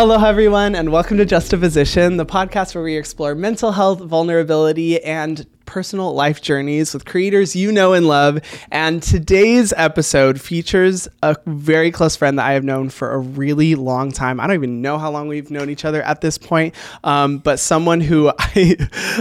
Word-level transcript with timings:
Aloha, 0.00 0.28
everyone, 0.28 0.76
and 0.76 0.92
welcome 0.92 1.16
to 1.16 1.26
Justaposition, 1.26 2.18
the 2.18 2.24
podcast 2.24 2.72
where 2.72 2.84
we 2.84 2.96
explore 2.96 3.34
mental 3.34 3.72
health, 3.72 3.98
vulnerability, 3.98 5.02
and 5.02 5.44
personal 5.68 6.14
life 6.14 6.40
journeys 6.40 6.94
with 6.94 7.04
creators 7.04 7.54
you 7.54 7.70
know 7.70 7.92
and 7.92 8.08
love. 8.08 8.40
And 8.70 9.02
today's 9.02 9.74
episode 9.76 10.40
features 10.40 11.06
a 11.22 11.36
very 11.44 11.90
close 11.90 12.16
friend 12.16 12.38
that 12.38 12.46
I 12.46 12.52
have 12.54 12.64
known 12.64 12.88
for 12.88 13.12
a 13.12 13.18
really 13.18 13.74
long 13.74 14.10
time. 14.10 14.40
I 14.40 14.46
don't 14.46 14.54
even 14.54 14.80
know 14.80 14.96
how 14.96 15.10
long 15.10 15.28
we've 15.28 15.50
known 15.50 15.68
each 15.68 15.84
other 15.84 16.02
at 16.02 16.22
this 16.22 16.38
point, 16.38 16.74
um, 17.04 17.36
but 17.36 17.60
someone 17.60 18.00
who 18.00 18.32
I, 18.38 18.76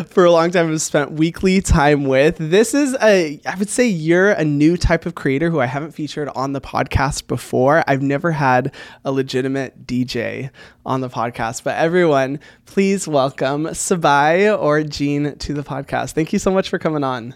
for 0.08 0.24
a 0.24 0.32
long 0.32 0.50
time, 0.52 0.70
have 0.70 0.82
spent 0.82 1.12
weekly 1.12 1.60
time 1.60 2.06
with. 2.06 2.38
This 2.40 2.74
is 2.74 2.96
a, 3.02 3.42
I 3.46 3.56
would 3.56 3.70
say, 3.70 3.86
you're 3.86 4.32
a 4.32 4.46
new 4.46 4.78
type 4.78 5.06
of 5.06 5.16
creator 5.16 5.50
who 5.50 5.60
I 5.60 5.66
haven't 5.66 5.92
featured 5.92 6.30
on 6.30 6.54
the 6.54 6.62
podcast 6.62 7.28
before. 7.28 7.84
I've 7.88 8.02
never 8.02 8.32
had 8.32 8.74
a 9.04 9.12
legitimate 9.12 9.86
DJ 9.86 10.50
on 10.86 11.02
the 11.02 11.10
podcast, 11.10 11.66
but 11.66 11.76
everyone, 11.76 12.40
please 12.66 13.06
welcome 13.06 13.66
Sabai 13.66 14.58
or 14.58 14.84
Gene 14.84 15.36
to 15.40 15.54
the 15.54 15.64
podcast. 15.64 16.14
Thank 16.14 16.32
you 16.32 16.37
you 16.38 16.40
so 16.40 16.52
much 16.52 16.70
for 16.70 16.78
coming 16.78 17.04
on. 17.04 17.34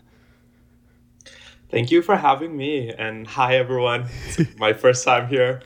Thank 1.70 1.90
you 1.90 2.02
for 2.02 2.16
having 2.16 2.56
me. 2.56 2.94
And 2.94 3.26
hi, 3.26 3.56
everyone. 3.56 4.06
It's 4.28 4.56
my 4.58 4.74
first 4.74 5.04
time 5.04 5.28
here. 5.28 5.62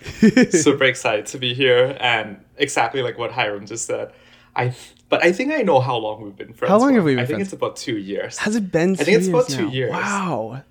Super 0.52 0.86
excited 0.86 1.26
to 1.28 1.38
be 1.38 1.54
here. 1.54 1.98
And 2.00 2.40
exactly 2.58 3.02
like 3.02 3.18
what 3.18 3.32
Hyram 3.32 3.68
just 3.68 3.86
said, 3.86 4.14
I 4.56 4.74
but 5.10 5.24
I 5.24 5.32
think 5.34 5.52
I 5.52 5.62
know 5.64 5.80
how 5.82 5.98
long 5.98 6.24
we've 6.24 6.36
been 6.36 6.54
friends. 6.54 6.70
How 6.70 6.78
long 6.78 6.90
for. 6.90 6.96
have 6.96 7.04
we 7.06 7.16
been 7.16 7.24
I 7.24 7.26
friends? 7.26 7.38
think 7.38 7.42
it's 7.42 7.54
about 7.54 7.76
two 7.76 7.98
years. 7.98 8.38
Has 8.38 8.56
it 8.56 8.72
been 8.72 8.94
I 8.94 9.04
think 9.04 9.18
it's 9.18 9.28
about 9.28 9.50
two 9.50 9.68
years. 9.68 9.92
Wow. 9.92 10.64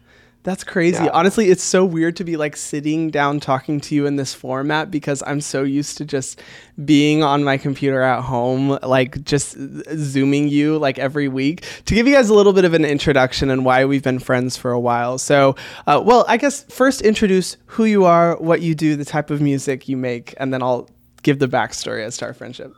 That's 0.44 0.62
crazy. 0.62 1.02
Yeah. 1.02 1.10
Honestly, 1.14 1.48
it's 1.48 1.62
so 1.62 1.86
weird 1.86 2.16
to 2.16 2.24
be 2.24 2.36
like 2.36 2.54
sitting 2.54 3.10
down 3.10 3.40
talking 3.40 3.80
to 3.80 3.94
you 3.94 4.04
in 4.04 4.16
this 4.16 4.34
format 4.34 4.90
because 4.90 5.22
I'm 5.26 5.40
so 5.40 5.62
used 5.62 5.96
to 5.96 6.04
just 6.04 6.42
being 6.84 7.22
on 7.22 7.44
my 7.44 7.56
computer 7.56 8.02
at 8.02 8.20
home, 8.20 8.78
like 8.82 9.24
just 9.24 9.56
zooming 9.96 10.48
you 10.48 10.76
like 10.76 10.98
every 10.98 11.28
week. 11.28 11.64
To 11.86 11.94
give 11.94 12.06
you 12.06 12.14
guys 12.14 12.28
a 12.28 12.34
little 12.34 12.52
bit 12.52 12.66
of 12.66 12.74
an 12.74 12.84
introduction 12.84 13.48
and 13.48 13.64
why 13.64 13.86
we've 13.86 14.02
been 14.02 14.18
friends 14.18 14.54
for 14.54 14.70
a 14.70 14.78
while. 14.78 15.16
So, 15.16 15.56
uh, 15.86 16.02
well, 16.04 16.26
I 16.28 16.36
guess 16.36 16.64
first 16.64 17.00
introduce 17.00 17.56
who 17.64 17.84
you 17.84 18.04
are, 18.04 18.36
what 18.36 18.60
you 18.60 18.74
do, 18.74 18.96
the 18.96 19.04
type 19.06 19.30
of 19.30 19.40
music 19.40 19.88
you 19.88 19.96
make, 19.96 20.34
and 20.36 20.52
then 20.52 20.62
I'll 20.62 20.90
give 21.22 21.38
the 21.38 21.48
backstory 21.48 22.04
as 22.04 22.18
to 22.18 22.26
our 22.26 22.34
friendship. 22.34 22.76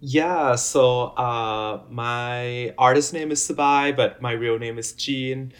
Yeah, 0.00 0.56
so 0.56 1.14
uh, 1.16 1.80
my 1.88 2.74
artist 2.76 3.14
name 3.14 3.30
is 3.30 3.40
Sabai, 3.40 3.96
but 3.96 4.20
my 4.20 4.32
real 4.32 4.58
name 4.58 4.78
is 4.78 4.92
Gene. 4.92 5.54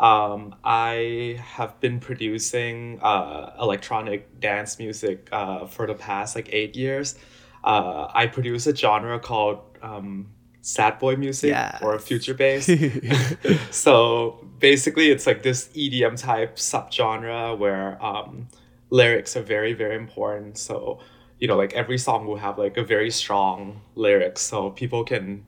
Um, 0.00 0.54
I 0.64 1.38
have 1.44 1.78
been 1.78 2.00
producing 2.00 2.98
uh, 3.02 3.54
electronic 3.60 4.40
dance 4.40 4.78
music 4.78 5.28
uh, 5.30 5.66
for 5.66 5.86
the 5.86 5.94
past 5.94 6.34
like 6.34 6.48
eight 6.52 6.74
years. 6.74 7.16
Uh, 7.62 8.08
I 8.14 8.26
produce 8.26 8.66
a 8.66 8.74
genre 8.74 9.20
called 9.20 9.60
um, 9.82 10.30
sad 10.62 10.98
boy 10.98 11.16
music 11.16 11.50
yes. 11.50 11.82
or 11.82 11.98
future 11.98 12.32
bass. 12.32 12.70
so 13.70 14.42
basically, 14.58 15.10
it's 15.10 15.26
like 15.26 15.42
this 15.42 15.68
EDM 15.68 16.18
type 16.18 16.56
subgenre 16.56 17.58
where 17.58 18.02
um, 18.02 18.48
lyrics 18.88 19.36
are 19.36 19.42
very, 19.42 19.74
very 19.74 19.96
important. 19.96 20.56
So, 20.56 21.00
you 21.38 21.46
know, 21.46 21.58
like 21.58 21.74
every 21.74 21.98
song 21.98 22.26
will 22.26 22.38
have 22.38 22.56
like 22.56 22.78
a 22.78 22.84
very 22.84 23.10
strong 23.10 23.82
lyrics 23.96 24.40
so 24.40 24.70
people 24.70 25.04
can 25.04 25.44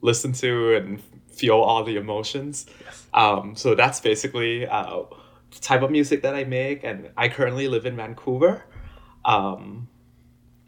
listen 0.00 0.32
to 0.32 0.74
and 0.76 1.02
feel 1.40 1.58
all 1.68 1.82
the 1.84 1.96
emotions. 1.96 2.66
Yes. 2.84 3.06
Um, 3.14 3.56
so 3.56 3.74
that's 3.74 4.00
basically 4.00 4.66
uh, 4.66 5.02
the 5.50 5.60
type 5.60 5.82
of 5.82 5.90
music 5.90 6.22
that 6.22 6.34
I 6.34 6.44
make, 6.44 6.84
and 6.84 7.10
I 7.16 7.28
currently 7.28 7.66
live 7.68 7.86
in 7.86 7.96
Vancouver. 7.96 8.64
Um, 9.24 9.88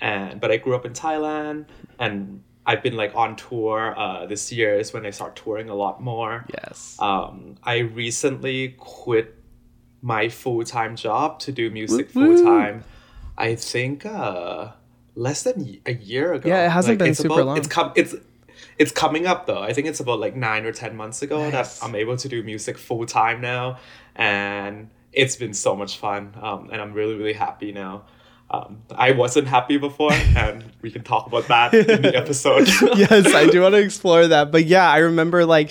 and 0.00 0.40
but 0.40 0.50
I 0.50 0.56
grew 0.56 0.74
up 0.74 0.84
in 0.84 0.92
Thailand, 0.92 1.66
and 1.98 2.42
I've 2.66 2.82
been 2.82 2.96
like 2.96 3.14
on 3.14 3.36
tour. 3.36 3.94
Uh, 3.96 4.26
this 4.26 4.50
year 4.52 4.74
is 4.74 4.92
when 4.92 5.04
I 5.06 5.10
start 5.10 5.36
touring 5.36 5.68
a 5.68 5.74
lot 5.74 6.02
more. 6.02 6.44
Yes. 6.52 6.96
Um, 6.98 7.56
I 7.62 7.78
recently 7.78 8.74
quit 8.78 9.36
my 10.00 10.28
full 10.28 10.64
time 10.64 10.96
job 10.96 11.38
to 11.40 11.52
do 11.52 11.70
music 11.70 12.10
full 12.10 12.42
time. 12.42 12.84
I 13.38 13.54
think 13.54 14.04
uh, 14.04 14.72
less 15.14 15.42
than 15.44 15.80
a 15.86 15.94
year 15.94 16.34
ago. 16.34 16.48
Yeah, 16.48 16.66
it 16.66 16.70
hasn't 16.70 16.98
like, 17.00 17.06
been 17.06 17.14
super 17.14 17.34
about, 17.34 17.46
long. 17.46 17.56
It's 17.58 17.68
come. 17.68 17.92
It's 17.94 18.14
it's 18.82 18.90
coming 18.90 19.26
up 19.26 19.46
though. 19.46 19.62
I 19.62 19.72
think 19.72 19.86
it's 19.86 20.00
about 20.00 20.18
like 20.18 20.34
nine 20.34 20.66
or 20.66 20.72
ten 20.72 20.96
months 20.96 21.22
ago 21.22 21.48
nice. 21.48 21.78
that 21.78 21.86
I'm 21.86 21.94
able 21.94 22.16
to 22.16 22.28
do 22.28 22.42
music 22.42 22.76
full 22.76 23.06
time 23.06 23.40
now, 23.40 23.78
and 24.16 24.90
it's 25.12 25.36
been 25.36 25.54
so 25.54 25.76
much 25.76 25.98
fun. 25.98 26.34
Um, 26.42 26.68
and 26.72 26.82
I'm 26.82 26.92
really 26.92 27.14
really 27.14 27.32
happy 27.32 27.72
now. 27.72 28.02
Um, 28.50 28.82
I 28.94 29.12
wasn't 29.12 29.46
happy 29.46 29.78
before, 29.78 30.12
and 30.36 30.64
we 30.82 30.90
can 30.90 31.04
talk 31.04 31.26
about 31.28 31.46
that 31.46 31.72
in 31.72 32.02
the 32.02 32.16
episode. 32.22 32.66
yes, 32.98 33.32
I 33.32 33.46
do 33.46 33.62
want 33.62 33.74
to 33.74 33.80
explore 33.84 34.26
that. 34.26 34.50
But 34.50 34.64
yeah, 34.64 34.90
I 34.90 34.98
remember 34.98 35.46
like 35.46 35.70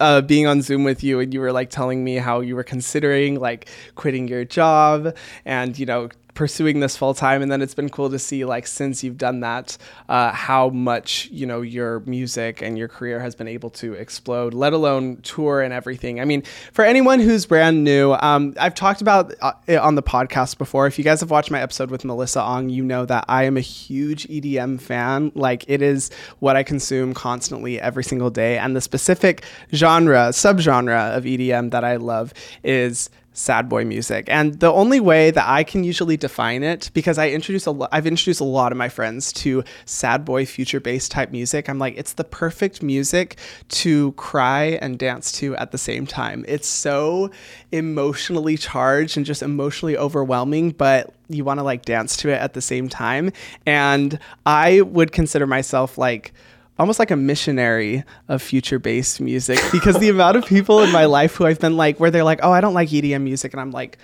uh, 0.00 0.22
being 0.22 0.46
on 0.46 0.62
Zoom 0.62 0.82
with 0.82 1.04
you, 1.04 1.20
and 1.20 1.32
you 1.34 1.40
were 1.40 1.52
like 1.52 1.68
telling 1.68 2.02
me 2.02 2.16
how 2.16 2.40
you 2.40 2.56
were 2.56 2.64
considering 2.64 3.38
like 3.38 3.68
quitting 3.96 4.28
your 4.28 4.46
job, 4.46 5.14
and 5.44 5.78
you 5.78 5.84
know 5.84 6.08
pursuing 6.36 6.80
this 6.80 6.96
full 6.96 7.14
time 7.14 7.42
and 7.42 7.50
then 7.50 7.62
it's 7.62 7.74
been 7.74 7.88
cool 7.88 8.10
to 8.10 8.18
see 8.18 8.44
like 8.44 8.66
since 8.66 9.02
you've 9.02 9.16
done 9.16 9.40
that 9.40 9.76
uh, 10.08 10.30
how 10.30 10.68
much 10.68 11.28
you 11.32 11.46
know 11.46 11.62
your 11.62 12.00
music 12.00 12.62
and 12.62 12.76
your 12.78 12.86
career 12.86 13.18
has 13.18 13.34
been 13.34 13.48
able 13.48 13.70
to 13.70 13.94
explode 13.94 14.54
let 14.54 14.72
alone 14.72 15.16
tour 15.22 15.62
and 15.62 15.72
everything. 15.72 16.20
I 16.20 16.24
mean 16.24 16.42
for 16.72 16.84
anyone 16.84 17.18
who's 17.18 17.46
brand 17.46 17.82
new 17.82 18.12
um, 18.20 18.54
i've 18.60 18.74
talked 18.74 19.00
about 19.00 19.34
uh, 19.40 19.52
it 19.66 19.78
on 19.78 19.94
the 19.96 20.02
podcast 20.02 20.58
before. 20.58 20.86
If 20.86 20.98
you 20.98 21.04
guys 21.04 21.20
have 21.20 21.30
watched 21.30 21.50
my 21.50 21.60
episode 21.60 21.90
with 21.90 22.04
melissa 22.04 22.42
ong 22.42 22.68
you 22.68 22.84
know 22.84 23.06
that 23.06 23.24
i 23.28 23.44
am 23.44 23.56
a 23.56 23.60
huge 23.60 24.28
edm 24.28 24.80
fan. 24.80 25.32
Like 25.34 25.64
it 25.68 25.80
is 25.82 26.10
what 26.38 26.54
i 26.54 26.62
consume 26.62 27.14
constantly 27.14 27.80
every 27.80 28.04
single 28.04 28.30
day 28.30 28.58
and 28.58 28.76
the 28.76 28.82
specific 28.82 29.42
genre 29.74 30.28
subgenre 30.30 31.16
of 31.16 31.24
edm 31.24 31.70
that 31.70 31.82
i 31.82 31.96
love 31.96 32.34
is 32.62 33.08
sad 33.36 33.68
boy 33.68 33.84
music. 33.84 34.24
And 34.28 34.58
the 34.60 34.72
only 34.72 34.98
way 34.98 35.30
that 35.30 35.46
I 35.46 35.62
can 35.62 35.84
usually 35.84 36.16
define 36.16 36.62
it, 36.62 36.90
because 36.94 37.18
I 37.18 37.28
introduce 37.28 37.66
a 37.66 37.70
lo- 37.70 37.88
I've 37.92 38.06
introduced 38.06 38.40
a 38.40 38.44
lot 38.44 38.72
of 38.72 38.78
my 38.78 38.88
friends 38.88 39.30
to 39.34 39.62
sad 39.84 40.24
boy 40.24 40.46
future 40.46 40.80
bass 40.80 41.06
type 41.06 41.30
music. 41.30 41.68
I'm 41.68 41.78
like, 41.78 41.98
it's 41.98 42.14
the 42.14 42.24
perfect 42.24 42.82
music 42.82 43.36
to 43.68 44.12
cry 44.12 44.78
and 44.80 44.98
dance 44.98 45.30
to 45.32 45.54
at 45.56 45.70
the 45.70 45.78
same 45.78 46.06
time. 46.06 46.46
It's 46.48 46.66
so 46.66 47.30
emotionally 47.72 48.56
charged 48.56 49.18
and 49.18 49.26
just 49.26 49.42
emotionally 49.42 49.98
overwhelming, 49.98 50.70
but 50.70 51.12
you 51.28 51.44
want 51.44 51.60
to 51.60 51.64
like 51.64 51.84
dance 51.84 52.16
to 52.18 52.30
it 52.30 52.40
at 52.40 52.54
the 52.54 52.62
same 52.62 52.88
time. 52.88 53.32
And 53.66 54.18
I 54.46 54.80
would 54.80 55.12
consider 55.12 55.46
myself 55.46 55.98
like 55.98 56.32
almost 56.78 56.98
like 56.98 57.10
a 57.10 57.16
missionary 57.16 58.04
of 58.28 58.42
future 58.42 58.78
bass 58.78 59.20
music 59.20 59.58
because 59.72 59.98
the 59.98 60.08
amount 60.08 60.36
of 60.36 60.46
people 60.46 60.82
in 60.82 60.92
my 60.92 61.04
life 61.06 61.34
who 61.36 61.46
I've 61.46 61.60
been 61.60 61.76
like 61.76 61.98
where 61.98 62.10
they're 62.10 62.24
like, 62.24 62.40
"Oh, 62.42 62.52
I 62.52 62.60
don't 62.60 62.74
like 62.74 62.88
EDM 62.90 63.22
music." 63.22 63.52
And 63.52 63.60
I'm 63.60 63.70
like, 63.70 63.98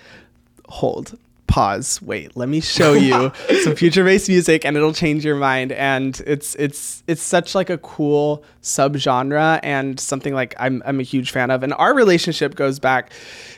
"Hold 0.67 1.17
pause 1.53 2.01
wait 2.01 2.35
let 2.35 2.49
me 2.49 2.59
show 2.59 2.93
you 3.07 3.31
some 3.61 3.75
future 3.75 4.03
bass 4.03 4.27
music 4.27 4.65
and 4.65 4.75
it'll 4.75 4.91
change 4.91 5.23
your 5.23 5.35
mind 5.35 5.71
and 5.73 6.19
it's 6.25 6.55
it's 6.55 7.03
it's 7.05 7.21
such 7.21 7.53
like 7.53 7.69
a 7.69 7.77
cool 7.77 8.43
subgenre 8.63 9.59
and 9.61 9.99
something 9.99 10.33
like 10.33 10.55
I'm, 10.59 10.81
I'm 10.83 10.99
a 10.99 11.03
huge 11.03 11.29
fan 11.29 11.51
of 11.51 11.61
and 11.61 11.71
our 11.75 11.93
relationship 11.93 12.55
goes 12.55 12.79
back 12.79 13.11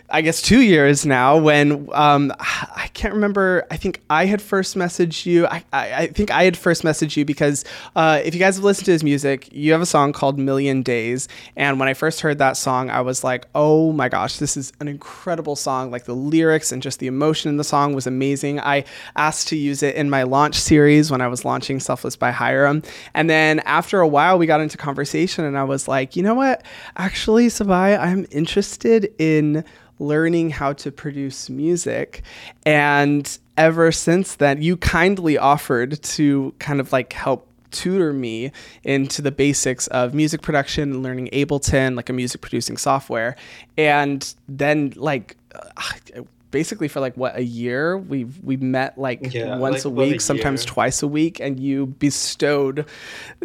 I 0.10 0.22
guess 0.22 0.42
two 0.42 0.62
years 0.62 1.06
now 1.06 1.38
when 1.38 1.90
um, 1.94 2.32
I 2.40 2.90
can't 2.94 3.14
remember. 3.14 3.66
I 3.72 3.78
think 3.78 4.02
I 4.10 4.26
had 4.26 4.42
first 4.42 4.76
messaged 4.76 5.26
you. 5.26 5.48
I, 5.48 5.64
I, 5.74 5.94
I 5.94 6.08
think 6.08 6.32
I 6.32 6.44
had 6.44 6.56
first 6.56 6.84
messaged 6.84 7.18
you 7.18 7.26
because 7.26 7.66
uh, 7.96 8.22
if 8.24 8.34
you 8.34 8.40
guys 8.40 8.56
have 8.56 8.64
listened 8.64 8.86
to 8.86 8.92
his 8.92 9.04
music, 9.04 9.50
you 9.52 9.72
have 9.72 9.82
a 9.82 9.86
song 9.86 10.14
called 10.14 10.38
Million 10.38 10.84
Days. 10.84 11.28
And 11.56 11.80
when 11.80 11.90
I 11.90 11.94
first 11.94 12.22
heard 12.22 12.38
that 12.38 12.56
song, 12.56 12.90
I 12.90 13.02
was 13.02 13.24
like, 13.24 13.48
oh 13.56 13.92
my 13.94 14.08
gosh, 14.08 14.38
this 14.38 14.56
is 14.56 14.72
an 14.80 14.88
incredible 14.88 15.56
song. 15.56 15.90
Like 15.90 16.06
the 16.06 16.16
lyrics 16.16 16.72
and 16.72 16.84
just 16.84 17.00
the 17.00 17.08
emotion 17.08 17.50
in 17.50 17.58
the 17.58 17.64
song 17.64 17.94
was 17.94 18.06
amazing. 18.06 18.60
I 18.60 18.86
asked 19.16 19.48
to 19.50 19.56
use 19.56 19.82
it 19.82 19.96
in 19.96 20.10
my 20.10 20.24
launch 20.24 20.56
series 20.56 21.10
when 21.10 21.22
I 21.22 21.28
was 21.28 21.46
launching 21.46 21.80
Selfless 21.80 22.16
by 22.16 22.32
Hyram. 22.32 22.86
And 23.14 23.30
then 23.30 23.60
after 23.62 24.02
a 24.02 24.08
while, 24.08 24.38
we 24.38 24.46
got 24.46 24.62
into 24.62 24.78
conversation 24.78 25.46
and 25.46 25.58
I 25.58 25.64
was 25.64 25.88
like, 25.88 26.16
you 26.16 26.22
know 26.22 26.36
what? 26.36 26.64
Actually, 26.96 27.48
Sabai, 27.48 28.00
I'm 28.00 28.28
interested 28.30 29.12
in 29.18 29.64
learning 30.00 30.50
how 30.52 30.74
to 30.74 30.92
produce 30.92 31.50
music. 31.50 32.24
And 32.66 33.38
ever 33.58 33.92
since 33.92 34.36
then, 34.36 34.62
you 34.62 34.78
kindly 34.78 35.38
offered 35.38 36.02
to 36.04 36.54
kind 36.60 36.80
of 36.80 36.92
like 36.92 37.14
help 37.14 37.48
tutor 37.72 38.14
me 38.14 38.52
into 38.84 39.22
the 39.22 39.32
basics 39.32 39.88
of 39.88 40.14
music 40.14 40.42
production 40.42 41.04
learning 41.04 41.30
Ableton, 41.34 41.96
like 41.96 42.10
a 42.10 42.14
music 42.14 42.42
producing 42.42 42.78
software. 42.78 43.36
And 43.78 44.34
then, 44.48 44.94
like, 44.96 45.36
uh, 45.54 46.22
basically 46.56 46.88
for 46.88 47.02
like 47.02 47.18
what 47.18 47.36
a 47.36 47.44
year. 47.44 47.98
We 47.98 48.24
we 48.42 48.56
met 48.56 48.98
like 48.98 49.34
Yeah, 49.34 49.58
once 49.58 49.84
like, 49.84 49.86
a 49.86 49.90
what, 49.90 50.08
a 50.08 50.10
week, 50.12 50.22
sometimes 50.22 50.64
year? 50.64 50.74
twice 50.74 51.04
a 51.04 51.08
week, 51.08 51.42
and 51.42 51.60
you 51.60 51.88
bestowed 51.88 52.86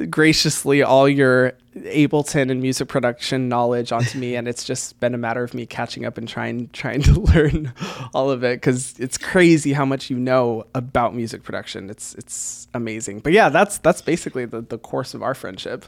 graciously 0.08 0.80
all 0.84 1.08
your 1.08 1.54
Ableton 1.76 2.52
and 2.52 2.60
music 2.62 2.86
production 2.86 3.48
knowledge 3.48 3.90
onto 3.90 4.16
me, 4.16 4.36
and 4.36 4.46
it's 4.46 4.62
just 4.62 5.00
been 5.00 5.12
a 5.12 5.18
matter 5.18 5.42
of 5.42 5.54
me 5.54 5.66
catching 5.66 6.04
up 6.04 6.18
and 6.18 6.28
trying 6.28 6.68
trying 6.72 7.02
to 7.08 7.18
learn 7.18 7.72
all 8.14 8.30
of 8.30 8.44
it 8.44 8.56
because 8.60 8.94
it's 9.00 9.18
crazy 9.18 9.72
how 9.72 9.84
much 9.84 10.08
you 10.08 10.16
know 10.16 10.64
about 10.72 11.12
music 11.12 11.42
production. 11.42 11.90
It's 11.90 12.14
it's 12.14 12.68
amazing. 12.74 13.20
But 13.20 13.32
yeah, 13.32 13.48
that's 13.48 13.78
that's 13.78 14.02
basically 14.02 14.44
the 14.44 14.60
the 14.60 14.78
course 14.78 15.14
of 15.14 15.22
our 15.22 15.34
friendship. 15.34 15.84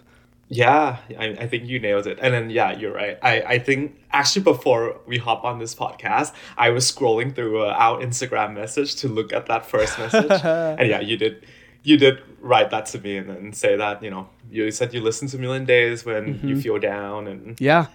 Yeah, 0.54 0.98
I, 1.18 1.24
I 1.28 1.46
think 1.48 1.66
you 1.66 1.80
nailed 1.80 2.06
it. 2.06 2.18
And 2.20 2.34
then, 2.34 2.50
yeah, 2.50 2.72
you're 2.78 2.92
right. 2.92 3.18
I, 3.22 3.40
I 3.54 3.58
think 3.58 3.98
actually 4.12 4.42
before 4.42 5.00
we 5.06 5.16
hop 5.16 5.44
on 5.44 5.58
this 5.58 5.74
podcast, 5.74 6.32
I 6.58 6.68
was 6.70 6.84
scrolling 6.92 7.34
through 7.34 7.62
uh, 7.62 7.74
our 7.78 8.00
Instagram 8.00 8.52
message 8.52 8.96
to 8.96 9.08
look 9.08 9.32
at 9.32 9.46
that 9.46 9.64
first 9.64 9.98
message. 9.98 10.30
and 10.44 10.88
yeah, 10.88 11.00
you 11.00 11.16
did 11.16 11.46
you 11.84 11.96
did 11.96 12.18
write 12.40 12.70
that 12.70 12.84
to 12.86 12.98
me 13.00 13.16
and 13.16 13.28
then 13.30 13.52
say 13.52 13.76
that, 13.76 14.02
you 14.02 14.10
know, 14.10 14.28
you 14.50 14.70
said 14.70 14.92
you 14.94 15.00
listen 15.00 15.26
to 15.28 15.38
Million 15.38 15.64
Days 15.64 16.04
when 16.04 16.38
you 16.44 16.60
feel 16.60 16.78
down 16.78 17.26
and 17.26 17.58
Yeah. 17.60 17.86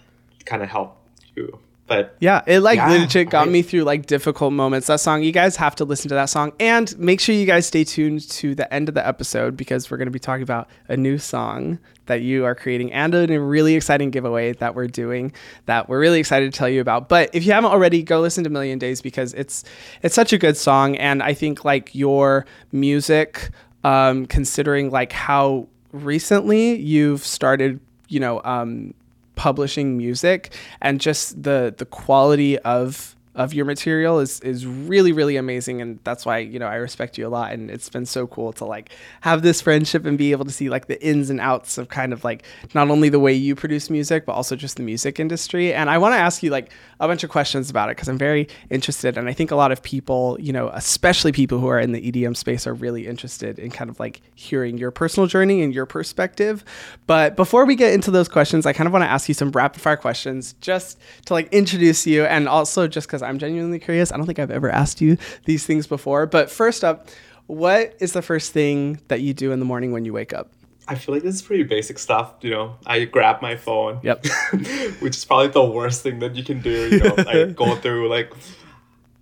kind 0.45 0.63
of 0.63 0.69
help 0.69 0.97
you. 1.35 1.59
But 1.87 2.15
Yeah, 2.19 2.41
it 2.45 2.59
like 2.59 2.77
Yeah, 2.77 2.89
legit 2.89 3.29
got 3.29 3.41
right. 3.45 3.49
me 3.49 3.61
through 3.61 3.83
like 3.83 4.05
difficult 4.05 4.53
moments. 4.53 4.87
That 4.87 4.99
song, 4.99 5.23
you 5.23 5.31
guys 5.31 5.55
have 5.55 5.75
to 5.77 5.85
listen 5.85 6.09
to 6.09 6.15
that 6.15 6.25
song 6.25 6.51
and 6.59 6.97
make 6.99 7.19
sure 7.21 7.33
you 7.33 7.45
guys 7.45 7.65
stay 7.65 7.83
tuned 7.85 8.29
to 8.29 8.53
the 8.55 8.71
end 8.73 8.89
of 8.89 8.95
the 8.95 9.07
episode 9.07 9.55
because 9.55 9.89
we're 9.89 9.97
going 9.97 10.07
to 10.07 10.11
be 10.11 10.19
talking 10.19 10.43
about 10.43 10.67
a 10.89 10.97
new 10.97 11.17
song 11.17 11.79
that 12.07 12.21
you 12.21 12.45
are 12.45 12.55
creating 12.55 12.91
and 12.93 13.13
a 13.13 13.39
really 13.39 13.75
exciting 13.75 14.09
giveaway 14.11 14.53
that 14.53 14.75
we're 14.75 14.87
doing 14.87 15.31
that 15.65 15.89
we're 15.89 15.99
really 15.99 16.19
excited 16.19 16.51
to 16.51 16.57
tell 16.57 16.69
you 16.69 16.81
about. 16.81 17.09
But 17.09 17.29
if 17.33 17.45
you 17.45 17.53
haven't 17.53 17.71
already, 17.71 18.03
go 18.03 18.19
listen 18.21 18.43
to 18.43 18.49
Million 18.49 18.79
Days 18.79 19.01
because 19.01 19.33
it's 19.33 19.63
it's 20.03 20.15
such 20.15 20.33
a 20.33 20.37
good 20.37 20.57
song 20.57 20.97
and 20.97 21.23
I 21.23 21.33
think 21.33 21.63
like 21.65 21.95
your 21.95 22.45
music 22.71 23.49
um 23.83 24.25
considering 24.25 24.89
like 24.89 25.11
how 25.13 25.67
recently 25.93 26.75
you've 26.75 27.25
started, 27.25 27.79
you 28.09 28.19
know, 28.19 28.41
um 28.43 28.93
publishing 29.37 29.95
music 29.97 30.53
and 30.81 30.99
just 30.99 31.41
the 31.41 31.73
the 31.77 31.85
quality 31.85 32.59
of 32.59 33.15
of 33.37 33.53
your 33.53 33.65
material 33.65 34.19
is 34.19 34.39
is 34.39 34.65
really 34.65 35.11
really 35.11 35.37
amazing 35.37 35.79
and 35.79 35.99
that's 36.03 36.25
why 36.25 36.39
you 36.39 36.57
know 36.57 36.65
I 36.65 36.75
respect 36.75 37.19
you 37.19 37.27
a 37.27 37.29
lot 37.29 37.53
and 37.53 37.69
it's 37.69 37.87
been 37.87 38.07
so 38.07 38.25
cool 38.25 38.51
to 38.53 38.65
like 38.65 38.91
have 39.21 39.43
this 39.43 39.61
friendship 39.61 40.05
and 40.05 40.17
be 40.17 40.31
able 40.31 40.43
to 40.45 40.51
see 40.51 40.69
like 40.69 40.87
the 40.87 41.01
ins 41.05 41.29
and 41.29 41.39
outs 41.39 41.77
of 41.77 41.87
kind 41.87 42.13
of 42.13 42.23
like 42.23 42.43
not 42.73 42.89
only 42.89 43.09
the 43.09 43.19
way 43.19 43.33
you 43.33 43.53
produce 43.55 43.91
music 43.91 44.25
but 44.25 44.33
also 44.33 44.55
just 44.55 44.77
the 44.77 44.83
music 44.83 45.19
industry 45.19 45.71
and 45.71 45.87
I 45.87 45.99
want 45.99 46.13
to 46.13 46.17
ask 46.17 46.41
you 46.41 46.49
like 46.49 46.71
a 46.99 47.07
bunch 47.07 47.23
of 47.23 47.29
questions 47.29 47.69
about 47.69 47.89
it 47.89 47.95
because 47.95 48.09
I'm 48.09 48.17
very 48.17 48.47
interested 48.71 49.19
and 49.19 49.29
I 49.29 49.33
think 49.33 49.51
a 49.51 49.55
lot 49.55 49.71
of 49.71 49.83
people 49.83 50.35
you 50.39 50.51
know 50.51 50.69
especially 50.73 51.31
people 51.31 51.59
who 51.59 51.67
are 51.67 51.79
in 51.79 51.91
the 51.91 52.11
EDM 52.11 52.35
space 52.35 52.65
are 52.65 52.73
really 52.73 53.05
interested 53.05 53.59
in 53.59 53.69
kind 53.69 53.91
of 53.91 53.99
like 53.99 54.19
hearing 54.33 54.79
your 54.79 54.89
personal 54.89 55.27
journey 55.27 55.61
and 55.61 55.75
your 55.75 55.85
perspective 55.85 56.65
but 57.05 57.35
before 57.35 57.65
we 57.65 57.75
get 57.75 57.93
into 57.93 58.09
those 58.09 58.27
questions 58.27 58.65
I 58.65 58.73
kind 58.73 58.87
of 58.87 58.93
want 58.93 59.03
to 59.03 59.09
ask 59.09 59.27
you 59.27 59.35
some 59.35 59.51
rapid 59.51 59.79
fire 59.79 59.95
questions 59.95 60.53
just 60.59 60.99
to 61.27 61.33
like 61.33 61.53
introduce 61.53 62.07
you 62.07 62.25
and 62.25 62.47
also 62.47 62.87
just 62.87 63.07
because 63.07 63.26
I'm 63.27 63.39
genuinely 63.39 63.79
curious. 63.79 64.11
I 64.11 64.17
don't 64.17 64.25
think 64.25 64.39
I've 64.39 64.51
ever 64.51 64.69
asked 64.69 65.01
you 65.01 65.17
these 65.45 65.65
things 65.65 65.87
before. 65.87 66.25
But 66.25 66.49
first 66.49 66.83
up, 66.83 67.09
what 67.47 67.95
is 67.99 68.13
the 68.13 68.21
first 68.21 68.51
thing 68.51 68.99
that 69.07 69.21
you 69.21 69.33
do 69.33 69.51
in 69.51 69.59
the 69.59 69.65
morning 69.65 69.91
when 69.91 70.05
you 70.05 70.13
wake 70.13 70.33
up? 70.33 70.51
I 70.87 70.95
feel 70.95 71.13
like 71.13 71.23
this 71.23 71.35
is 71.35 71.41
pretty 71.41 71.63
basic 71.63 71.99
stuff, 71.99 72.35
you 72.41 72.49
know. 72.49 72.77
I 72.85 73.03
grab 73.05 73.41
my 73.41 73.57
phone. 73.57 73.99
Yep. 74.03 74.25
which 74.99 75.17
is 75.17 75.25
probably 75.25 75.49
the 75.49 75.63
worst 75.63 76.01
thing 76.01 76.19
that 76.19 76.35
you 76.35 76.43
can 76.43 76.61
do, 76.61 76.89
you 76.89 76.99
know. 76.99 77.15
I 77.17 77.45
go 77.55 77.75
through 77.75 78.09
like 78.09 78.31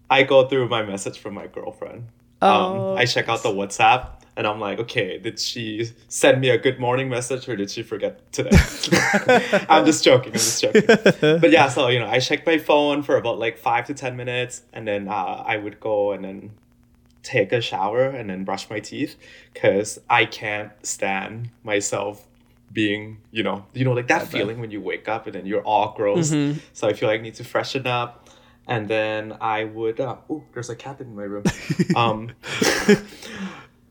I 0.10 0.24
go 0.24 0.48
through 0.48 0.70
my 0.70 0.84
message 0.84 1.18
from 1.18 1.34
my 1.34 1.48
girlfriend. 1.48 2.08
Oh, 2.42 2.92
um, 2.92 2.98
I 2.98 3.06
check 3.06 3.30
out 3.30 3.42
the 3.42 3.50
WhatsApp 3.50 4.22
and 4.38 4.46
I'm 4.46 4.60
like, 4.60 4.80
okay, 4.80 5.18
did 5.18 5.40
she 5.40 5.90
send 6.10 6.42
me 6.42 6.50
a 6.50 6.58
good 6.58 6.80
morning 6.80 7.10
message 7.10 7.48
or 7.48 7.56
did 7.56 7.72
she 7.72 7.84
forget 7.84 8.32
today? 8.32 8.50
I'm 9.70 9.86
just 9.86 10.04
joking. 10.04 10.34
I'm 10.34 10.40
just 10.40 10.62
joking. 10.62 10.84
But 10.86 11.52
yeah, 11.52 11.70
so 11.70 11.88
you 11.88 12.00
know, 12.00 12.08
I 12.08 12.20
checked 12.20 12.46
my 12.46 12.58
phone 12.58 13.02
for 13.04 13.16
about 13.18 13.40
like 13.40 13.58
five 13.58 13.86
to 13.88 13.94
ten 13.94 14.16
minutes, 14.16 14.64
and 14.74 14.88
then 14.88 15.08
uh, 15.08 15.44
I 15.46 15.58
would 15.58 15.80
go 15.80 16.12
and 16.12 16.24
then 16.26 16.52
take 17.24 17.52
a 17.52 17.60
shower 17.60 18.04
and 18.06 18.30
then 18.30 18.44
brush 18.44 18.70
my 18.70 18.80
teeth 18.80 19.16
because 19.54 20.00
I 20.10 20.26
can't 20.26 20.72
stand 20.86 21.50
myself 21.64 22.28
being, 22.72 23.18
you 23.32 23.42
know, 23.42 23.66
you 23.74 23.84
know, 23.86 23.94
like 23.94 24.08
that 24.08 24.28
feeling 24.28 24.60
when 24.60 24.70
you 24.70 24.82
wake 24.82 25.08
up 25.08 25.26
and 25.26 25.36
then 25.36 25.46
you're 25.46 25.64
all 25.64 25.94
gross. 25.96 26.30
Mhm. 26.32 26.60
So 26.74 26.88
I 26.88 26.94
feel 26.94 27.10
like 27.10 27.20
I 27.22 27.24
need 27.24 27.36
to 27.36 27.44
freshen 27.44 27.88
up. 27.88 28.30
And 28.68 28.88
then 28.88 29.38
I 29.40 29.64
would, 29.64 30.00
uh, 30.00 30.18
oh, 30.30 30.44
there's 30.54 30.70
a 30.72 30.76
cat 30.76 31.00
in 31.00 31.16
my 31.16 31.24
room. 31.24 31.44
um, 31.96 32.32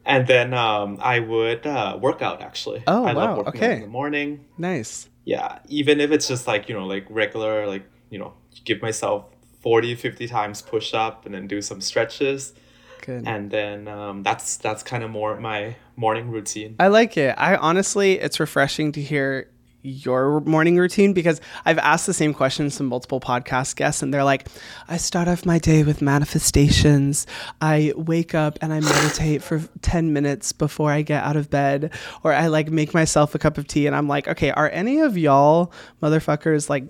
and 0.07 0.27
then 0.27 0.55
um, 0.55 0.99
I 1.01 1.21
would 1.21 1.67
uh, 1.67 1.99
work 2.01 2.23
out 2.23 2.43
actually. 2.43 2.83
Oh, 2.87 3.05
I 3.05 3.13
wow, 3.13 3.37
love 3.37 3.37
working 3.39 3.63
out 3.63 3.65
okay. 3.65 3.75
in 3.77 3.81
the 3.83 3.87
morning. 3.89 4.45
Nice. 4.59 5.09
Yeah, 5.25 5.59
even 5.69 6.01
if 6.01 6.11
it's 6.11 6.29
just 6.29 6.47
like, 6.47 6.69
you 6.69 6.75
know, 6.75 6.87
like 6.87 7.07
regular, 7.09 7.67
like, 7.67 7.85
you 8.11 8.19
know, 8.19 8.35
give 8.65 8.83
myself 8.83 9.25
40, 9.63 9.95
50 9.95 10.29
times 10.29 10.61
push 10.61 10.93
up 10.93 11.25
and 11.25 11.35
then 11.35 11.47
do 11.47 11.63
some 11.63 11.81
stretches. 11.81 12.53
Good. 13.01 13.27
And 13.27 13.51
then 13.51 13.89
um, 13.89 14.23
that's 14.23 14.57
that's 14.57 14.83
kind 14.83 15.05
of 15.05 15.11
more 15.11 15.39
my 15.39 15.77
morning 15.97 16.31
routine. 16.31 16.77
I 16.79 16.89
like 16.89 17.17
it. 17.17 17.35
I 17.37 17.57
honestly, 17.57 18.19
it's 18.19 18.41
refreshing 18.41 18.93
to 18.93 19.03
hear 19.03 19.51
your 19.85 20.41
morning 20.41 20.77
routine? 20.77 21.13
Because 21.13 21.41
I've 21.65 21.79
asked 21.79 22.07
the 22.07 22.15
same 22.15 22.35
questions 22.35 22.77
to 22.77 22.83
multiple 22.83 23.21
podcast 23.21 23.77
guests 23.77 24.03
and 24.03 24.13
they're 24.13 24.25
like, 24.25 24.49
I 24.89 24.97
start 24.97 25.29
off 25.29 25.47
my 25.47 25.59
day 25.59 25.85
with 25.85 26.03
manifestations. 26.03 27.27
I 27.61 27.93
wake 27.97 28.35
up 28.35 28.59
and 28.63 28.73
I 28.73 28.81
meditate 28.81 29.43
for 29.43 29.63
10 29.83 30.13
minutes 30.13 30.53
before 30.53 30.91
I 30.91 31.03
get 31.03 31.23
out 31.23 31.37
of 31.37 31.51
bed 31.51 31.93
or 32.23 32.33
I 32.33 32.49
like 32.49 32.71
make 32.71 32.95
myself 32.95 33.35
a 33.35 33.39
cup 33.39 33.59
of 33.59 33.67
tea. 33.69 33.87
And 33.87 33.95
I'm 33.95 34.09
like, 34.09 34.27
okay, 34.27 34.51
are 34.51 34.71
any 34.71 35.01
of 35.01 35.17
y'all 35.19 35.73
motherfuckers 36.03 36.69
like 36.69 36.85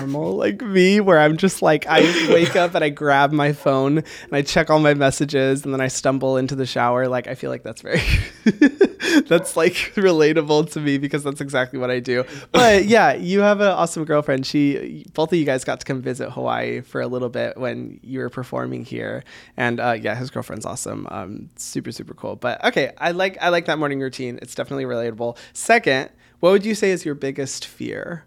normal 0.00 0.36
like 0.36 0.62
me 0.62 1.00
where 1.00 1.20
I'm 1.20 1.36
just 1.36 1.62
like 1.62 1.86
I 1.86 2.00
wake 2.32 2.56
up 2.56 2.74
and 2.74 2.82
I 2.82 2.88
grab 2.88 3.30
my 3.30 3.52
phone 3.52 3.98
and 3.98 4.32
I 4.32 4.42
check 4.42 4.70
all 4.70 4.78
my 4.80 4.94
messages 4.94 5.64
and 5.64 5.74
then 5.74 5.80
I 5.80 5.88
stumble 5.88 6.38
into 6.38 6.56
the 6.56 6.66
shower? 6.66 7.08
Like 7.08 7.26
I 7.26 7.34
feel 7.34 7.50
like 7.50 7.62
that's 7.62 7.82
very 7.82 8.00
that's 9.26 9.56
like 9.56 9.72
relatable 9.94 10.72
to 10.72 10.80
me 10.80 10.98
because 10.98 11.24
that's 11.24 11.40
exactly 11.40 11.78
what 11.78 11.90
I 11.90 12.00
do. 12.00 12.24
But 12.52 12.84
yeah, 12.84 13.14
you 13.14 13.40
have 13.40 13.60
an 13.60 13.68
awesome 13.68 14.04
girlfriend. 14.04 14.46
She 14.46 15.04
both 15.14 15.32
of 15.32 15.38
you 15.38 15.44
guys 15.44 15.64
got 15.64 15.80
to 15.80 15.86
come 15.86 16.02
visit 16.02 16.30
Hawaii 16.30 16.80
for 16.80 17.00
a 17.00 17.06
little 17.06 17.28
bit 17.28 17.56
when 17.56 18.00
you 18.02 18.20
were 18.20 18.30
performing 18.30 18.84
here. 18.84 19.24
And 19.56 19.80
uh, 19.80 19.92
yeah, 19.92 20.14
his 20.14 20.30
girlfriend's 20.30 20.66
awesome. 20.66 21.06
Um 21.10 21.50
super 21.56 21.92
super 21.92 22.14
cool. 22.14 22.36
But 22.36 22.64
okay, 22.64 22.92
I 22.98 23.12
like 23.12 23.38
I 23.40 23.48
like 23.48 23.66
that 23.66 23.78
morning 23.78 24.00
routine. 24.00 24.38
It's 24.42 24.54
definitely 24.54 24.84
relatable. 24.84 25.36
Second, 25.52 26.10
what 26.40 26.52
would 26.52 26.64
you 26.64 26.74
say 26.74 26.90
is 26.90 27.04
your 27.04 27.14
biggest 27.14 27.66
fear? 27.66 28.24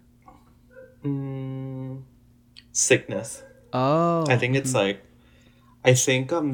Mm, 1.04 2.02
sickness. 2.72 3.42
Oh. 3.72 4.24
I 4.28 4.36
think 4.36 4.54
it's 4.54 4.74
like, 4.74 5.02
I 5.84 5.94
think 5.94 6.32
um, 6.32 6.52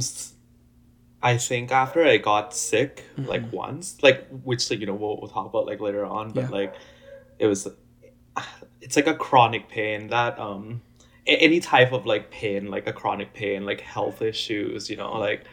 I 1.22 1.36
think 1.36 1.72
after 1.72 2.04
I 2.04 2.18
got 2.18 2.54
sick 2.54 3.04
like 3.16 3.52
once, 3.52 4.02
like 4.02 4.28
which 4.44 4.70
like 4.70 4.80
you 4.80 4.86
know 4.86 4.94
we'll, 4.94 5.18
we'll 5.20 5.30
talk 5.30 5.46
about 5.46 5.66
like 5.66 5.80
later 5.80 6.04
on, 6.04 6.30
but 6.32 6.44
Yeah. 6.44 6.50
like 6.50 6.74
it 7.38 7.46
was, 7.46 7.66
it's 8.80 8.96
like 8.96 9.06
a 9.06 9.14
chronic 9.14 9.68
pain 9.68 10.08
that 10.08 10.38
um, 10.38 10.82
any 11.26 11.60
type 11.60 11.92
of 11.92 12.06
like 12.06 12.30
pain, 12.30 12.70
like 12.70 12.86
a 12.86 12.92
chronic 12.92 13.34
pain, 13.34 13.64
like 13.66 13.80
health 13.80 14.22
issues, 14.22 14.88
you 14.88 14.96
know, 14.96 15.18
like 15.18 15.44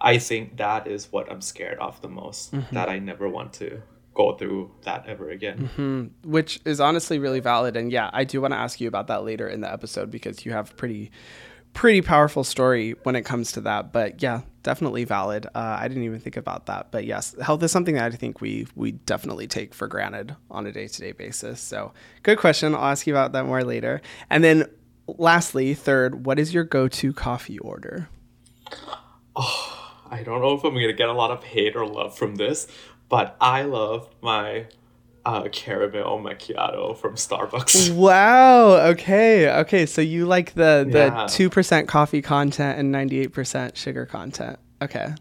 I 0.00 0.18
think 0.18 0.56
that 0.56 0.88
is 0.88 1.12
what 1.12 1.30
I'm 1.30 1.40
scared 1.40 1.78
of 1.78 2.00
the 2.02 2.08
most. 2.08 2.52
That 2.72 2.88
I 2.88 2.98
never 2.98 3.28
want 3.28 3.52
to 3.54 3.82
go 4.14 4.36
through 4.36 4.72
that 4.82 5.06
ever 5.06 5.30
again. 5.30 5.70
Hmm, 5.76 6.06
which 6.28 6.60
is 6.64 6.80
honestly 6.80 7.18
really 7.18 7.40
valid 7.40 7.76
and 7.78 7.90
yeah 7.90 8.10
i 8.12 8.24
do 8.24 8.42
want 8.42 8.52
to 8.52 8.58
ask 8.58 8.78
you 8.78 8.86
about 8.88 9.06
that 9.06 9.24
later 9.24 9.48
in 9.48 9.62
the 9.62 9.72
episode 9.72 10.10
because 10.10 10.44
you 10.44 10.52
have 10.52 10.76
pretty 10.76 11.10
pretty 11.72 12.02
powerful 12.02 12.44
story 12.44 12.94
when 13.02 13.16
it 13.16 13.24
comes 13.24 13.52
to 13.52 13.60
that 13.62 13.92
but 13.92 14.22
yeah 14.22 14.42
definitely 14.62 15.04
valid. 15.04 15.46
Uh, 15.46 15.76
i 15.80 15.88
didn't 15.88 16.04
even 16.04 16.20
think 16.20 16.36
about 16.36 16.66
that 16.66 16.90
but 16.92 17.04
yes 17.04 17.34
health 17.42 17.62
is 17.62 17.72
something 17.72 17.94
that 17.96 18.12
i 18.12 18.14
think 18.14 18.40
we 18.40 18.66
we 18.76 18.92
definitely 18.92 19.46
take 19.46 19.74
for 19.74 19.88
granted 19.88 20.36
on 20.50 20.66
a 20.66 20.72
day-to-day 20.72 21.12
basis. 21.12 21.60
So 21.60 21.92
good 22.22 22.38
question. 22.38 22.74
I'll 22.74 22.84
ask 22.84 23.06
you 23.06 23.14
about 23.14 23.32
that 23.32 23.46
more 23.46 23.64
later. 23.64 24.00
And 24.30 24.44
then 24.44 24.66
lastly 25.06 25.74
third 25.74 26.24
what 26.26 26.38
is 26.38 26.54
your 26.54 26.64
go-to 26.64 27.12
coffee 27.12 27.58
order? 27.58 28.08
Oh, 29.34 29.94
I 30.10 30.22
don't 30.22 30.40
know 30.40 30.52
if 30.54 30.62
I'm 30.62 30.74
gonna 30.74 30.92
get 30.92 31.08
a 31.08 31.12
lot 31.12 31.30
of 31.30 31.42
hate 31.42 31.74
or 31.74 31.86
love 31.86 32.16
from 32.16 32.36
this, 32.36 32.68
but 33.08 33.36
I 33.40 33.62
love 33.62 34.08
my 34.20 34.66
uh, 35.24 35.48
caramel 35.52 36.18
macchiato 36.18 36.96
from 36.96 37.14
Starbucks. 37.14 37.94
wow 37.94 38.88
okay 38.90 39.48
okay 39.60 39.86
so 39.86 40.00
you 40.00 40.26
like 40.26 40.54
the 40.54 40.86
the 40.90 40.98
Yeah. 40.98 41.26
2% 41.28 41.86
coffee 41.86 42.22
content 42.22 42.78
and 42.78 42.92
98% 42.94 43.76
sugar 43.76 44.04
content 44.06 44.58
okay 44.80 45.14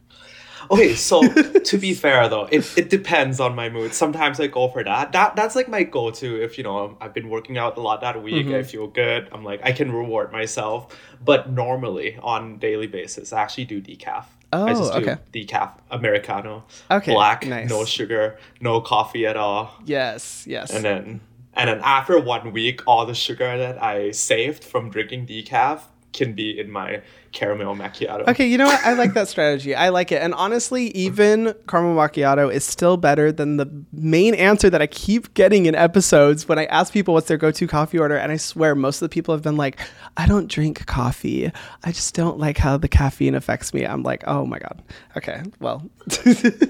Okay, 0.70 0.94
so 0.96 1.22
to 1.72 1.78
be 1.78 1.94
fair 1.94 2.28
though, 2.30 2.46
it, 2.52 2.78
it 2.78 2.90
depends 2.90 3.40
on 3.40 3.56
my 3.56 3.70
mood. 3.70 3.94
Sometimes 3.94 4.40
I 4.40 4.48
go 4.48 4.68
for 4.70 4.84
that. 4.84 5.12
That 5.12 5.36
that's 5.36 5.56
like 5.56 5.68
my 5.68 5.84
go 5.84 6.12
to 6.12 6.44
if 6.44 6.58
you 6.58 6.64
know 6.64 6.98
I've 7.02 7.14
been 7.14 7.30
working 7.30 7.58
out 7.58 7.78
a 7.78 7.82
lot 7.82 8.02
that 8.02 8.22
week. 8.22 8.46
Mm-hmm. 8.46 8.56
I 8.56 8.64
feel 8.64 8.88
good. 8.88 9.28
I'm 9.32 9.44
like 9.44 9.62
I 9.64 9.72
can 9.72 9.92
reward 9.92 10.32
myself. 10.32 10.96
But 11.24 11.50
normally 11.52 12.18
on 12.22 12.58
daily 12.58 12.88
basis, 12.88 13.32
I 13.34 13.42
actually 13.42 13.66
do 13.66 13.82
decaf. 13.82 14.26
I 14.54 14.60
Oh, 14.64 14.68
just 14.68 14.94
do 14.94 15.00
okay. 15.00 15.16
decaf 15.34 15.72
americano, 15.92 16.66
Okay, 16.90 17.14
black, 17.14 17.46
nice. 17.48 17.70
no 17.70 17.86
sugar, 17.86 18.38
no 18.60 18.82
coffee 18.82 19.26
at 19.26 19.38
all. 19.38 19.72
Yes, 19.86 20.44
yes. 20.48 20.72
And 20.74 20.84
then 20.84 21.22
and 21.54 21.70
then 21.70 21.80
after 21.84 22.20
one 22.20 22.52
week, 22.52 22.82
all 22.88 23.06
the 23.06 23.14
sugar 23.14 23.58
that 23.58 23.82
I 23.82 24.12
saved 24.12 24.64
from 24.64 24.90
drinking 24.90 25.28
decaf 25.28 25.82
can 26.14 26.34
be 26.34 26.60
in 26.60 26.70
my 26.72 27.02
caramel 27.32 27.76
macchiato. 27.76 28.28
Okay, 28.28 28.46
you 28.46 28.58
know 28.58 28.66
what? 28.66 28.84
I 28.84 28.94
like 28.94 29.14
that 29.14 29.28
strategy. 29.28 29.74
I 29.74 29.90
like 29.90 30.12
it. 30.12 30.22
And 30.22 30.34
honestly, 30.34 30.88
even 30.90 31.56
caramel 31.68 31.96
macchiato 31.96 32.54
is 32.54 32.64
still 32.64 32.98
better 32.98 33.32
than 33.32 33.58
the 33.58 33.86
main 33.94 34.36
answer 34.36 34.70
that 34.70 34.82
I 34.82 34.88
keep 34.88 35.34
getting 35.34 35.66
in 35.66 35.76
episodes 35.76 36.48
when 36.48 36.60
I 36.60 36.66
ask 36.66 36.92
people 36.92 37.14
what's 37.14 37.28
their 37.28 37.38
go-to 37.38 37.68
coffee 37.68 37.98
order. 37.98 38.18
And 38.18 38.32
I 38.32 38.38
swear 38.38 38.76
most 38.76 39.02
of 39.02 39.10
the 39.10 39.14
people 39.14 39.34
have 39.34 39.44
been 39.44 39.58
like, 39.58 39.80
I 40.18 40.28
don't 40.28 40.48
drink 40.48 40.86
coffee. 40.86 41.52
I 41.84 41.92
just 41.92 42.14
don't 42.14 42.38
like 42.38 42.58
how 42.58 42.78
the 42.78 42.90
caffeine 42.90 43.36
affects 43.36 43.74
me. 43.74 43.86
I'm 43.86 44.04
like, 44.04 44.24
oh 44.28 44.46
my 44.46 44.60
God. 44.60 44.82
Okay, 45.16 45.42
well. 45.60 45.90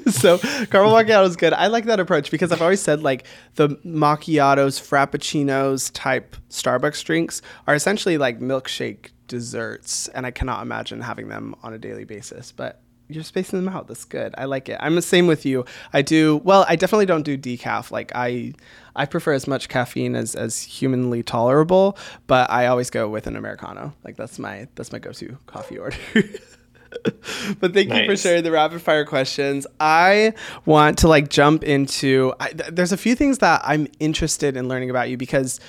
so 0.09 0.37
caramel 0.37 0.93
macchiato 0.93 1.25
is 1.25 1.35
good. 1.35 1.53
I 1.53 1.67
like 1.67 1.85
that 1.85 1.99
approach 1.99 2.29
because 2.29 2.51
I've 2.51 2.61
always 2.61 2.81
said 2.81 3.01
like 3.01 3.25
the 3.55 3.69
macchiatos, 3.85 4.79
frappuccinos 4.79 5.89
type 5.93 6.35
Starbucks 6.49 7.03
drinks 7.03 7.41
are 7.65 7.73
essentially 7.73 8.17
like 8.17 8.39
milkshake 8.39 9.09
desserts, 9.31 10.09
and 10.09 10.25
I 10.25 10.31
cannot 10.31 10.61
imagine 10.61 10.99
having 10.99 11.29
them 11.29 11.55
on 11.63 11.73
a 11.73 11.77
daily 11.77 12.03
basis. 12.03 12.51
But 12.51 12.81
you're 13.07 13.23
spacing 13.23 13.63
them 13.63 13.73
out. 13.73 13.87
That's 13.87 14.03
good. 14.03 14.35
I 14.37 14.43
like 14.43 14.67
it. 14.67 14.77
I'm 14.81 14.95
the 14.95 15.01
same 15.01 15.25
with 15.25 15.45
you. 15.45 15.63
I 15.93 16.01
do 16.01 16.41
well. 16.43 16.65
I 16.67 16.75
definitely 16.75 17.05
don't 17.05 17.23
do 17.23 17.37
decaf. 17.37 17.89
Like 17.91 18.11
I, 18.13 18.53
I 18.93 19.05
prefer 19.05 19.31
as 19.31 19.47
much 19.47 19.69
caffeine 19.69 20.15
as 20.17 20.35
as 20.35 20.61
humanly 20.61 21.23
tolerable. 21.23 21.97
But 22.27 22.51
I 22.51 22.67
always 22.67 22.89
go 22.89 23.07
with 23.07 23.25
an 23.25 23.37
americano. 23.37 23.93
Like 24.03 24.17
that's 24.17 24.37
my 24.37 24.67
that's 24.75 24.91
my 24.91 24.99
go-to 24.99 25.37
coffee 25.45 25.77
order. 25.77 25.97
but 27.59 27.73
thank 27.73 27.93
you 27.93 28.05
for 28.05 28.17
sharing 28.17 28.43
the 28.43 28.51
rapid 28.51 28.81
fire 28.81 29.05
questions. 29.05 29.65
I 29.79 30.33
want 30.65 30.99
to 30.99 31.07
like 31.07 31.29
jump 31.29 31.63
into. 31.63 32.33
I, 32.39 32.49
th- 32.49 32.71
there's 32.71 32.91
a 32.91 32.97
few 32.97 33.15
things 33.15 33.39
that 33.39 33.61
I'm 33.63 33.87
interested 33.99 34.57
in 34.57 34.67
learning 34.67 34.89
about 34.89 35.09
you 35.09 35.17
because 35.17 35.59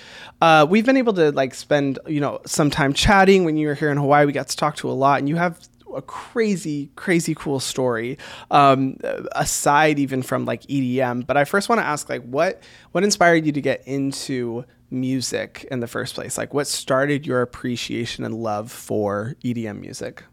uh, 0.41 0.67
we've 0.69 0.85
been 0.85 0.97
able 0.97 1.13
to 1.15 1.31
like 1.33 1.55
spend 1.55 1.99
you 2.07 2.21
know 2.21 2.41
some 2.47 2.71
time 2.71 2.93
chatting 2.93 3.45
when 3.45 3.57
you 3.57 3.69
were 3.69 3.75
here 3.75 3.91
in 3.91 3.99
Hawaii. 3.99 4.27
We 4.27 4.33
got 4.33 4.49
to 4.49 4.57
talk 4.57 4.77
to 4.77 4.91
a 4.91 4.93
lot, 4.93 5.21
and 5.21 5.29
you 5.29 5.37
have 5.37 5.59
a 5.95 6.03
crazy, 6.03 6.91
crazy 6.97 7.35
cool 7.35 7.61
story. 7.61 8.19
Um, 8.51 8.97
aside 9.33 9.99
even 9.99 10.23
from 10.23 10.45
like 10.45 10.63
EDM, 10.63 11.27
but 11.27 11.37
I 11.37 11.45
first 11.45 11.69
want 11.69 11.81
to 11.81 11.87
ask 11.87 12.09
like 12.09 12.23
what 12.23 12.63
what 12.93 13.05
inspired 13.05 13.47
you 13.47 13.53
to 13.53 13.61
get 13.61 13.87
into 13.87 14.65
music 14.93 15.67
in 15.71 15.81
the 15.81 15.87
first 15.87 16.15
place? 16.15 16.39
Like 16.39 16.55
what 16.55 16.67
started 16.67 17.27
your 17.27 17.43
appreciation 17.43 18.25
and 18.25 18.35
love 18.35 18.71
for 18.71 19.35
EDM 19.43 19.81
music? 19.81 20.25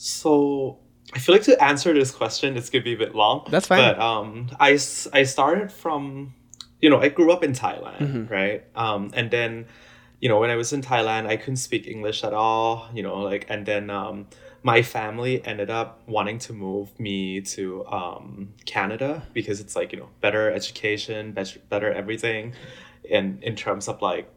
So 0.00 0.78
I 1.12 1.18
feel 1.18 1.34
like 1.34 1.42
to 1.44 1.62
answer 1.62 1.92
this 1.92 2.12
question, 2.12 2.56
it's 2.56 2.70
gonna 2.70 2.84
be 2.84 2.94
a 2.94 2.96
bit 2.98 3.14
long. 3.16 3.46
That's 3.50 3.66
fine. 3.66 3.78
But 3.78 3.98
um, 3.98 4.48
I 4.60 4.70
I 5.12 5.22
started 5.24 5.72
from, 5.72 6.34
you 6.80 6.88
know, 6.88 7.00
I 7.00 7.08
grew 7.08 7.32
up 7.32 7.42
in 7.42 7.52
Thailand, 7.52 7.98
Mm-hmm. 7.98 8.32
right? 8.32 8.64
Um, 8.76 9.10
and 9.14 9.28
then, 9.32 9.66
you 10.20 10.28
know, 10.28 10.38
when 10.38 10.50
I 10.50 10.54
was 10.54 10.72
in 10.72 10.82
Thailand, 10.82 11.26
I 11.26 11.36
couldn't 11.36 11.56
speak 11.56 11.88
English 11.88 12.22
at 12.22 12.32
all. 12.32 12.88
You 12.94 13.02
know, 13.02 13.16
like, 13.18 13.46
and 13.48 13.66
then 13.66 13.90
um, 13.90 14.28
my 14.62 14.82
family 14.82 15.44
ended 15.44 15.68
up 15.68 16.00
wanting 16.06 16.38
to 16.46 16.52
move 16.52 16.88
me 17.00 17.40
to 17.40 17.84
um 17.86 18.54
Canada 18.66 19.26
because 19.32 19.58
it's 19.60 19.74
like 19.74 19.90
you 19.92 19.98
know 19.98 20.10
better 20.20 20.48
education, 20.52 21.32
better 21.32 21.58
better 21.68 21.92
everything, 21.92 22.52
and 23.10 23.42
in 23.42 23.56
terms 23.56 23.88
of 23.88 24.00
like, 24.00 24.30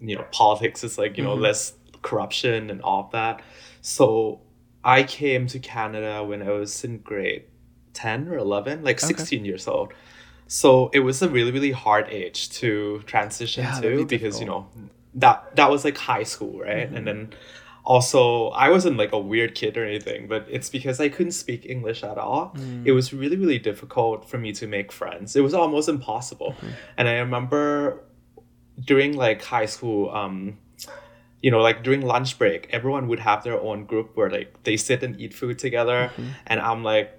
you 0.00 0.14
know, 0.14 0.26
politics, 0.30 0.84
it's 0.84 0.96
like 0.96 1.18
you 1.18 1.24
know 1.24 1.36
Mhm. 1.36 1.40
less 1.42 1.72
corruption 2.02 2.70
and 2.70 2.80
all 2.82 3.00
of 3.06 3.10
that. 3.10 3.42
So 3.80 4.42
I 4.96 5.02
came 5.02 5.42
to 5.48 5.58
Canada 5.58 6.12
when 6.24 6.40
I 6.42 6.50
was 6.60 6.72
in 6.86 6.94
grade 7.10 7.44
10 7.92 8.28
or 8.28 8.38
11, 8.38 8.82
like 8.88 8.98
Okay. 9.04 9.14
16 9.14 9.44
years 9.44 9.68
old. 9.68 9.92
So 10.46 10.88
it 10.94 11.00
was 11.08 11.20
a 11.20 11.28
really, 11.28 11.52
really 11.56 11.72
hard 11.72 12.06
age 12.20 12.48
to 12.60 12.70
transition 13.12 13.64
Yeah, 13.64 13.80
to 13.80 13.96
be 13.98 14.04
because, 14.16 14.40
you 14.40 14.46
know, 14.46 14.62
that 15.22 15.36
that 15.56 15.68
was 15.74 15.84
like 15.88 15.98
high 16.12 16.26
school, 16.34 16.54
right? 16.68 16.88
Mhm. 16.90 16.96
And 16.96 17.06
then 17.08 17.20
also 17.84 18.48
I 18.64 18.68
wasn't 18.76 18.96
like 19.02 19.12
a 19.12 19.22
weird 19.32 19.52
kid 19.60 19.72
or 19.76 19.84
anything, 19.92 20.20
but 20.32 20.42
it's 20.56 20.70
because 20.76 20.96
I 21.06 21.08
couldn't 21.14 21.36
speak 21.44 21.60
English 21.76 22.00
at 22.12 22.16
all. 22.26 22.44
Mm. 22.56 22.86
It 22.88 22.92
was 22.92 23.06
really, 23.20 23.36
really 23.42 23.58
difficult 23.70 24.18
for 24.30 24.38
me 24.44 24.50
to 24.60 24.66
make 24.66 24.88
friends. 25.00 25.36
It 25.36 25.42
was 25.48 25.54
almost 25.62 25.88
impossible. 25.96 26.50
Mhm. 26.60 26.72
And 26.98 27.04
I 27.08 27.14
remember 27.26 28.00
during 28.90 29.12
like 29.26 29.40
high 29.56 29.66
school, 29.74 30.00
um, 30.20 30.58
you 31.42 31.50
know, 31.50 31.60
like 31.60 31.82
during 31.84 32.02
lunch 32.02 32.38
break, 32.38 32.66
everyone 32.70 33.06
would 33.08 33.20
have 33.20 33.44
their 33.44 33.60
own 33.60 33.84
group 33.84 34.16
where 34.16 34.30
like 34.30 34.62
they 34.64 34.76
sit 34.76 35.02
and 35.02 35.20
eat 35.20 35.32
food 35.34 35.58
together, 35.58 36.10
Mhm. 36.16 36.28
and 36.46 36.60
I'm 36.60 36.82
like 36.82 37.10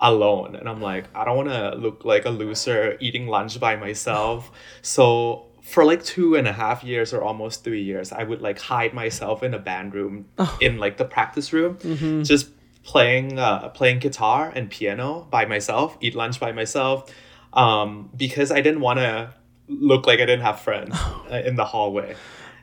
alone, 0.00 0.56
and 0.56 0.68
I'm 0.68 0.80
like, 0.80 1.04
I 1.14 1.24
don't 1.24 1.36
want 1.36 1.48
to 1.50 1.74
look 1.76 2.04
like 2.04 2.24
a 2.24 2.30
loser 2.30 2.96
eating 3.00 3.26
lunch 3.26 3.58
by 3.60 3.76
myself. 3.76 4.50
So 4.82 5.46
for 5.62 5.84
like 5.84 6.02
two 6.02 6.36
and 6.36 6.48
a 6.48 6.52
half 6.52 6.82
years 6.82 7.12
or 7.12 7.22
almost 7.22 7.64
three 7.64 7.82
years, 7.82 8.12
I 8.12 8.22
would 8.24 8.40
like 8.40 8.58
hide 8.58 8.94
myself 8.94 9.42
in 9.42 9.52
a 9.52 9.58
band 9.58 9.94
room 9.94 10.24
Oh. 10.38 10.56
in 10.60 10.78
like 10.78 10.96
the 10.96 11.04
practice 11.04 11.52
room, 11.52 11.76
Mhm. 11.76 12.26
just 12.26 12.48
playing 12.82 13.38
uh, 13.38 13.68
playing 13.68 13.98
guitar 13.98 14.50
and 14.54 14.70
piano 14.70 15.26
by 15.30 15.44
myself, 15.44 15.98
eat 16.00 16.14
lunch 16.14 16.40
by 16.40 16.50
myself, 16.52 17.12
um, 17.52 18.08
because 18.16 18.50
I 18.50 18.62
didn't 18.62 18.80
want 18.80 19.00
to 19.00 19.34
look 19.68 20.06
like 20.06 20.18
I 20.18 20.24
didn't 20.26 20.46
have 20.50 20.60
friends 20.60 20.96
uh, 21.30 21.42
in 21.48 21.56
the 21.56 21.64
hallway, 21.66 22.14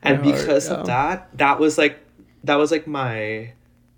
and 0.03 0.17
heart, 0.23 0.35
because 0.37 0.69
yeah. 0.69 0.75
of 0.75 0.85
that, 0.87 1.29
that 1.37 1.59
was 1.59 1.77
like 1.77 1.99
that 2.43 2.55
was 2.55 2.71
like 2.71 2.87
my 2.87 3.53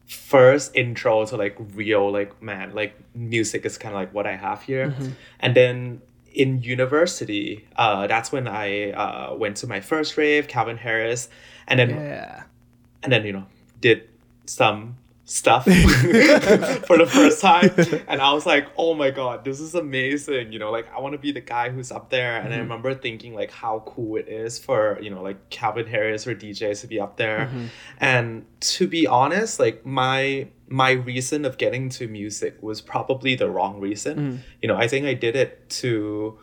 first 0.08 0.76
intro 0.76 1.26
to 1.26 1.38
like 1.38 1.56
real 1.76 2.12
like 2.12 2.42
man 2.42 2.74
like 2.74 2.96
music 3.14 3.64
is 3.66 3.78
kind 3.78 3.94
of 3.94 4.00
like 4.02 4.14
what 4.14 4.26
I 4.26 4.36
have 4.36 4.64
here, 4.64 4.90
Mhm. 4.98 5.14
and 5.40 5.56
then 5.56 6.02
in 6.32 6.62
university, 6.62 7.68
uh, 7.76 8.06
that's 8.08 8.32
when 8.32 8.48
I 8.48 8.92
uh, 8.92 9.36
went 9.36 9.58
to 9.58 9.68
my 9.68 9.82
first 9.82 10.16
rave, 10.16 10.48
Calvin 10.48 10.78
Harris, 10.78 11.28
and 11.68 11.80
then 11.80 11.90
Yeah. 11.90 12.44
and 13.04 13.12
then 13.12 13.26
you 13.26 13.34
know 13.34 13.46
did 13.82 14.04
some 14.46 14.98
stuff 15.30 15.64
for 16.88 16.98
the 16.98 17.06
first 17.08 17.40
time 17.40 17.70
and 18.08 18.20
i 18.20 18.34
was 18.34 18.46
like 18.48 18.68
oh 18.78 18.96
my 18.96 19.12
god 19.12 19.46
this 19.46 19.60
is 19.60 19.76
amazing 19.76 20.52
you 20.52 20.58
know 20.58 20.72
like 20.72 20.88
i 20.96 21.00
want 21.00 21.14
to 21.14 21.20
be 21.20 21.32
the 21.32 21.40
guy 21.42 21.70
who's 21.70 21.92
up 21.92 22.10
there 22.10 22.38
and 22.38 22.52
i 22.54 22.58
Mhm. 22.58 22.62
remember 22.62 22.96
thinking 22.96 23.36
like 23.36 23.52
how 23.52 23.84
cool 23.86 24.16
it 24.18 24.28
is 24.28 24.58
for 24.58 24.98
you 25.02 25.10
know 25.12 25.22
like 25.22 25.50
calvin 25.52 25.86
harris 25.86 26.26
or 26.26 26.34
djs 26.34 26.82
to 26.82 26.88
be 26.88 27.00
up 27.00 27.18
there 27.18 27.50
Mhm. 27.54 27.68
and 28.00 28.46
to 28.62 28.88
be 28.88 29.06
honest 29.06 29.60
like 29.60 29.86
my 29.86 30.48
my 30.68 30.92
reason 30.92 31.46
of 31.46 31.58
getting 31.60 31.90
to 31.90 32.08
music 32.08 32.58
was 32.62 32.82
probably 32.82 33.36
the 33.36 33.50
wrong 33.50 33.80
reason 33.80 34.18
Mm. 34.18 34.38
you 34.62 34.68
know 34.68 34.78
i 34.78 34.88
think 34.88 35.06
i 35.06 35.14
did 35.14 35.36
it 35.36 35.70
to 35.82 36.40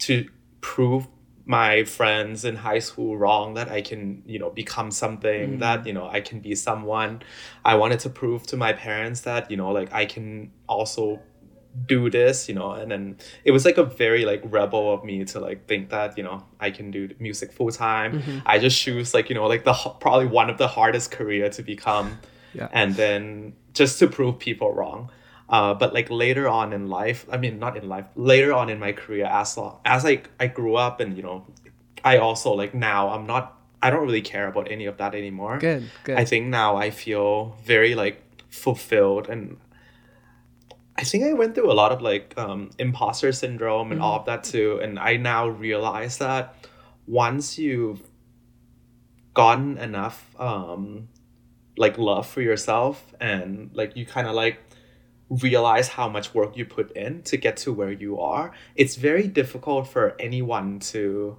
to 0.00 0.28
prove 0.60 1.06
my 1.58 1.72
friends 1.96 2.44
in 2.50 2.54
high 2.68 2.82
school 2.88 3.12
wrong 3.22 3.46
that 3.58 3.68
i 3.78 3.80
can 3.88 4.00
you 4.32 4.38
know 4.42 4.50
become 4.62 4.90
something 5.02 5.46
Mm. 5.56 5.58
that 5.66 5.78
you 5.88 5.94
know 5.98 6.06
i 6.18 6.20
can 6.28 6.38
be 6.48 6.54
someone 6.68 7.12
i 7.64 7.74
wanted 7.82 7.98
to 8.06 8.10
prove 8.20 8.40
to 8.52 8.56
my 8.66 8.72
parents 8.86 9.20
that 9.28 9.42
you 9.50 9.56
know 9.60 9.70
like 9.78 9.90
i 10.02 10.04
can 10.14 10.26
also 10.74 11.02
do 11.94 12.00
this 12.18 12.48
you 12.48 12.54
know 12.58 12.70
and 12.80 12.88
then 12.92 13.16
it 13.44 13.52
was 13.56 13.64
like 13.68 13.78
a 13.78 13.86
very 14.04 14.22
like 14.32 14.42
rebel 14.58 14.84
of 14.94 15.00
me 15.10 15.16
to 15.32 15.36
like 15.48 15.58
think 15.70 15.84
that 15.96 16.10
you 16.18 16.24
know 16.28 16.38
i 16.66 16.68
can 16.76 16.90
do 16.90 17.02
music 17.26 17.48
full 17.58 17.70
time 17.86 18.10
Mhm. 18.12 18.42
i 18.52 18.58
just 18.66 18.76
choose 18.84 19.08
like 19.16 19.26
you 19.30 19.36
know 19.38 19.46
like 19.54 19.64
the 19.70 19.74
probably 20.04 20.26
one 20.26 20.48
of 20.50 20.58
the 20.58 20.68
hardest 20.76 21.08
career 21.18 21.48
to 21.56 21.62
become 21.74 22.06
Yeah. 22.58 22.68
and 22.80 22.90
then 23.02 23.52
just 23.80 23.94
to 24.00 24.06
prove 24.16 24.34
people 24.48 24.70
wrong 24.78 25.00
uh, 25.50 25.74
but 25.74 25.92
like 25.92 26.08
later 26.10 26.48
on 26.48 26.72
in 26.72 26.88
life 26.88 27.26
i 27.30 27.36
mean 27.36 27.58
not 27.58 27.76
in 27.76 27.88
life 27.88 28.06
later 28.14 28.52
on 28.52 28.70
in 28.70 28.78
my 28.78 28.92
career 28.92 29.26
as 29.26 29.58
as 29.84 30.06
i 30.06 30.22
i 30.38 30.46
grew 30.46 30.76
up 30.76 31.00
and 31.00 31.16
you 31.16 31.22
know 31.22 31.44
i 32.04 32.16
also 32.16 32.52
like 32.52 32.72
now 32.72 33.10
i'm 33.10 33.26
not 33.26 33.58
i 33.82 33.90
don't 33.90 34.04
really 34.06 34.22
care 34.22 34.46
about 34.46 34.70
any 34.70 34.86
of 34.86 34.96
that 34.98 35.14
anymore 35.14 35.58
Good. 35.58 35.90
Good. 36.04 36.16
i 36.16 36.24
think 36.24 36.46
now 36.46 36.76
i 36.76 36.90
feel 36.90 37.56
very 37.64 37.94
like 37.94 38.22
fulfilled 38.48 39.28
and 39.28 39.58
i 40.96 41.02
think 41.02 41.24
i 41.24 41.32
went 41.32 41.54
through 41.54 41.70
a 41.70 41.74
lot 41.74 41.90
of 41.92 42.00
like 42.00 42.32
um 42.38 42.70
imposter 42.78 43.32
syndrome 43.32 43.90
and 43.92 44.00
all 44.00 44.20
of 44.20 44.26
that 44.26 44.44
too 44.44 44.78
and 44.82 44.98
i 44.98 45.16
now 45.16 45.48
realize 45.48 46.18
that 46.18 46.54
once 47.06 47.58
you've 47.58 48.02
gotten 49.34 49.78
enough 49.78 50.34
um 50.38 51.08
like 51.76 51.96
love 51.98 52.26
for 52.26 52.42
yourself 52.42 53.14
and 53.20 53.70
like 53.72 53.96
you 53.96 54.04
kind 54.04 54.26
of 54.26 54.34
like 54.34 54.58
realize 55.30 55.88
how 55.88 56.08
much 56.08 56.34
work 56.34 56.56
you 56.56 56.64
put 56.64 56.90
in 56.92 57.22
to 57.22 57.36
get 57.36 57.56
to 57.56 57.72
where 57.72 57.92
you 57.92 58.18
are 58.20 58.50
it's 58.74 58.96
very 58.96 59.26
difficult 59.28 59.86
for 59.86 60.14
anyone 60.18 60.78
to 60.80 61.38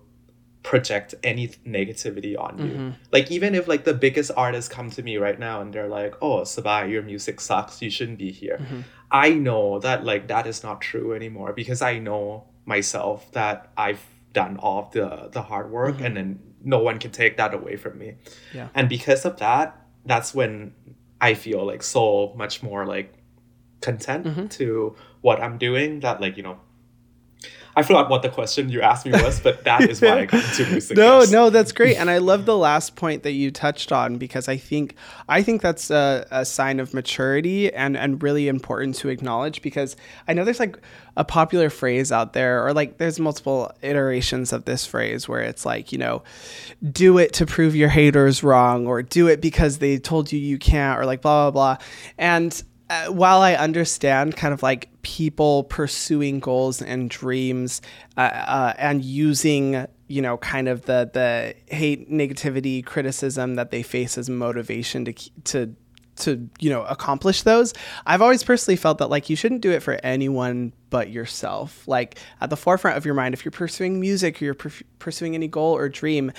project 0.63 1.15
any 1.23 1.47
negativity 1.65 2.37
on 2.39 2.57
you 2.59 2.73
Mhm. 2.73 2.93
like 3.11 3.31
even 3.31 3.55
if 3.55 3.67
like 3.67 3.83
the 3.83 3.93
biggest 3.93 4.31
artists 4.37 4.69
come 4.73 4.89
to 4.91 5.01
me 5.01 5.17
right 5.17 5.39
now 5.39 5.59
and 5.61 5.73
they're 5.73 5.87
like 5.89 6.13
oh 6.21 6.41
sabai 6.41 6.89
your 6.89 7.01
music 7.01 7.41
sucks 7.41 7.81
you 7.81 7.89
shouldn't 7.89 8.19
be 8.19 8.31
here 8.31 8.57
Mhm. 8.61 8.83
I 9.11 9.29
know 9.33 9.79
that 9.79 10.05
like 10.05 10.27
that 10.27 10.45
is 10.47 10.63
not 10.63 10.79
true 10.79 11.13
anymore 11.13 11.51
because 11.51 11.81
I 11.81 11.99
know 11.99 12.45
myself 12.65 13.29
that 13.33 13.71
I've 13.75 14.03
done 14.33 14.55
all 14.57 14.89
the 14.93 15.29
the 15.35 15.41
hard 15.41 15.69
work 15.71 15.95
Mm-hmm. 15.95 16.05
and 16.05 16.15
then 16.17 16.39
no 16.63 16.79
one 16.79 16.97
can 16.99 17.11
take 17.11 17.35
that 17.37 17.53
away 17.53 17.75
from 17.75 17.97
me. 17.97 18.13
Yeah. 18.53 18.67
And 18.75 18.87
because 18.87 19.25
of 19.25 19.37
that, 19.37 19.67
that's 20.05 20.33
when 20.33 20.73
I 21.19 21.33
feel 21.33 21.65
like 21.65 21.81
so 21.83 22.33
much 22.37 22.61
more 22.63 22.85
like 22.85 23.09
content 23.81 24.25
Mm-hmm. 24.25 24.47
to 24.47 24.95
what 25.21 25.41
I'm 25.41 25.57
doing 25.57 25.99
that 26.01 26.21
like, 26.21 26.37
you 26.37 26.43
know, 26.43 26.57
I 27.73 27.83
forgot 27.83 28.09
what 28.09 28.21
the 28.21 28.27
question 28.27 28.67
you 28.67 28.81
asked 28.81 29.05
me 29.05 29.13
was, 29.13 29.39
but 29.39 29.63
that 29.63 29.89
is 29.89 30.01
why 30.01 30.19
I 30.19 30.25
got 30.25 30.43
into 30.43 30.69
music. 30.71 30.97
no 30.97 31.23
no 31.31 31.49
that's 31.49 31.71
great 31.71 31.95
and 31.95 32.09
i 32.09 32.17
love 32.17 32.45
the 32.45 32.57
last 32.57 32.97
point 32.97 33.23
that 33.23 33.31
you 33.31 33.49
touched 33.49 33.93
on 33.93 34.17
because 34.17 34.49
i 34.49 34.57
think 34.57 34.95
i 35.29 35.41
think 35.41 35.61
that's 35.61 35.89
a, 35.89 36.27
a 36.31 36.43
sign 36.43 36.81
of 36.81 36.93
maturity 36.93 37.73
and 37.73 37.95
and 37.95 38.21
really 38.21 38.49
important 38.49 38.95
to 38.97 39.07
acknowledge 39.07 39.61
because 39.61 39.95
i 40.27 40.33
know 40.33 40.43
there's 40.43 40.59
like 40.59 40.77
a 41.15 41.23
popular 41.23 41.69
phrase 41.69 42.11
out 42.11 42.33
there 42.33 42.65
or 42.65 42.73
like 42.73 42.97
there's 42.97 43.21
multiple 43.21 43.71
iterations 43.81 44.51
of 44.51 44.65
this 44.65 44.85
phrase 44.85 45.29
where 45.29 45.41
it's 45.41 45.65
like 45.65 45.93
you 45.93 45.97
know 45.97 46.23
do 46.91 47.17
it 47.17 47.31
to 47.31 47.45
prove 47.45 47.73
your 47.73 47.89
haters 47.89 48.43
wrong 48.43 48.85
or 48.85 49.01
do 49.01 49.27
it 49.29 49.39
because 49.39 49.77
they 49.77 49.97
told 49.97 50.29
you 50.33 50.39
you 50.39 50.57
can't 50.59 50.99
or 50.99 51.05
like 51.05 51.21
blah 51.21 51.49
blah 51.49 51.77
blah 51.77 51.85
and 52.17 52.63
uh, 52.91 53.05
while 53.05 53.41
I 53.41 53.53
understand 53.53 54.35
kind 54.35 54.53
of 54.53 54.61
like 54.61 54.89
people 55.01 55.63
pursuing 55.63 56.41
goals 56.41 56.81
and 56.81 57.09
dreams 57.09 57.81
uh, 58.17 58.21
uh, 58.21 58.73
and 58.77 59.01
using 59.03 59.87
you 60.07 60.21
know 60.21 60.35
kind 60.37 60.67
of 60.67 60.81
the 60.87 61.09
the 61.13 61.55
hate 61.73 62.11
negativity 62.11 62.85
criticism 62.85 63.55
that 63.55 63.71
they 63.71 63.81
face 63.81 64.17
as 64.17 64.29
motivation 64.29 65.05
to 65.05 65.13
to 65.45 65.73
to 66.21 66.49
you 66.59 66.69
know 66.69 66.83
accomplish 66.83 67.43
those. 67.43 67.73
I've 68.05 68.21
always 68.21 68.43
personally 68.43 68.75
felt 68.75 68.97
that 68.99 69.09
like 69.09 69.29
you 69.29 69.35
shouldn't 69.35 69.61
do 69.61 69.71
it 69.71 69.81
for 69.81 69.99
anyone 70.03 70.73
but 70.89 71.09
yourself. 71.09 71.87
Like 71.87 72.17
at 72.39 72.49
the 72.49 72.57
forefront 72.57 72.97
of 72.97 73.05
your 73.05 73.13
mind 73.13 73.33
if 73.33 73.45
you're 73.45 73.51
pursuing 73.51 73.99
music 73.99 74.41
or 74.41 74.45
you're 74.45 74.53
per- 74.53 74.71
pursuing 74.99 75.35
any 75.35 75.47
goal 75.47 75.75
or 75.75 75.89
dream 75.89 76.31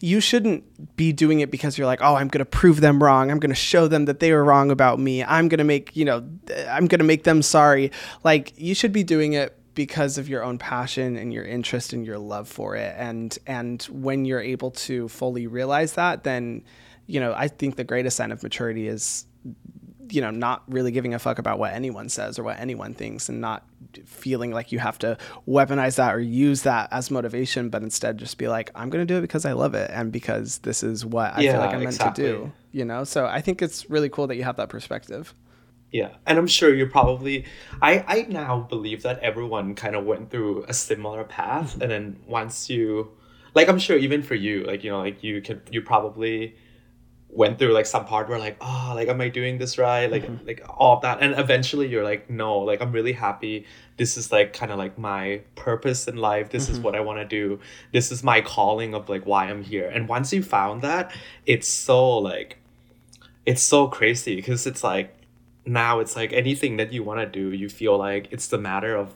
you 0.00 0.20
shouldn't 0.20 0.96
be 0.96 1.12
doing 1.12 1.40
it 1.40 1.50
because 1.50 1.78
you're 1.78 1.86
like 1.86 2.00
oh 2.02 2.16
i'm 2.16 2.28
going 2.28 2.40
to 2.40 2.44
prove 2.44 2.80
them 2.80 3.02
wrong. 3.02 3.30
I'm 3.30 3.38
going 3.38 3.50
to 3.50 3.54
show 3.56 3.88
them 3.88 4.06
that 4.06 4.20
they 4.20 4.32
were 4.32 4.44
wrong 4.44 4.70
about 4.70 4.98
me. 4.98 5.24
I'm 5.24 5.48
going 5.48 5.58
to 5.58 5.64
make 5.64 5.94
you 5.96 6.04
know 6.04 6.18
i'm 6.68 6.86
going 6.86 6.98
to 6.98 7.04
make 7.04 7.24
them 7.24 7.42
sorry. 7.42 7.90
Like 8.24 8.52
you 8.56 8.74
should 8.74 8.92
be 8.92 9.02
doing 9.02 9.34
it 9.34 9.54
because 9.74 10.18
of 10.18 10.28
your 10.28 10.42
own 10.42 10.58
passion 10.58 11.16
and 11.16 11.32
your 11.32 11.44
interest 11.44 11.92
and 11.92 12.04
your 12.04 12.18
love 12.18 12.48
for 12.48 12.74
it. 12.74 12.94
And 12.98 13.36
and 13.46 13.82
when 13.84 14.24
you're 14.24 14.40
able 14.40 14.72
to 14.72 15.08
fully 15.08 15.46
realize 15.46 15.92
that 15.94 16.24
then 16.24 16.64
you 17.08 17.18
know 17.18 17.34
i 17.36 17.48
think 17.48 17.74
the 17.74 17.82
greatest 17.82 18.16
sign 18.16 18.30
of 18.30 18.42
maturity 18.44 18.86
is 18.86 19.24
you 20.10 20.20
know 20.20 20.30
not 20.30 20.62
really 20.68 20.90
giving 20.90 21.14
a 21.14 21.18
fuck 21.18 21.38
about 21.38 21.58
what 21.58 21.72
anyone 21.72 22.08
says 22.08 22.38
or 22.38 22.42
what 22.44 22.58
anyone 22.58 22.94
thinks 22.94 23.28
and 23.28 23.40
not 23.40 23.64
feeling 24.04 24.50
like 24.52 24.72
you 24.72 24.78
have 24.78 24.98
to 24.98 25.16
weaponize 25.46 25.96
that 25.96 26.14
or 26.14 26.20
use 26.20 26.62
that 26.62 26.88
as 26.92 27.10
motivation 27.10 27.68
but 27.68 27.82
instead 27.82 28.18
just 28.18 28.38
be 28.38 28.48
like 28.48 28.70
i'm 28.74 28.90
going 28.90 29.06
to 29.06 29.12
do 29.12 29.18
it 29.18 29.22
because 29.22 29.44
i 29.44 29.52
love 29.52 29.74
it 29.74 29.90
and 29.92 30.12
because 30.12 30.58
this 30.58 30.82
is 30.82 31.04
what 31.04 31.34
i 31.34 31.42
Yeah, 31.42 31.44
feel 31.44 31.60
like 31.60 31.74
i'm 31.74 31.82
meant 31.82 32.00
exactly. 32.00 32.00
to 32.00 32.10
do 32.10 32.52
you 32.72 32.84
know 32.84 33.04
so 33.04 33.26
i 33.26 33.40
think 33.40 33.62
it's 33.62 33.88
really 33.90 34.08
cool 34.08 34.26
that 34.26 34.36
you 34.36 34.44
have 34.44 34.56
that 34.56 34.68
perspective 34.68 35.34
Yeah, 35.90 36.10
and 36.26 36.38
I'm 36.38 36.46
sure 36.46 36.74
you 36.74 36.86
probably. 36.86 37.46
I 37.80 38.04
I 38.06 38.22
now 38.28 38.60
believe 38.60 39.02
that 39.04 39.20
everyone 39.20 39.74
kind 39.74 39.96
of 39.96 40.04
went 40.04 40.30
through 40.30 40.64
a 40.68 40.74
similar 40.74 41.24
path, 41.24 41.80
and 41.80 41.90
then 41.90 42.20
once 42.26 42.68
you, 42.68 43.12
like, 43.54 43.68
I'm 43.68 43.78
sure 43.78 43.96
even 43.96 44.22
for 44.22 44.34
you, 44.34 44.64
like 44.64 44.84
you 44.84 44.90
know, 44.90 44.98
like 44.98 45.22
you 45.24 45.40
can 45.40 45.62
you 45.70 45.80
probably 45.80 46.56
went 47.30 47.58
through 47.58 47.72
like 47.72 47.86
some 47.86 48.06
part 48.06 48.28
where 48.28 48.38
like 48.38 48.56
oh 48.60 48.92
like 48.94 49.08
am 49.08 49.20
i 49.20 49.28
doing 49.28 49.58
this 49.58 49.76
right? 49.76 50.10
Like 50.10 50.24
mm-hmm. 50.24 50.46
like 50.46 50.64
all 50.68 50.96
of 50.96 51.02
that. 51.02 51.18
And 51.20 51.38
eventually 51.38 51.86
you're 51.86 52.04
like 52.04 52.30
no 52.30 52.58
like 52.58 52.80
i'm 52.80 52.92
really 52.92 53.12
happy. 53.12 53.66
This 53.96 54.16
is 54.16 54.32
like 54.32 54.52
kind 54.52 54.72
of 54.72 54.78
like 54.78 54.98
my 54.98 55.42
purpose 55.54 56.08
in 56.08 56.16
life. 56.16 56.50
This 56.50 56.68
is 56.68 56.76
mm-hmm. 56.76 56.84
what 56.84 56.94
i 56.94 57.00
want 57.00 57.18
to 57.18 57.24
do. 57.24 57.60
This 57.92 58.10
is 58.10 58.22
my 58.22 58.40
calling 58.40 58.94
of 58.94 59.08
like 59.08 59.26
why 59.26 59.46
i'm 59.46 59.62
here. 59.62 59.88
And 59.88 60.08
once 60.08 60.32
you 60.32 60.42
found 60.42 60.82
that 60.82 61.12
it's 61.46 61.68
so 61.68 62.18
like 62.18 62.58
it's 63.44 63.62
so 63.62 63.88
crazy 63.88 64.36
because 64.36 64.66
it's 64.66 64.84
like 64.84 65.14
now 65.64 66.00
it's 66.00 66.16
like 66.16 66.32
anything 66.32 66.78
that 66.78 66.92
you 66.92 67.02
want 67.02 67.20
to 67.20 67.26
do 67.26 67.54
you 67.54 67.68
feel 67.68 67.96
like 67.96 68.28
it's 68.30 68.48
the 68.48 68.58
matter 68.58 68.96
of 68.96 69.14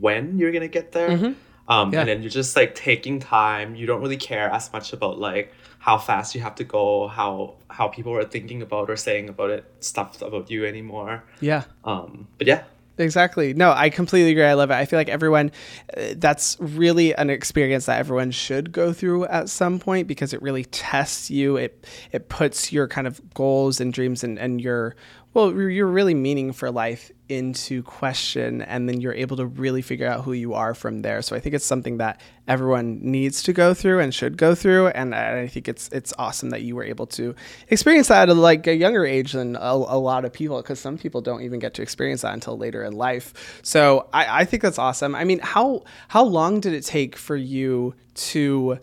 when 0.00 0.38
you're 0.38 0.52
gonna 0.52 0.68
get 0.68 0.92
there 0.92 1.10
mm-hmm. 1.10 1.32
Um, 1.68 1.92
Yeah. 1.92 2.00
and 2.00 2.08
then 2.08 2.22
you're 2.22 2.30
just 2.30 2.56
like 2.56 2.74
taking 2.74 3.20
time 3.20 3.74
you 3.74 3.86
don't 3.86 4.00
really 4.00 4.16
care 4.16 4.48
as 4.50 4.72
much 4.72 4.92
about 4.92 5.18
like 5.18 5.52
how 5.78 5.98
fast 5.98 6.34
you 6.34 6.40
have 6.40 6.54
to 6.56 6.64
go 6.64 7.08
how 7.08 7.54
how 7.70 7.88
people 7.88 8.12
are 8.16 8.24
thinking 8.24 8.62
about 8.62 8.90
or 8.90 8.96
saying 8.96 9.28
about 9.28 9.50
it 9.50 9.64
stuff 9.80 10.20
about 10.22 10.50
you 10.50 10.64
anymore 10.66 11.22
yeah 11.40 11.64
um, 11.84 12.28
but 12.38 12.46
yeah 12.46 12.64
Exactly. 12.98 13.52
No, 13.52 13.72
I 13.72 13.90
completely 13.90 14.30
agree. 14.30 14.44
I 14.46 14.54
love 14.54 14.70
it. 14.70 14.74
I 14.74 14.86
feel 14.86 14.98
like 14.98 15.10
everyone, 15.10 15.52
uh, 15.94 16.14
that's 16.16 16.56
really 16.58 17.14
an 17.14 17.28
experience 17.28 17.84
that 17.84 17.98
everyone 17.98 18.30
should 18.30 18.72
go 18.72 18.94
through 18.94 19.26
at 19.26 19.50
some 19.50 19.78
point 19.78 20.08
because 20.08 20.32
it 20.32 20.40
really 20.40 20.64
tests 20.64 21.30
you. 21.30 21.58
It 21.58 21.86
it 22.10 22.30
puts 22.30 22.72
your 22.72 22.88
kind 22.88 23.06
of 23.06 23.20
goals 23.34 23.80
and 23.82 23.92
dreams 23.92 24.24
and, 24.24 24.38
and 24.38 24.62
your 24.62 24.96
well, 25.36 25.52
you're 25.52 25.86
really 25.86 26.14
meaning 26.14 26.54
for 26.54 26.70
life 26.70 27.12
into 27.28 27.82
question, 27.82 28.62
and 28.62 28.88
then 28.88 29.02
you're 29.02 29.12
able 29.12 29.36
to 29.36 29.44
really 29.44 29.82
figure 29.82 30.06
out 30.06 30.24
who 30.24 30.32
you 30.32 30.54
are 30.54 30.72
from 30.72 31.02
there. 31.02 31.20
So 31.20 31.36
I 31.36 31.40
think 31.40 31.54
it's 31.54 31.66
something 31.66 31.98
that 31.98 32.22
everyone 32.48 33.00
needs 33.02 33.42
to 33.42 33.52
go 33.52 33.74
through 33.74 34.00
and 34.00 34.14
should 34.14 34.38
go 34.38 34.54
through, 34.54 34.86
and 34.88 35.14
I 35.14 35.46
think 35.46 35.68
it's 35.68 35.90
it's 35.90 36.14
awesome 36.18 36.48
that 36.50 36.62
you 36.62 36.74
were 36.74 36.84
able 36.84 37.06
to 37.08 37.34
experience 37.68 38.08
that 38.08 38.30
at 38.30 38.36
like 38.36 38.66
a 38.66 38.74
younger 38.74 39.04
age 39.04 39.32
than 39.32 39.56
a, 39.56 39.72
a 39.72 39.98
lot 39.98 40.24
of 40.24 40.32
people, 40.32 40.56
because 40.62 40.80
some 40.80 40.96
people 40.96 41.20
don't 41.20 41.42
even 41.42 41.58
get 41.58 41.74
to 41.74 41.82
experience 41.82 42.22
that 42.22 42.32
until 42.32 42.56
later 42.56 42.82
in 42.82 42.94
life. 42.94 43.60
So 43.62 44.08
I, 44.14 44.40
I 44.40 44.44
think 44.46 44.62
that's 44.62 44.78
awesome. 44.78 45.14
I 45.14 45.24
mean, 45.24 45.40
how 45.40 45.84
how 46.08 46.24
long 46.24 46.60
did 46.60 46.72
it 46.72 46.82
take 46.86 47.14
for 47.14 47.36
you 47.36 47.94
to 48.14 48.78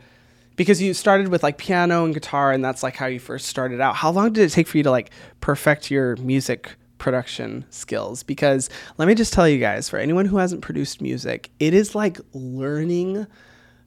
because 0.55 0.81
you 0.81 0.93
started 0.93 1.29
with 1.29 1.43
like 1.43 1.57
piano 1.57 2.05
and 2.05 2.13
guitar 2.13 2.51
and 2.51 2.63
that's 2.63 2.83
like 2.83 2.95
how 2.95 3.07
you 3.07 3.19
first 3.19 3.47
started 3.47 3.81
out. 3.81 3.95
How 3.95 4.11
long 4.11 4.33
did 4.33 4.43
it 4.43 4.51
take 4.51 4.67
for 4.67 4.77
you 4.77 4.83
to 4.83 4.91
like 4.91 5.11
perfect 5.39 5.89
your 5.89 6.15
music 6.17 6.75
production 6.97 7.65
skills? 7.69 8.23
Because 8.23 8.69
let 8.97 9.07
me 9.07 9.15
just 9.15 9.33
tell 9.33 9.47
you 9.47 9.59
guys 9.59 9.89
for 9.89 9.97
anyone 9.97 10.25
who 10.25 10.37
hasn't 10.37 10.61
produced 10.61 11.01
music 11.01 11.49
it 11.59 11.73
is 11.73 11.95
like 11.95 12.19
learning 12.33 13.27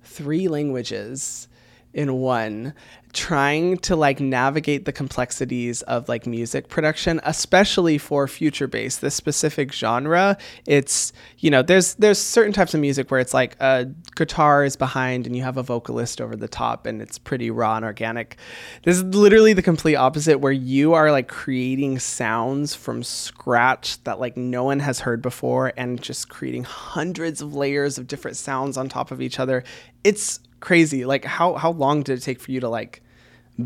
three 0.02 0.48
languages 0.48 1.48
in 1.96 2.12
one 2.12 2.74
trying 3.14 3.78
to 3.78 3.96
like 3.96 4.20
navigate 4.20 4.84
the 4.84 4.92
complexities 4.92 5.80
of 5.82 6.06
like 6.06 6.26
music 6.26 6.68
production 6.68 7.18
especially 7.24 7.96
for 7.96 8.28
future 8.28 8.66
bass 8.66 8.98
this 8.98 9.14
specific 9.14 9.72
genre. 9.72 10.36
It's 10.66 11.14
you 11.38 11.50
know 11.50 11.62
there's 11.62 11.94
there's 11.94 12.20
certain 12.20 12.52
types 12.52 12.74
of 12.74 12.80
music 12.80 13.10
where 13.10 13.18
it's 13.18 13.32
like 13.32 13.56
a 13.58 13.86
guitar 14.16 14.64
is 14.64 14.76
behind 14.76 15.26
and 15.26 15.34
you 15.34 15.42
have 15.42 15.56
a 15.56 15.62
vocalist 15.62 16.20
over 16.20 16.36
the 16.36 16.46
top 16.46 16.84
and 16.84 17.00
it's 17.00 17.18
pretty 17.18 17.50
raw 17.50 17.76
and 17.76 17.86
organic. 17.86 18.36
This 18.82 18.98
is 18.98 19.04
literally 19.04 19.54
the 19.54 19.62
complete 19.62 19.96
opposite 19.96 20.40
where 20.40 20.52
you 20.52 20.92
are 20.92 21.10
like 21.10 21.28
creating 21.28 21.98
sounds 21.98 22.74
from 22.74 23.02
scratch 23.02 24.04
that 24.04 24.20
like 24.20 24.36
no 24.36 24.64
one 24.64 24.80
has 24.80 25.00
heard 25.00 25.22
before 25.22 25.72
and 25.78 26.02
just 26.02 26.28
creating 26.28 26.64
hundreds 26.64 27.40
of 27.40 27.54
layers 27.54 27.96
of 27.96 28.06
different 28.06 28.36
sounds 28.36 28.76
on 28.76 28.90
top 28.90 29.10
of 29.10 29.22
each 29.22 29.40
other. 29.40 29.64
It's 30.04 30.40
crazy. 30.60 31.04
Like 31.04 31.24
how 31.24 31.54
how 31.54 31.72
long 31.72 32.02
did 32.02 32.18
it 32.18 32.22
take 32.22 32.40
for 32.40 32.50
you 32.50 32.60
to 32.60 32.68
like 32.68 33.02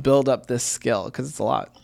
build 0.02 0.28
up 0.28 0.46
this 0.46 0.64
skill? 0.64 1.06
Because 1.06 1.28
it's 1.28 1.38
a 1.38 1.44
lot. 1.44 1.76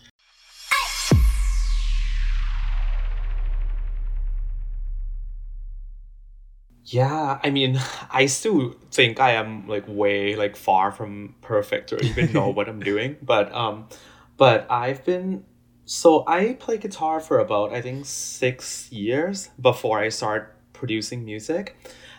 Yeah, 6.89 7.41
I 7.43 7.51
mean, 7.51 7.81
I 8.13 8.27
still 8.27 8.77
think 8.93 9.19
I 9.19 9.33
am 9.33 9.67
like 9.67 9.85
way 9.89 10.37
like 10.37 10.55
far 10.55 10.93
from 10.93 11.35
perfect 11.43 11.93
or 11.93 12.01
even 12.03 12.33
know 12.33 12.49
what 12.57 12.69
I'm 12.69 12.81
doing, 12.81 13.17
but 13.23 13.53
um 13.53 13.89
but 14.37 14.67
I've 14.71 15.05
been 15.05 15.45
so 15.85 16.25
I 16.27 16.55
play 16.55 16.79
guitar 16.79 17.21
for 17.21 17.39
about 17.41 17.73
I 17.73 17.81
think 17.83 18.07
6 18.07 18.93
years 18.93 19.51
before 19.61 19.99
I 19.99 20.11
start 20.11 20.55
producing 20.73 21.25
music. 21.25 21.77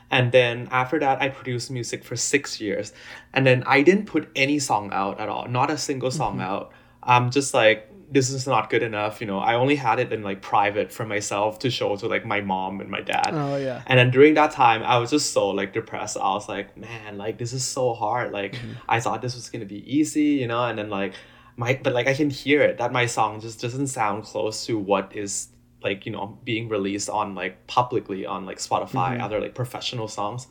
And 0.10 0.32
then 0.32 0.68
after 0.72 1.00
that 1.00 1.22
I 1.22 1.30
produced 1.30 1.70
music 1.72 2.04
for 2.04 2.16
6 2.16 2.62
years. 2.62 2.94
And 3.34 3.46
then 3.46 3.64
I 3.66 3.82
didn't 3.82 4.06
put 4.06 4.30
any 4.36 4.60
song 4.60 4.90
out 4.94 5.20
at 5.20 5.30
all, 5.30 5.48
not 5.48 5.70
a 5.70 5.78
single 5.78 6.12
song 6.12 6.34
mm-hmm. 6.34 6.52
out. 6.52 6.72
I'm 7.04 7.30
just 7.32 7.54
like 7.54 7.92
this 8.10 8.30
is 8.30 8.48
not 8.48 8.70
good 8.70 8.84
enough, 8.84 9.20
you 9.20 9.28
know. 9.28 9.40
I 9.40 9.56
only 9.56 9.76
had 9.76 10.00
it 10.00 10.14
in 10.14 10.24
like 10.24 10.42
private 10.42 10.92
for 10.92 11.06
myself 11.06 11.60
to 11.60 11.70
show 11.70 11.96
to 11.98 12.08
like 12.08 12.26
my 12.26 12.42
mom 12.42 12.80
and 12.80 12.90
my 12.90 13.02
dad. 13.02 13.32
oh 13.34 13.58
yeah 13.58 13.84
And 13.86 14.00
then 14.00 14.12
during 14.12 14.34
that 14.36 14.52
time, 14.52 14.82
I 14.84 14.98
was 14.98 15.10
just 15.10 15.34
so 15.34 15.50
like 15.50 15.74
depressed. 15.74 16.18
I 16.18 16.34
was 16.34 16.48
like, 16.48 16.78
man, 16.78 17.18
like 17.18 17.38
this 17.38 17.54
is 17.54 17.66
so 17.66 17.94
hard. 17.94 18.32
Like 18.32 18.54
mm-hmm. 18.54 18.74
I 18.88 19.00
thought 19.00 19.22
this 19.22 19.36
was 19.36 19.50
gonna 19.50 19.66
be 19.66 19.84
easy, 19.92 20.40
you 20.42 20.48
know. 20.48 20.64
And 20.64 20.80
then 20.80 20.90
like 20.90 21.14
my, 21.58 21.80
but 21.82 21.94
like 21.94 22.08
I 22.08 22.14
can 22.14 22.30
hear 22.30 22.62
it 22.62 22.78
that 22.78 22.92
my 22.94 23.06
song 23.08 23.42
just 23.42 23.60
doesn't 23.62 23.88
sound 23.88 24.24
close 24.24 24.66
to 24.68 24.78
what 24.78 25.16
is 25.16 25.50
like 25.84 26.06
you 26.06 26.12
know 26.12 26.38
being 26.44 26.70
released 26.70 27.10
on 27.10 27.36
like 27.36 27.68
publicly 27.68 28.26
on 28.26 28.46
like 28.46 28.58
Spotify, 28.58 29.22
other 29.22 29.40
like 29.40 29.56
professional 29.56 30.08
songs. 30.08 30.48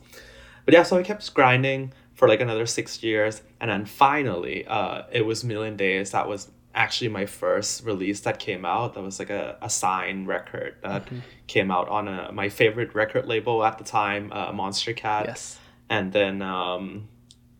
But 0.65 0.73
yeah, 0.73 0.83
so 0.83 0.97
I 0.97 1.03
kept 1.03 1.33
grinding 1.33 1.93
for 2.13 2.27
like 2.27 2.41
another 2.41 2.65
six 2.65 3.01
years, 3.03 3.41
and 3.61 3.69
then 3.71 3.85
finally, 3.85 4.65
uh, 4.67 5.03
it 5.11 5.25
was 5.25 5.43
Million 5.43 5.77
Days 5.77 6.11
that 6.11 6.27
was 6.27 6.51
actually 6.75 7.07
my 7.09 7.25
first 7.25 7.83
release 7.85 8.19
that 8.21 8.37
came 8.39 8.63
out. 8.65 8.93
That 8.93 9.01
was 9.01 9.17
like 9.19 9.29
a, 9.31 9.57
a 9.61 9.69
sign 9.69 10.25
record 10.25 10.75
that 10.83 11.05
Mm-hmm. 11.05 11.19
came 11.47 11.71
out 11.71 11.87
on 11.89 12.07
a, 12.07 12.31
my 12.31 12.49
favorite 12.49 12.93
record 12.93 13.25
label 13.25 13.63
at 13.63 13.77
the 13.77 13.83
time, 13.83 14.31
uh, 14.31 14.51
Monstercat. 14.51 15.25
Yes. 15.25 15.57
And 15.89 16.11
then, 16.11 16.41
um, 16.41 17.07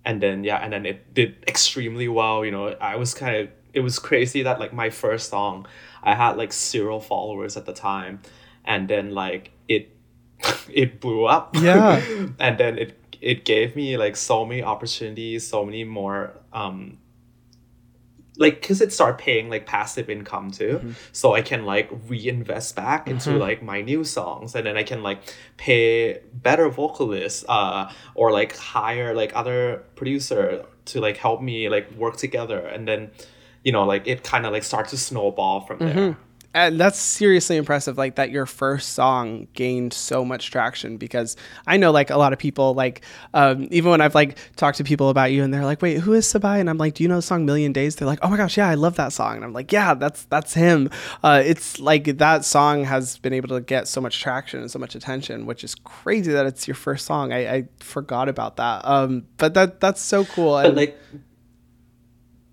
and 0.06 0.22
then 0.22 0.44
yeah, 0.44 0.58
and 0.58 0.72
then 0.74 0.86
it 0.86 1.14
did 1.14 1.44
extremely 1.48 2.08
well. 2.08 2.44
You 2.46 2.52
know, 2.52 2.68
I 2.82 2.96
was 2.98 3.14
kind 3.14 3.36
of 3.38 3.50
it 3.74 3.82
was 3.82 4.00
crazy 4.00 4.44
that 4.44 4.60
like 4.60 4.74
my 4.74 4.90
first 4.90 5.30
song, 5.30 5.68
I 6.04 6.16
had 6.16 6.38
like 6.38 6.54
zero 6.54 7.00
followers 7.00 7.58
at 7.58 7.66
the 7.66 7.74
time, 7.74 8.22
and 8.66 8.88
then 8.88 9.12
like 9.14 9.52
it, 9.68 9.96
it 10.74 11.00
blew 11.00 11.26
up. 11.26 11.56
Yeah. 11.56 12.02
and 12.40 12.58
then 12.58 12.78
it 12.78 12.98
it 13.22 13.46
gave 13.46 13.76
me 13.76 13.98
like 13.98 14.16
so 14.16 14.46
many 14.46 14.64
opportunities, 14.64 15.48
so 15.48 15.66
many 15.66 15.84
more 15.84 16.34
um 16.54 16.98
like 18.40 18.62
because 18.62 18.82
it 18.82 18.94
started 18.94 19.18
paying 19.18 19.50
like 19.50 19.66
passive 19.66 20.10
income 20.10 20.52
too 20.52 20.78
Mm-hmm. 20.78 20.92
so 21.12 21.34
i 21.34 21.42
can 21.42 21.66
like 21.66 21.90
reinvest 22.08 22.76
back 22.76 23.08
into 23.08 23.32
like 23.32 23.64
my 23.64 23.82
new 23.82 24.04
songs 24.04 24.54
and 24.54 24.66
then 24.68 24.78
i 24.78 24.84
can 24.84 25.02
like 25.02 25.20
pay 25.58 26.20
better 26.34 26.70
vocalists 26.70 27.44
uh 27.50 27.92
or 28.14 28.32
like 28.32 28.56
hire 28.56 29.16
like 29.16 29.36
other 29.36 29.84
producer 29.96 30.66
to 30.86 31.02
like 31.02 31.18
help 31.18 31.42
me 31.42 31.68
like 31.68 31.92
work 31.94 32.18
together 32.18 32.60
and 32.60 32.88
then 32.88 33.10
you 33.68 33.74
know 33.76 33.86
like 33.94 34.04
it 34.08 34.20
kind 34.24 34.46
of 34.46 34.54
like 34.56 34.64
starts 34.72 34.90
to 34.92 34.98
snowball 34.98 35.58
from 35.68 35.78
Mm-hmm. 35.80 35.98
there. 36.00 36.18
And 36.54 36.80
that's 36.80 36.98
seriously 36.98 37.56
impressive 37.58 37.96
like 38.04 38.16
that 38.16 38.32
your 38.32 38.48
first 38.48 38.94
song 38.94 39.48
gained 39.54 39.94
so 39.94 40.26
much 40.26 40.50
traction 40.50 40.98
because 40.98 41.36
i 41.68 41.76
know 41.78 41.92
like 42.00 42.10
a 42.10 42.18
lot 42.24 42.32
of 42.34 42.40
people 42.40 42.74
like 42.74 43.02
um, 43.36 43.68
even 43.70 43.92
when 43.92 44.02
i've 44.02 44.16
like 44.16 44.32
talked 44.56 44.78
to 44.80 44.84
people 44.84 45.10
about 45.10 45.30
you 45.34 45.44
and 45.44 45.54
they're 45.54 45.66
like 45.72 45.82
wait 45.84 46.00
who 46.00 46.14
is 46.14 46.26
sabai? 46.26 46.56
And 46.62 46.68
i'm 46.72 46.80
like 46.80 46.94
do 46.96 47.04
you 47.04 47.10
know 47.12 47.18
the 47.18 47.28
song 47.32 47.46
million 47.46 47.74
days? 47.74 47.92
They're 47.98 48.08
like 48.14 48.24
oh 48.24 48.30
my 48.30 48.38
gosh 48.38 48.58
yeah 48.58 48.70
i 48.70 48.76
love 48.86 48.96
that 48.96 49.12
song. 49.20 49.36
And 49.36 49.44
i'm 49.46 49.54
like 49.60 49.72
yeah 49.78 49.94
that's 49.94 50.22
that's 50.34 50.54
him. 50.64 50.90
Uh, 51.22 51.44
it's 51.46 51.68
like 51.80 52.06
that 52.26 52.42
song 52.56 52.86
has 52.86 53.20
been 53.20 53.34
able 53.40 53.50
to 53.50 53.62
get 53.62 53.84
so 53.88 54.00
much 54.02 54.16
traction 54.26 54.58
and 54.62 54.72
so 54.72 54.80
much 54.80 54.96
attention 54.96 55.46
which 55.46 55.64
is 55.68 55.76
crazy 55.98 56.32
that 56.32 56.46
it's 56.48 56.64
your 56.68 56.80
first 56.86 57.06
song. 57.06 57.26
I, 57.34 57.42
I 57.56 57.68
forgot 57.96 58.30
about 58.30 58.54
that. 58.58 58.78
Um, 58.96 59.12
but 59.38 59.54
that 59.54 59.80
that's 59.84 60.02
so 60.02 60.26
cool. 60.26 60.54
But 60.54 60.68
and, 60.68 60.78
like 60.78 60.98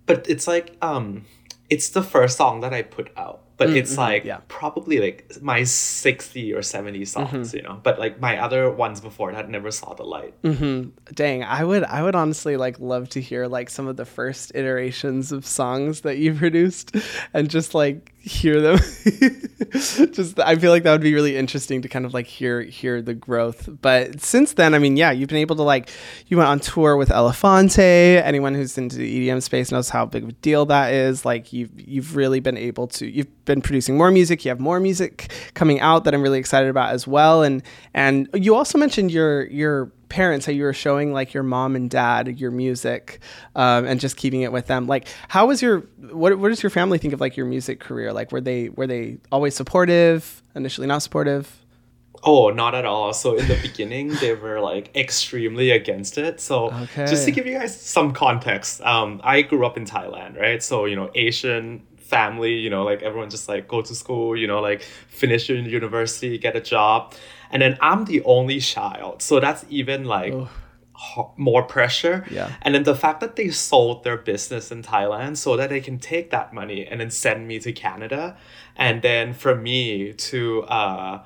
but 0.07 0.29
it's 0.29 0.47
like 0.47 0.77
um 0.83 1.25
it's 1.71 1.91
the 1.91 2.03
first 2.03 2.37
song 2.37 2.61
that 2.61 2.73
i 2.75 2.83
put 2.83 3.11
out 3.17 3.41
but 3.57 3.71
it's 3.71 3.97
like 3.97 4.25
Mm, 4.25 4.27
yeah. 4.27 4.41
probably 4.49 4.99
like 4.99 5.31
my 5.41 5.63
60 5.63 6.53
or 6.53 6.63
70 6.63 7.05
songs 7.05 7.49
Mm-hmm. 7.49 7.57
you 7.57 7.63
know 7.63 7.81
but 7.83 7.99
like 7.99 8.21
my 8.21 8.39
other 8.39 8.71
ones 8.71 9.01
before 9.01 9.33
that 9.33 9.49
never 9.49 9.71
saw 9.71 9.95
the 9.95 10.03
light 10.03 10.35
hmm 10.43 10.89
Dang, 11.15 11.43
I 11.45 11.63
would 11.65 11.85
I 11.85 12.03
would 12.03 12.15
honestly 12.17 12.57
like 12.57 12.81
love 12.81 13.09
to 13.11 13.21
hear 13.21 13.47
like 13.47 13.71
some 13.71 13.87
of 13.87 13.97
the 13.97 14.05
first 14.05 14.53
iterations 14.55 15.31
of 15.33 15.47
songs 15.47 16.01
that 16.03 16.19
you 16.19 16.35
produced 16.45 16.97
and 17.33 17.49
just 17.49 17.75
like 17.75 18.14
hear 18.25 18.61
them. 18.61 18.79
just 20.13 20.39
I 20.41 20.57
feel 20.57 20.71
like 20.71 20.83
that 20.85 20.93
would 20.93 21.03
be 21.03 21.13
really 21.13 21.37
interesting 21.37 21.83
to 21.83 21.89
kind 21.89 22.07
of 22.07 22.15
like 22.15 22.27
hear 22.27 22.63
hear 22.63 23.03
the 23.03 23.13
growth. 23.13 23.69
But 23.83 24.21
since 24.21 24.55
then, 24.55 24.75
I 24.75 24.79
mean, 24.79 24.97
yeah, 24.97 25.11
you've 25.11 25.29
been 25.29 25.39
able 25.39 25.57
to 25.57 25.63
like 25.63 25.91
you 26.29 26.39
went 26.39 26.49
on 26.49 26.61
tour 26.61 26.97
with 26.97 27.11
Elephante. 27.11 27.79
Anyone 27.79 28.55
who's 28.55 28.79
into 28.79 28.97
the 28.97 29.29
EDM 29.29 29.43
space 29.43 29.71
knows 29.71 29.91
how 29.91 30.07
big 30.07 30.23
of 30.23 30.31
a 30.31 30.33
deal 30.33 30.65
that 30.67 30.93
is. 30.93 31.25
Like 31.25 31.53
you've 31.53 31.71
you've 31.77 32.17
really 32.17 32.41
been 32.41 32.57
able 32.57 32.87
to 32.89 33.07
you've 33.07 33.45
been 33.45 33.61
producing 33.61 33.99
more 33.99 34.11
music. 34.11 34.45
You 34.45 34.49
have 34.49 34.61
more 34.61 34.81
music 34.81 35.31
coming 35.53 35.81
out 35.81 36.05
that 36.05 36.15
I'm 36.15 36.23
really 36.23 36.39
excited 36.39 36.71
about 36.71 36.91
as 36.91 37.07
well. 37.07 37.43
And 37.43 37.63
and 37.93 38.29
you 38.33 38.55
also 38.55 38.79
mentioned 38.79 39.11
your 39.11 39.47
your 39.49 39.93
parents 40.15 40.47
how 40.47 40.53
you 40.53 40.63
were 40.63 40.73
showing 40.73 41.13
like 41.13 41.35
your 41.35 41.43
mom 41.43 41.75
and 41.75 41.91
dad 41.91 42.39
your 42.39 42.53
music 42.53 43.19
um, 43.57 43.85
and 43.85 43.99
just 43.99 44.17
keeping 44.17 44.43
it 44.43 44.53
with 44.53 44.69
them 44.69 44.87
like 44.87 45.09
how 45.27 45.45
was 45.45 45.61
your 45.61 45.81
what, 46.13 46.39
what 46.39 46.51
does 46.51 46.63
your 46.63 46.71
family 46.71 46.99
think 46.99 47.13
of 47.13 47.21
like 47.21 47.37
your 47.37 47.47
music 47.47 47.81
career 47.81 48.13
like 48.13 48.31
were 48.31 48.41
they 48.41 48.69
were 48.69 48.87
they 48.87 49.19
always 49.33 49.57
supportive 49.57 50.41
initially 50.55 50.87
not 50.87 51.03
supportive 51.03 51.61
Oh, 52.27 52.49
not 52.49 52.75
at 52.75 52.87
all. 52.87 53.13
So 53.13 53.37
in 53.37 53.47
the 53.49 53.59
beginning, 53.61 54.15
they 54.15 54.35
were 54.35 54.59
like 54.59 54.97
extremely 54.97 55.71
against 55.73 56.17
it. 56.17 56.41
So 56.41 56.71
just 57.07 57.27
to 57.27 57.31
give 57.31 57.47
you 57.47 57.59
guys 57.59 57.79
some 57.79 58.15
context, 58.15 58.81
um, 58.81 59.21
I 59.23 59.43
grew 59.43 59.67
up 59.67 59.77
in 59.77 59.85
Thailand, 59.85 60.41
right? 60.41 60.63
So 60.63 60.87
you 60.87 60.97
know, 60.97 61.11
Asian 61.15 61.83
family, 61.99 62.55
you 62.55 62.71
know, 62.71 62.85
like 62.85 63.03
everyone 63.03 63.29
just 63.29 63.49
like 63.49 63.67
go 63.67 63.83
to 63.83 63.95
school, 63.95 64.37
you 64.37 64.47
know, 64.47 64.61
like 64.61 64.83
finish 65.09 65.49
your 65.49 65.59
university, 65.59 66.39
get 66.39 66.55
a 66.55 66.61
job, 66.61 67.13
and 67.51 67.63
then 67.63 67.77
I'm 67.81 68.05
the 68.05 68.23
only 68.25 68.61
child, 68.61 69.23
so 69.23 69.41
that's 69.41 69.65
even 69.69 70.05
like 70.05 70.33
Ugh. 70.33 70.49
more 71.37 71.63
pressure. 71.63 72.25
Yeah. 72.31 72.53
And 72.63 72.75
then 72.75 72.85
the 72.85 72.95
fact 72.95 73.21
that 73.21 73.37
they 73.37 73.51
sold 73.51 74.05
their 74.05 74.17
business 74.17 74.71
in 74.71 74.83
Thailand 74.83 75.37
so 75.37 75.57
that 75.57 75.71
they 75.71 75.81
can 75.81 75.99
take 75.99 76.31
that 76.31 76.53
money 76.53 76.87
and 76.87 77.01
then 77.01 77.11
send 77.11 77.47
me 77.49 77.59
to 77.61 77.73
Canada, 77.73 78.37
and 78.77 79.03
then 79.03 79.33
for 79.35 79.55
me 79.55 80.13
to 80.13 80.63
uh 80.63 81.23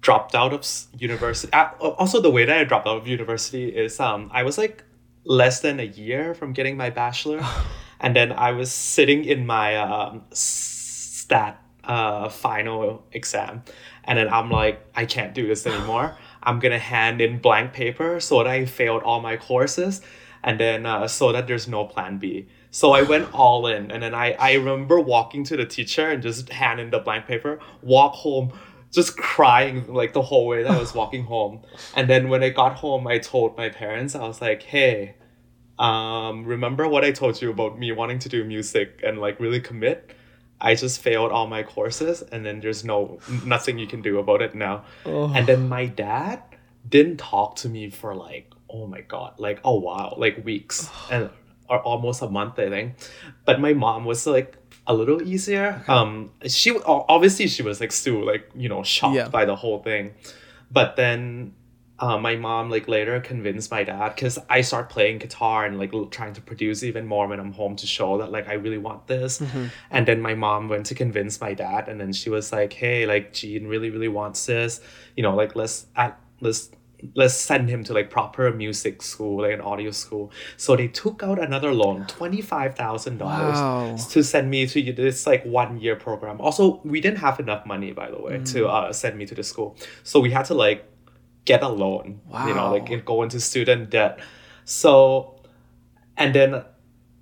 dropped 0.00 0.34
out 0.34 0.52
of 0.52 0.66
university. 0.98 1.52
Uh, 1.52 1.70
also, 1.80 2.20
the 2.20 2.30
way 2.30 2.44
that 2.44 2.56
I 2.56 2.64
dropped 2.64 2.86
out 2.86 2.98
of 2.98 3.08
university 3.08 3.68
is 3.68 4.00
um 4.00 4.30
I 4.32 4.42
was 4.42 4.58
like 4.58 4.84
less 5.24 5.60
than 5.60 5.80
a 5.80 5.84
year 5.84 6.34
from 6.34 6.52
getting 6.52 6.76
my 6.76 6.90
bachelor, 6.90 7.44
and 8.00 8.14
then 8.14 8.32
I 8.32 8.52
was 8.52 8.72
sitting 8.72 9.24
in 9.24 9.46
my 9.46 9.76
um, 9.76 10.22
stat 10.32 11.62
uh 11.84 12.28
final 12.28 13.02
exam, 13.12 13.62
and 14.08 14.18
then 14.18 14.28
I'm 14.32 14.50
like 14.50 14.84
I 14.96 15.04
can't 15.04 15.34
do 15.34 15.46
this 15.46 15.66
anymore. 15.66 16.16
I'm 16.42 16.58
gonna 16.58 16.78
hand 16.78 17.20
in 17.20 17.38
blank 17.38 17.72
paper 17.72 18.18
so 18.18 18.38
that 18.38 18.48
I 18.48 18.64
failed 18.64 19.02
all 19.02 19.20
my 19.20 19.36
courses, 19.36 20.00
and 20.42 20.58
then 20.58 20.86
uh, 20.86 21.06
so 21.06 21.30
that 21.30 21.46
there's 21.46 21.68
no 21.68 21.84
plan 21.84 22.18
B. 22.18 22.48
So 22.70 22.92
I 22.92 23.02
went 23.02 23.32
all 23.34 23.66
in, 23.66 23.92
and 23.92 24.02
then 24.02 24.14
I 24.14 24.32
I 24.32 24.54
remember 24.54 24.98
walking 24.98 25.44
to 25.44 25.56
the 25.56 25.66
teacher 25.66 26.08
and 26.08 26.22
just 26.22 26.48
hand 26.48 26.80
in 26.80 26.90
the 26.90 26.98
blank 26.98 27.26
paper, 27.26 27.60
walk 27.82 28.14
home 28.14 28.52
just 28.90 29.18
crying 29.18 29.86
like 29.92 30.14
the 30.14 30.22
whole 30.22 30.46
way 30.46 30.62
that 30.62 30.72
I 30.72 30.78
was 30.78 30.94
walking 31.00 31.24
home. 31.24 31.60
And 31.94 32.08
then 32.08 32.30
when 32.30 32.42
I 32.42 32.48
got 32.48 32.76
home, 32.76 33.06
I 33.06 33.18
told 33.18 33.56
my 33.56 33.68
parents, 33.68 34.14
I 34.14 34.26
was 34.26 34.40
like, 34.40 34.62
hey, 34.62 35.16
um, 35.78 36.46
remember 36.46 36.88
what 36.88 37.04
I 37.04 37.12
told 37.12 37.40
you 37.42 37.50
about 37.50 37.78
me 37.78 37.92
wanting 37.92 38.18
to 38.20 38.30
do 38.30 38.44
music 38.44 39.00
and 39.04 39.18
like 39.18 39.38
really 39.38 39.60
commit? 39.60 40.10
I 40.60 40.74
just 40.74 41.00
failed 41.00 41.30
all 41.30 41.46
my 41.46 41.62
courses 41.62 42.22
and 42.22 42.44
then 42.44 42.60
there's 42.60 42.84
no 42.84 43.18
nothing 43.44 43.78
you 43.78 43.86
can 43.86 44.02
do 44.02 44.18
about 44.18 44.42
it 44.42 44.54
now. 44.54 44.84
Oh. 45.06 45.32
And 45.32 45.46
then 45.46 45.68
my 45.68 45.86
dad 45.86 46.42
didn't 46.88 47.18
talk 47.18 47.56
to 47.56 47.68
me 47.68 47.90
for 47.90 48.14
like, 48.14 48.52
oh 48.68 48.86
my 48.86 49.02
god, 49.02 49.34
like 49.38 49.60
a 49.64 49.74
while, 49.74 50.14
like 50.18 50.44
weeks 50.44 50.88
and 51.10 51.30
or 51.68 51.80
almost 51.80 52.22
a 52.22 52.28
month, 52.28 52.58
I 52.58 52.68
think. 52.70 52.94
But 53.44 53.60
my 53.60 53.72
mom 53.74 54.04
was 54.04 54.26
like 54.26 54.56
a 54.86 54.94
little 54.94 55.20
easier. 55.22 55.84
Um, 55.86 56.30
she 56.46 56.76
obviously 56.86 57.46
she 57.46 57.62
was 57.62 57.80
like 57.80 57.92
still 57.92 58.24
like 58.24 58.50
you 58.56 58.68
know 58.68 58.82
shocked 58.82 59.14
Yeah. 59.16 59.28
by 59.28 59.44
the 59.44 59.54
whole 59.56 59.82
thing, 59.82 60.14
but 60.70 60.96
then. 60.96 61.54
Uh, 62.00 62.16
my 62.16 62.36
mom 62.36 62.70
like 62.70 62.86
later 62.86 63.18
convinced 63.20 63.70
my 63.72 63.82
dad 63.82 64.10
because 64.14 64.38
I 64.48 64.60
start 64.60 64.88
playing 64.88 65.18
guitar 65.18 65.66
and 65.66 65.78
like 65.78 65.92
trying 66.12 66.32
to 66.34 66.40
produce 66.40 66.84
even 66.84 67.06
more 67.06 67.26
when 67.26 67.40
I'm 67.40 67.52
home 67.52 67.74
to 67.76 67.86
show 67.88 68.18
that 68.18 68.30
like 68.30 68.46
I 68.48 68.52
really 68.54 68.78
want 68.78 69.08
this. 69.08 69.42
And 69.90 70.06
then 70.06 70.20
my 70.20 70.34
mom 70.34 70.68
went 70.68 70.86
to 70.86 70.94
convince 70.94 71.40
my 71.40 71.54
dad, 71.54 71.88
and 71.88 72.00
then 72.00 72.12
she 72.12 72.30
was 72.30 72.52
like, 72.52 72.72
"Hey, 72.72 73.04
like 73.06 73.32
Gene 73.32 73.66
really 73.66 73.90
really 73.90 74.08
wants 74.08 74.46
this, 74.46 74.80
you 75.16 75.22
know, 75.24 75.34
like 75.34 75.56
let's 75.56 75.86
at 75.96 76.18
let's 76.40 76.70
let's 77.14 77.34
send 77.34 77.68
him 77.68 77.82
to 77.84 77.92
like 77.94 78.10
proper 78.10 78.52
music 78.52 79.02
school, 79.02 79.42
like 79.42 79.52
an 79.52 79.60
audio 79.60 79.90
school." 79.90 80.30
So 80.56 80.76
they 80.76 80.86
took 80.88 81.22
out 81.24 81.38
another 81.40 81.72
loan, 81.74 82.06
twenty 82.06 82.42
five 82.42 82.76
thousand 82.76 83.18
Wow. 83.18 83.38
dollars, 83.38 84.06
to 84.12 84.22
send 84.22 84.50
me 84.50 84.66
to 84.68 84.92
this 84.92 85.26
like 85.26 85.44
one 85.44 85.80
year 85.80 85.96
program. 85.96 86.40
Also, 86.40 86.80
we 86.84 87.00
didn't 87.00 87.18
have 87.18 87.40
enough 87.40 87.66
money, 87.66 87.90
by 87.92 88.08
the 88.10 88.20
way, 88.20 88.38
to 88.52 88.68
uh, 88.68 88.92
send 88.92 89.16
me 89.18 89.26
to 89.26 89.34
the 89.34 89.42
school, 89.42 89.76
so 90.04 90.20
we 90.20 90.30
had 90.30 90.44
to 90.46 90.54
like 90.54 90.84
get 91.48 91.62
a 91.62 91.68
loan, 91.68 92.20
you 92.46 92.54
know, 92.54 92.70
like 92.72 93.04
go 93.06 93.22
into 93.22 93.40
student 93.40 93.88
debt. 93.88 94.20
So, 94.66 95.40
and 96.14 96.34
then 96.34 96.62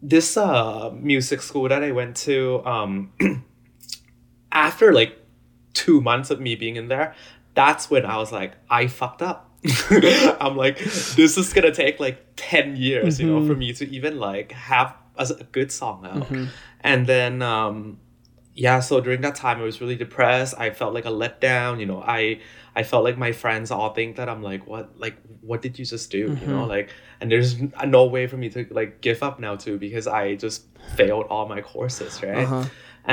this 0.02 0.36
uh 0.36 0.90
music 0.92 1.40
school 1.42 1.68
that 1.68 1.82
I 1.84 1.92
went 1.92 2.16
to, 2.28 2.60
um, 2.66 3.12
after 4.52 4.92
like 4.92 5.16
two 5.74 6.00
months 6.00 6.30
of 6.30 6.40
me 6.40 6.56
being 6.56 6.74
in 6.74 6.88
there, 6.88 7.14
that's 7.54 7.88
when 7.88 8.04
I 8.04 8.16
was 8.16 8.32
like, 8.32 8.52
I 8.68 8.88
fucked 8.88 9.22
up. 9.22 9.48
I'm 10.40 10.56
like, 10.56 10.78
this 10.78 11.38
is 11.38 11.52
gonna 11.52 11.72
take 11.72 12.00
like 12.00 12.18
10 12.34 12.74
years, 12.76 13.20
you 13.20 13.28
know, 13.28 13.46
for 13.46 13.54
me 13.54 13.72
to 13.74 13.84
even 13.88 14.18
like 14.18 14.50
have 14.52 14.92
a, 15.16 15.24
a 15.38 15.44
good 15.44 15.70
song 15.70 16.04
out. 16.04 16.26
And 16.80 17.06
then, 17.06 17.42
um, 17.42 17.98
yeah, 18.54 18.80
so 18.80 19.00
during 19.00 19.20
that 19.20 19.34
time, 19.34 19.60
I 19.60 19.64
was 19.64 19.80
really 19.80 19.96
depressed. 19.96 20.54
I 20.58 20.70
felt 20.70 20.94
like 20.94 21.04
a 21.04 21.10
letdown, 21.10 21.78
you 21.78 21.86
know, 21.86 22.02
I, 22.02 22.40
I 22.76 22.82
felt 22.84 23.02
like 23.08 23.16
my 23.18 23.32
friends 23.32 23.70
all 23.70 23.90
think 23.94 24.16
that 24.16 24.28
I'm 24.28 24.42
like, 24.50 24.66
what, 24.66 24.84
like, 25.04 25.16
what 25.40 25.62
did 25.62 25.78
you 25.78 25.84
just 25.86 26.10
do? 26.10 26.18
You 26.40 26.46
know, 26.46 26.64
like, 26.76 26.90
and 27.20 27.26
there's 27.32 27.56
no 27.86 28.04
way 28.04 28.26
for 28.28 28.36
me 28.36 28.48
to 28.50 28.66
like 28.70 29.00
give 29.00 29.22
up 29.22 29.40
now 29.40 29.56
too, 29.56 29.78
because 29.78 30.06
I 30.06 30.36
just 30.36 30.66
failed 30.96 31.26
all 31.32 31.48
my 31.48 31.60
courses, 31.62 32.22
right? 32.22 32.44
Uh-huh. 32.44 32.64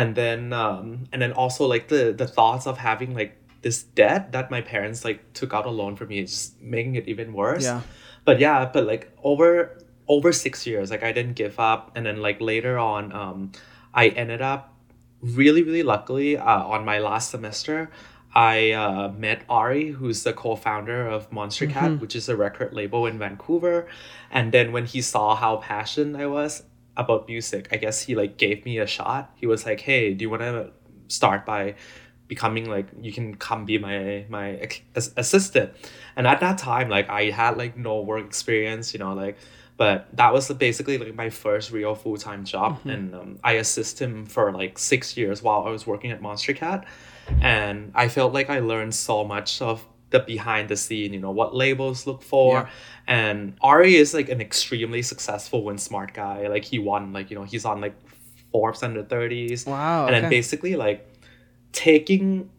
and 0.02 0.15
then 0.15 0.52
um 0.54 0.86
and 1.13 1.21
then 1.21 1.32
also 1.41 1.63
like 1.73 1.88
the 1.88 2.04
the 2.21 2.26
thoughts 2.38 2.65
of 2.71 2.76
having 2.89 3.13
like 3.13 3.34
this 3.62 3.84
debt 3.99 4.32
that 4.36 4.49
my 4.56 4.60
parents 4.73 5.06
like 5.06 5.19
took 5.39 5.54
out 5.54 5.65
a 5.65 5.69
loan 5.69 5.95
for 5.95 6.06
me 6.12 6.17
is 6.23 6.32
just 6.32 6.62
making 6.76 6.95
it 6.95 7.06
even 7.08 7.32
worse 7.32 7.63
Yeah. 7.63 7.82
but 8.26 8.39
yeah 8.45 8.65
but 8.73 8.84
like 8.91 9.04
over 9.23 9.78
over 10.08 10.30
six 10.34 10.65
years 10.65 10.89
like 10.93 11.04
i 11.10 11.12
didn't 11.17 11.36
give 11.43 11.56
up 11.71 11.91
and 11.95 12.02
then 12.08 12.17
like 12.28 12.41
later 12.41 12.76
on 12.91 13.04
um 13.13 13.52
I 13.93 14.06
ended 14.23 14.41
up 14.41 14.73
really, 15.21 15.62
really 15.63 15.84
luckily 15.84 16.38
uh, 16.38 16.63
on 16.76 16.84
my 16.91 16.97
last 16.99 17.30
semester. 17.30 17.78
I 18.36 18.72
uh, 18.72 19.10
met 19.10 19.43
Ari, 19.48 19.91
who's 19.91 20.24
the 20.24 20.34
co-founder 20.34 21.08
of 21.08 21.30
Monstercat, 21.30 21.74
Mm-hmm. 21.74 22.02
which 22.02 22.15
is 22.15 22.30
a 22.30 22.36
record 22.36 22.74
label 22.74 23.06
in 23.06 23.19
Vancouver. 23.19 23.88
And 24.32 24.52
then 24.52 24.72
when 24.72 24.86
he 24.86 25.02
saw 25.02 25.36
how 25.36 25.58
passionate 25.58 26.19
I 26.19 26.26
was 26.26 26.63
about 26.98 27.28
music, 27.28 27.67
I 27.72 27.78
guess 27.78 28.02
he 28.04 28.15
like 28.15 28.38
gave 28.38 28.65
me 28.65 28.80
a 28.80 28.88
shot. 28.88 29.32
He 29.36 29.46
was 29.46 29.65
like, 29.65 29.82
"Hey, 29.82 30.13
do 30.13 30.24
you 30.24 30.30
want 30.30 30.41
to 30.41 30.72
start 31.08 31.46
by 31.46 31.76
becoming 32.28 32.69
like 32.69 32.88
you 33.02 33.12
can 33.13 33.36
come 33.36 33.65
be 33.65 33.78
my 33.78 34.26
my 34.30 34.69
as- 34.96 35.13
assistant?" 35.15 35.74
And 36.15 36.26
at 36.26 36.39
that 36.39 36.58
time, 36.58 36.89
like 36.89 37.10
I 37.10 37.30
had 37.30 37.58
like 37.58 37.78
no 37.78 38.02
work 38.02 38.26
experience, 38.26 38.93
you 38.93 39.00
know, 39.00 39.13
like. 39.13 39.38
But 39.76 40.08
that 40.17 40.32
was 40.32 40.52
basically 40.52 41.00
like 41.00 41.15
my 41.15 41.32
first 41.32 41.72
real 41.72 41.96
full 41.96 42.17
time 42.17 42.46
job, 42.46 42.80
and 42.86 43.13
um, 43.15 43.39
I 43.43 43.54
assisted 43.54 44.06
him 44.06 44.26
for 44.28 44.52
like 44.52 44.78
six 44.78 45.17
years 45.17 45.41
while 45.41 45.65
I 45.65 45.72
was 45.72 45.88
working 45.88 46.12
at 46.12 46.22
Monstercat 46.22 46.86
and 47.42 47.92
I 47.96 48.08
felt 48.08 48.34
like 48.34 48.50
I 48.50 48.60
learned 48.60 48.96
so 48.96 49.24
much 49.24 49.62
of 49.62 49.86
the 50.14 50.20
behind 50.20 50.70
the 50.70 50.78
scene, 50.78 51.12
you 51.12 51.20
know, 51.20 51.32
what 51.32 51.56
labels 51.56 52.08
look 52.08 52.22
for. 52.22 52.54
Yeah. 52.54 52.70
And 53.08 53.56
Ari 53.62 53.96
is 53.96 54.14
like 54.14 54.30
an 54.30 54.40
extremely 54.40 55.02
successful 55.02 55.70
and 55.70 55.82
smart 55.82 56.14
guy. 56.14 56.48
Like 56.48 56.64
he 56.64 56.80
won, 56.80 57.12
like, 57.12 57.30
you 57.32 57.38
know, 57.38 57.44
he's 57.44 57.66
on 57.66 57.82
like 57.82 57.96
Forbes 58.52 58.84
under 58.84 59.04
30s. 59.04 59.66
Wow. 59.66 60.06
And 60.06 60.16
then 60.16 60.30
basically 60.30 60.76
like 60.76 61.06
taking 61.72 62.50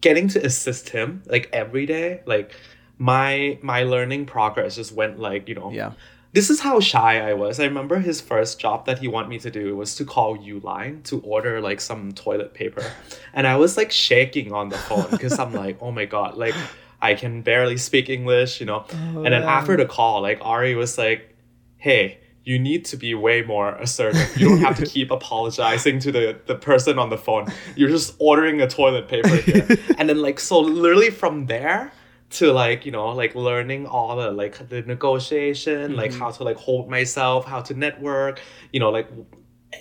getting 0.00 0.28
to 0.28 0.44
assist 0.44 0.88
him 0.88 1.22
like 1.26 1.48
every 1.52 1.86
day, 1.86 2.22
like 2.26 2.54
my 2.98 3.58
my 3.62 3.82
learning 3.82 4.26
progress 4.26 4.76
just 4.76 4.92
went 4.92 5.18
like, 5.18 5.48
you 5.48 5.54
know, 5.54 5.70
yeah. 5.70 5.92
This 6.32 6.48
is 6.48 6.60
how 6.60 6.78
shy 6.80 7.20
I 7.20 7.34
was. 7.34 7.58
I 7.58 7.64
remember 7.64 7.98
his 7.98 8.20
first 8.20 8.60
job 8.60 8.86
that 8.86 9.00
he 9.00 9.08
wanted 9.08 9.28
me 9.28 9.38
to 9.40 9.50
do 9.50 9.76
was 9.76 9.96
to 9.96 10.04
call 10.04 10.38
Uline 10.38 11.02
to 11.04 11.20
order 11.20 11.60
like 11.60 11.80
some 11.80 12.12
toilet 12.12 12.54
paper. 12.54 12.84
And 13.32 13.46
I 13.46 13.56
was 13.56 13.76
like 13.76 13.90
shaking 13.90 14.52
on 14.52 14.68
the 14.68 14.78
phone 14.78 15.10
because 15.10 15.38
I'm 15.38 15.52
like, 15.52 15.78
oh 15.80 15.90
my 15.90 16.04
god, 16.04 16.36
like 16.36 16.54
I 17.02 17.14
can 17.14 17.42
barely 17.42 17.76
speak 17.76 18.08
English, 18.08 18.60
you 18.60 18.66
know. 18.66 18.84
Oh, 18.92 19.24
and 19.24 19.32
then 19.32 19.42
after 19.42 19.76
the 19.76 19.86
call, 19.86 20.22
like 20.22 20.38
Ari 20.42 20.76
was 20.76 20.96
like, 20.98 21.34
hey, 21.78 22.18
you 22.44 22.58
need 22.58 22.84
to 22.86 22.96
be 22.96 23.14
way 23.14 23.42
more 23.42 23.74
assertive. 23.74 24.36
You 24.36 24.50
don't 24.50 24.60
have 24.60 24.78
to 24.78 24.86
keep 24.94 25.10
apologizing 25.10 25.98
to 26.00 26.12
the, 26.12 26.38
the 26.46 26.54
person 26.54 26.98
on 26.98 27.10
the 27.10 27.18
phone. 27.18 27.48
You're 27.76 27.90
just 27.90 28.14
ordering 28.18 28.60
a 28.60 28.68
toilet 28.68 29.08
paper 29.08 29.36
here. 29.36 29.66
and 29.98 30.08
then 30.08 30.22
like 30.22 30.38
so 30.38 30.60
literally 30.60 31.10
from 31.10 31.46
there 31.46 31.92
to 32.30 32.52
like 32.52 32.86
you 32.86 32.92
know 32.92 33.08
like 33.08 33.34
learning 33.34 33.86
all 33.86 34.16
the 34.16 34.30
like 34.30 34.68
the 34.68 34.82
negotiation 34.82 35.96
like 35.96 36.12
how 36.14 36.30
to 36.30 36.44
like 36.44 36.56
hold 36.56 36.88
myself 36.88 37.44
how 37.44 37.60
to 37.60 37.74
network 37.74 38.40
you 38.72 38.78
know 38.78 38.90
like 38.90 39.08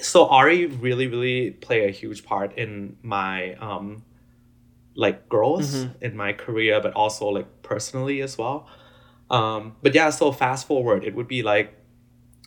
so 0.01 0.25
ari 0.27 0.65
really 0.65 1.07
really 1.07 1.51
play 1.51 1.87
a 1.87 1.91
huge 1.91 2.25
part 2.25 2.57
in 2.57 2.97
my 3.03 3.53
um 3.55 4.03
like 4.95 5.29
growth 5.29 5.73
in 6.01 6.15
my 6.17 6.33
career 6.33 6.81
but 6.81 6.91
also 6.93 7.27
like 7.29 7.61
personally 7.61 8.21
as 8.21 8.37
well. 8.37 8.67
Um 9.29 9.75
but 9.83 9.93
yeah 9.93 10.09
so 10.09 10.31
fast 10.31 10.65
forward 10.67 11.03
it 11.03 11.13
would 11.15 11.27
be 11.27 11.43
like 11.43 11.75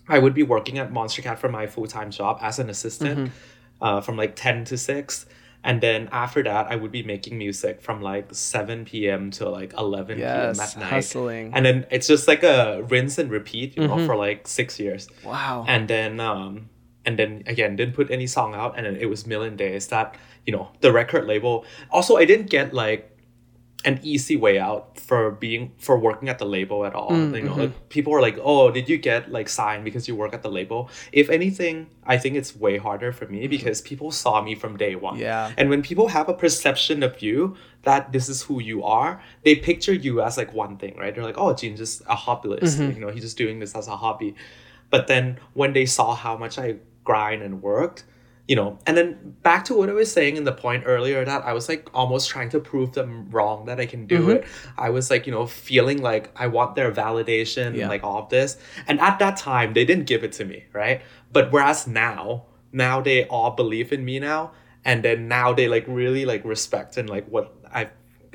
i 0.09 0.19
would 0.19 0.35
be 0.35 0.43
working 0.43 0.79
at 0.79 0.93
Monstercat 0.93 1.39
for 1.39 1.49
my 1.49 1.67
full-time 1.69 2.11
job 2.11 2.39
as 2.43 2.59
an 2.59 2.69
assistant 2.69 3.31
uh, 3.81 4.01
from 4.01 4.17
like 4.17 4.35
10 4.35 4.65
to 4.65 4.77
6 4.77 5.27
and 5.65 5.81
then 5.81 6.09
after 6.13 6.43
that 6.43 6.67
i 6.67 6.77
would 6.77 6.91
be 6.93 7.03
making 7.03 7.39
music 7.39 7.81
from 7.81 8.01
like 8.03 8.27
7 8.35 8.85
p.m 8.85 9.31
to 9.31 9.49
like 9.49 9.73
11 9.79 10.19
Yes. 10.19 10.57
p.m 10.59 10.67
at 10.67 10.77
night 10.79 10.91
Hustling. 10.97 11.55
and 11.55 11.65
then 11.65 11.87
it's 11.91 12.07
just 12.07 12.27
like 12.29 12.43
a 12.43 12.83
rinse 12.89 13.19
and 13.19 13.31
repeat 13.31 13.77
you 13.77 13.87
know 13.87 14.05
for 14.07 14.17
like 14.17 14.47
six 14.49 14.79
years 14.81 15.09
wow. 15.25 15.65
and 15.69 15.89
then 15.89 16.19
um 16.21 16.69
and 17.05 17.19
then 17.19 17.43
again 17.47 17.77
didn't 17.77 17.95
put 17.95 18.11
any 18.11 18.27
song 18.27 18.55
out 18.55 18.77
and 18.77 18.87
then 18.87 18.97
it 18.97 19.07
was 19.07 19.27
million 19.27 19.57
days 19.57 19.89
that 19.89 20.17
you 20.47 20.53
know 20.53 20.69
the 20.81 20.93
record 20.93 21.27
label 21.27 21.65
also 21.91 22.17
i 22.17 22.25
didn't 22.25 22.49
get 22.51 22.73
like 22.75 23.12
an 23.85 23.99
easy 24.03 24.37
way 24.37 24.59
out 24.59 24.99
for 25.01 25.31
being 25.33 25.73
for 25.79 25.99
working 25.99 26.29
at 26.29 26.39
the 26.39 26.45
label 26.45 26.85
at 26.87 26.95
all 26.95 27.11
Mm, 27.11 27.35
you 27.37 27.43
know 27.43 27.51
mm-hmm. 27.51 27.61
like 27.61 27.89
people 27.89 28.13
were 28.13 28.21
like 28.21 28.39
oh 28.43 28.71
did 28.71 28.89
you 28.89 28.97
get 28.97 29.31
like 29.33 29.49
signed 29.49 29.85
because 29.85 30.07
you 30.09 30.15
work 30.15 30.33
at 30.33 30.43
the 30.43 30.51
label 30.51 30.89
if 31.13 31.29
anything 31.31 31.89
i 32.07 32.17
think 32.17 32.37
it's 32.37 32.55
way 32.57 32.77
harder 32.79 33.11
for 33.13 33.27
me 33.27 33.47
because 33.49 33.81
people 33.81 34.11
saw 34.11 34.41
me 34.43 34.55
from 34.55 34.77
day 34.77 34.95
one 34.95 35.15
Mm-hmm. 35.15 35.23
Yeah. 35.23 35.53
and 35.59 35.69
when 35.69 35.83
people 35.83 36.09
have 36.09 36.29
a 36.29 36.35
perception 36.35 37.03
of 37.03 37.21
you 37.23 37.57
that 37.83 38.13
this 38.13 38.29
is 38.29 38.43
who 38.43 38.61
you 38.63 38.85
are, 38.85 39.21
they 39.43 39.57
picture 39.57 39.93
you 39.93 40.23
as 40.23 40.37
like 40.37 40.53
one 40.55 40.77
thing, 40.77 40.95
right? 40.97 41.13
They're 41.13 41.25
like, 41.25 41.37
oh, 41.37 41.53
Gene's 41.53 41.81
just 41.81 42.01
a 42.03 42.15
hobbyist. 42.15 42.77
Mm-hmm. 42.79 42.93
You 42.95 43.01
know, 43.01 43.11
he's 43.11 43.25
just 43.25 43.37
doing 43.37 43.59
this 43.59 43.75
as 43.75 43.89
a 43.89 43.97
hobby. 43.97 44.37
But 44.89 45.09
then 45.09 45.41
when 45.55 45.73
they 45.73 45.85
saw 45.87 46.15
how 46.15 46.37
much 46.37 46.59
I 46.61 46.77
grind 47.03 47.43
and 47.43 47.61
worked, 47.61 48.05
you 48.49 48.57
know, 48.57 48.77
and 48.87 48.97
then 48.97 49.37
back 49.43 49.65
to 49.67 49.75
what 49.75 49.89
I 49.89 49.93
was 49.93 50.11
saying 50.13 50.37
in 50.37 50.45
the 50.45 50.53
point 50.53 50.83
earlier 50.85 51.25
that 51.25 51.45
I 51.45 51.53
was 51.53 51.69
like 51.69 51.89
almost 51.95 52.29
trying 52.29 52.49
to 52.51 52.61
prove 52.61 52.93
them 52.93 53.31
wrong 53.31 53.67
that 53.67 53.79
I 53.79 53.87
can 53.87 54.07
do 54.07 54.19
Mm-hmm. 54.19 54.31
it. 54.31 54.45
I 54.77 54.91
was 54.91 55.11
like, 55.11 55.27
you 55.27 55.33
know, 55.33 55.47
feeling 55.47 56.03
like 56.03 56.31
I 56.35 56.49
want 56.49 56.75
their 56.75 56.91
validation 56.91 57.75
Yeah. 57.75 57.83
and 57.83 57.89
like 57.89 58.03
all 58.03 58.19
of 58.19 58.29
this. 58.31 58.57
And 58.89 59.01
at 59.01 59.19
that 59.21 59.37
time, 59.37 59.75
they 59.75 59.85
didn't 59.85 60.07
give 60.07 60.25
it 60.25 60.33
to 60.33 60.45
me, 60.45 60.65
right? 60.73 61.03
But 61.33 61.53
whereas 61.53 61.87
now, 61.87 62.47
now 62.73 63.01
they 63.01 63.25
all 63.27 63.53
believe 63.53 63.93
in 63.93 64.05
me 64.05 64.19
now. 64.19 64.53
And 64.85 65.05
then 65.05 65.29
now 65.29 65.53
they 65.53 65.69
like 65.69 65.85
really 65.87 66.25
like 66.25 66.45
respect 66.45 66.97
and 66.97 67.09
like 67.09 67.27
what 67.29 67.55
I've 67.73 67.91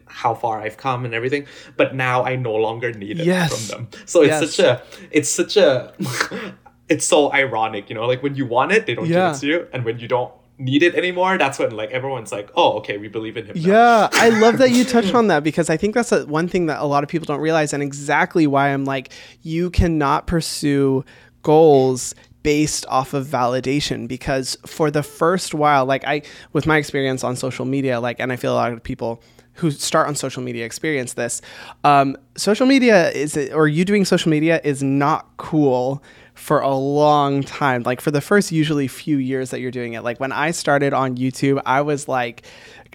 how 0.09 0.33
far 0.33 0.61
I've 0.61 0.77
come 0.77 1.03
and 1.03 1.13
everything. 1.13 1.45
But 1.75 1.93
now 1.93 2.23
I 2.23 2.37
no 2.37 2.55
longer 2.55 2.93
need 2.93 3.19
it 3.19 3.25
Yes. 3.25 3.51
from 3.51 3.67
them. 3.67 3.89
So 4.05 4.21
it's 4.21 4.29
Yes. 4.41 4.55
such 4.55 4.65
a 4.65 4.81
it's 5.11 5.29
such 5.29 5.57
a 5.57 5.93
it's 6.89 7.05
so 7.05 7.31
ironic, 7.33 7.89
you 7.89 7.95
know, 7.95 8.05
like 8.05 8.23
when 8.23 8.35
you 8.35 8.45
want 8.45 8.71
it, 8.71 8.85
they 8.85 8.95
don't 8.95 9.07
Yeah. 9.07 9.27
give 9.29 9.35
it 9.35 9.39
to 9.41 9.47
you. 9.47 9.67
And 9.73 9.83
when 9.85 9.99
you 9.99 10.07
don't 10.07 10.31
need 10.59 10.81
it 10.81 10.95
anymore, 10.95 11.37
that's 11.37 11.59
when 11.59 11.71
like 11.71 11.91
everyone's 11.91 12.31
like, 12.31 12.49
Oh, 12.55 12.77
okay, 12.79 12.97
we 12.97 13.07
believe 13.07 13.37
in 13.37 13.45
him. 13.45 13.55
now." 13.55 13.61
Yeah, 13.61 14.09
I 14.13 14.29
love 14.29 14.57
that 14.57 14.71
you 14.71 14.83
touched 14.95 15.13
on 15.13 15.27
that 15.27 15.43
because 15.43 15.69
I 15.69 15.77
think 15.77 15.93
that's 15.95 16.11
a, 16.11 16.25
one 16.25 16.47
thing 16.47 16.65
that 16.67 16.79
a 16.79 16.85
lot 16.85 17.03
of 17.03 17.09
people 17.09 17.25
don't 17.25 17.41
realize, 17.41 17.73
and 17.73 17.83
exactly 17.83 18.47
why 18.47 18.69
I'm 18.69 18.85
like, 18.85 19.11
you 19.43 19.69
cannot 19.69 20.25
pursue 20.27 21.03
goals 21.43 22.15
based 22.43 22.85
off 22.87 23.13
of 23.13 23.27
validation 23.27 24.07
because 24.07 24.57
for 24.65 24.89
the 24.89 25.03
first 25.03 25.53
while, 25.53 25.85
like 25.85 26.05
I, 26.05 26.21
with 26.53 26.65
my 26.65 26.77
experience 26.77 27.23
on 27.23 27.35
social 27.35 27.65
media, 27.65 27.99
like, 27.99 28.19
and 28.19 28.31
I 28.31 28.35
feel 28.37 28.53
a 28.53 28.55
lot 28.55 28.71
of 28.71 28.81
people 28.81 29.21
who 29.53 29.71
start 29.71 30.07
on 30.07 30.15
social 30.15 30.41
media 30.43 30.65
experience 30.65 31.13
this. 31.13 31.41
Um, 31.83 32.15
social 32.37 32.65
media 32.67 33.09
is, 33.11 33.35
or 33.53 33.67
you 33.67 33.83
doing 33.85 34.05
social 34.05 34.29
media 34.29 34.61
is 34.63 34.81
not 34.83 35.27
cool 35.37 36.01
for 36.37 36.61
a 36.61 36.73
long 36.75 37.43
time. 37.43 37.83
Like 37.83 37.99
for 37.99 38.11
the 38.11 38.21
first 38.21 38.51
usually 38.51 38.87
few 38.87 39.17
years 39.17 39.49
that 39.49 39.59
you're 39.59 39.71
doing 39.71 39.93
it. 39.93 40.03
Like 40.03 40.19
when 40.19 40.31
I 40.31 40.51
started 40.51 40.93
on 40.93 41.17
YouTube, 41.17 41.61
I 41.65 41.81
was 41.81 42.07
like 42.07 42.45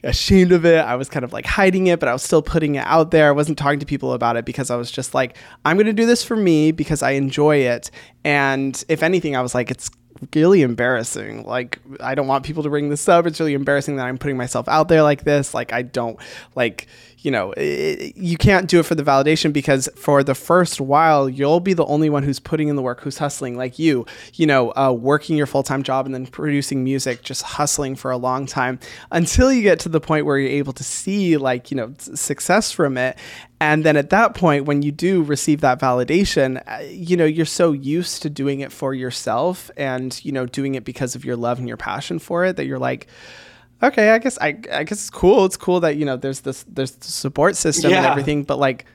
ashamed 0.04 0.52
of 0.52 0.64
it. 0.64 0.78
I 0.78 0.96
was 0.96 1.08
kind 1.08 1.24
of 1.24 1.32
like 1.32 1.44
hiding 1.44 1.88
it, 1.88 2.00
but 2.00 2.08
I 2.08 2.12
was 2.12 2.22
still 2.22 2.42
putting 2.42 2.76
it 2.76 2.84
out 2.86 3.10
there. 3.10 3.28
I 3.28 3.32
wasn't 3.32 3.58
talking 3.58 3.80
to 3.80 3.86
people 3.86 4.12
about 4.12 4.36
it 4.36 4.44
because 4.44 4.70
I 4.70 4.76
was 4.76 4.90
just 4.90 5.14
like, 5.14 5.36
I'm 5.64 5.76
going 5.76 5.86
to 5.86 5.92
do 5.92 6.06
this 6.06 6.24
for 6.24 6.36
me 6.36 6.72
because 6.72 7.02
I 7.02 7.12
enjoy 7.12 7.56
it. 7.58 7.90
And 8.24 8.82
if 8.88 9.02
anything, 9.02 9.36
I 9.36 9.42
was 9.42 9.54
like, 9.54 9.70
it's 9.70 9.90
really 10.34 10.62
embarrassing. 10.62 11.44
Like, 11.44 11.80
I 12.00 12.14
don't 12.14 12.28
want 12.28 12.44
people 12.44 12.62
to 12.62 12.68
bring 12.68 12.90
this 12.90 13.08
up. 13.08 13.26
It's 13.26 13.40
really 13.40 13.54
embarrassing 13.54 13.96
that 13.96 14.06
I'm 14.06 14.18
putting 14.18 14.36
myself 14.36 14.68
out 14.68 14.88
there 14.88 15.02
like 15.02 15.24
this. 15.24 15.52
Like, 15.52 15.72
I 15.72 15.82
don't 15.82 16.18
like, 16.54 16.86
you 17.22 17.30
know, 17.30 17.54
you 17.56 18.36
can't 18.36 18.68
do 18.68 18.80
it 18.80 18.82
for 18.84 18.94
the 18.94 19.02
validation 19.02 19.52
because 19.52 19.88
for 19.94 20.24
the 20.24 20.34
first 20.34 20.80
while, 20.80 21.28
you'll 21.28 21.60
be 21.60 21.72
the 21.72 21.84
only 21.86 22.10
one 22.10 22.24
who's 22.24 22.40
putting 22.40 22.68
in 22.68 22.76
the 22.76 22.82
work, 22.82 23.00
who's 23.00 23.18
hustling, 23.18 23.56
like 23.56 23.78
you, 23.78 24.04
you 24.34 24.46
know, 24.46 24.72
uh, 24.76 24.92
working 24.92 25.36
your 25.36 25.46
full 25.46 25.62
time 25.62 25.82
job 25.82 26.04
and 26.06 26.14
then 26.14 26.26
producing 26.26 26.82
music, 26.82 27.22
just 27.22 27.42
hustling 27.42 27.94
for 27.94 28.10
a 28.10 28.16
long 28.16 28.46
time 28.46 28.80
until 29.12 29.52
you 29.52 29.62
get 29.62 29.78
to 29.80 29.88
the 29.88 30.00
point 30.00 30.26
where 30.26 30.38
you're 30.38 30.50
able 30.50 30.72
to 30.72 30.84
see, 30.84 31.36
like, 31.36 31.70
you 31.70 31.76
know, 31.76 31.94
success 31.98 32.72
from 32.72 32.98
it. 32.98 33.16
And 33.60 33.84
then 33.84 33.96
at 33.96 34.10
that 34.10 34.34
point, 34.34 34.64
when 34.64 34.82
you 34.82 34.90
do 34.90 35.22
receive 35.22 35.60
that 35.60 35.78
validation, 35.78 36.60
uh, 36.66 36.82
you 36.82 37.16
know, 37.16 37.24
you're 37.24 37.46
so 37.46 37.70
used 37.70 38.22
to 38.22 38.30
doing 38.30 38.58
it 38.58 38.72
for 38.72 38.92
yourself 38.92 39.70
and, 39.76 40.22
you 40.24 40.32
know, 40.32 40.46
doing 40.46 40.74
it 40.74 40.84
because 40.84 41.14
of 41.14 41.24
your 41.24 41.36
love 41.36 41.60
and 41.60 41.68
your 41.68 41.76
passion 41.76 42.18
for 42.18 42.44
it 42.44 42.56
that 42.56 42.66
you're 42.66 42.80
like, 42.80 43.06
okay, 43.82 44.10
I 44.10 44.18
guess 44.18 44.38
I, 44.40 44.48
I 44.72 44.84
guess 44.84 44.92
it's 44.92 45.10
cool. 45.10 45.44
It's 45.44 45.56
cool 45.56 45.80
that 45.80 45.96
you 45.96 46.04
know 46.04 46.16
there's 46.16 46.40
this 46.40 46.64
there's 46.68 46.92
the 46.92 47.06
support 47.06 47.56
system 47.56 47.92
and 47.92 48.06
everything, 48.06 48.44
but 48.44 48.58
like, 48.58 48.86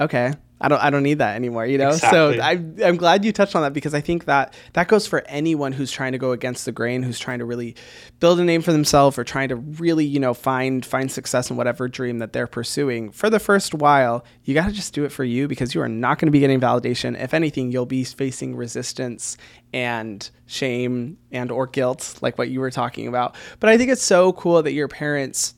okay, 0.00 0.32
I 0.60 0.68
don't 0.68 0.78
I 0.82 0.90
don't 0.90 1.02
need 1.02 1.18
that 1.18 1.36
anymore. 1.36 1.64
You 1.64 1.78
know, 1.78 1.88
Exactly. 1.88 2.36
so 2.36 2.42
I 2.42 2.86
I'm 2.86 2.96
glad 2.96 3.24
you 3.24 3.32
touched 3.32 3.56
on 3.56 3.62
that 3.62 3.72
because 3.72 3.94
I 3.94 4.00
think 4.00 4.26
that 4.26 4.52
that 4.74 4.88
goes 4.88 5.06
for 5.06 5.22
anyone 5.26 5.72
who's 5.72 5.90
trying 5.90 6.12
to 6.12 6.18
go 6.18 6.32
against 6.32 6.66
the 6.66 6.72
grain, 6.72 7.02
who's 7.02 7.18
trying 7.18 7.38
to 7.38 7.44
really 7.46 7.76
build 8.18 8.40
a 8.40 8.44
name 8.44 8.60
for 8.60 8.72
themselves 8.72 9.16
or 9.18 9.24
trying 9.24 9.48
to 9.48 9.56
really 9.56 10.04
you 10.04 10.20
know 10.20 10.34
find 10.34 10.84
find 10.84 11.10
success 11.10 11.50
in 11.50 11.56
whatever 11.56 11.88
dream 11.88 12.18
that 12.18 12.32
they're 12.34 12.46
pursuing. 12.46 13.10
For 13.10 13.30
the 13.30 13.38
first 13.40 13.74
while, 13.74 14.24
you 14.44 14.52
got 14.52 14.66
to 14.66 14.72
just 14.72 14.92
do 14.92 15.04
it 15.04 15.12
for 15.12 15.24
you 15.24 15.48
because 15.48 15.74
you 15.74 15.80
are 15.80 15.88
not 15.88 16.18
going 16.18 16.26
to 16.26 16.32
be 16.32 16.40
getting 16.40 16.60
validation. 16.60 17.18
If 17.18 17.32
anything, 17.32 17.72
you'll 17.72 17.86
be 17.86 18.04
facing 18.04 18.54
resistance 18.54 19.38
and 19.72 20.28
shame 20.46 21.16
and 21.32 21.50
or 21.50 21.66
guilt 21.66 22.18
like 22.20 22.36
what 22.36 22.50
you 22.50 22.58
were 22.58 22.72
talking 22.72 23.06
about 23.06 23.36
but 23.60 23.70
i 23.70 23.78
think 23.78 23.88
it's 23.88 24.02
so 24.02 24.32
cool 24.32 24.60
that 24.60 24.72
your 24.72 24.88
parents 24.88 25.54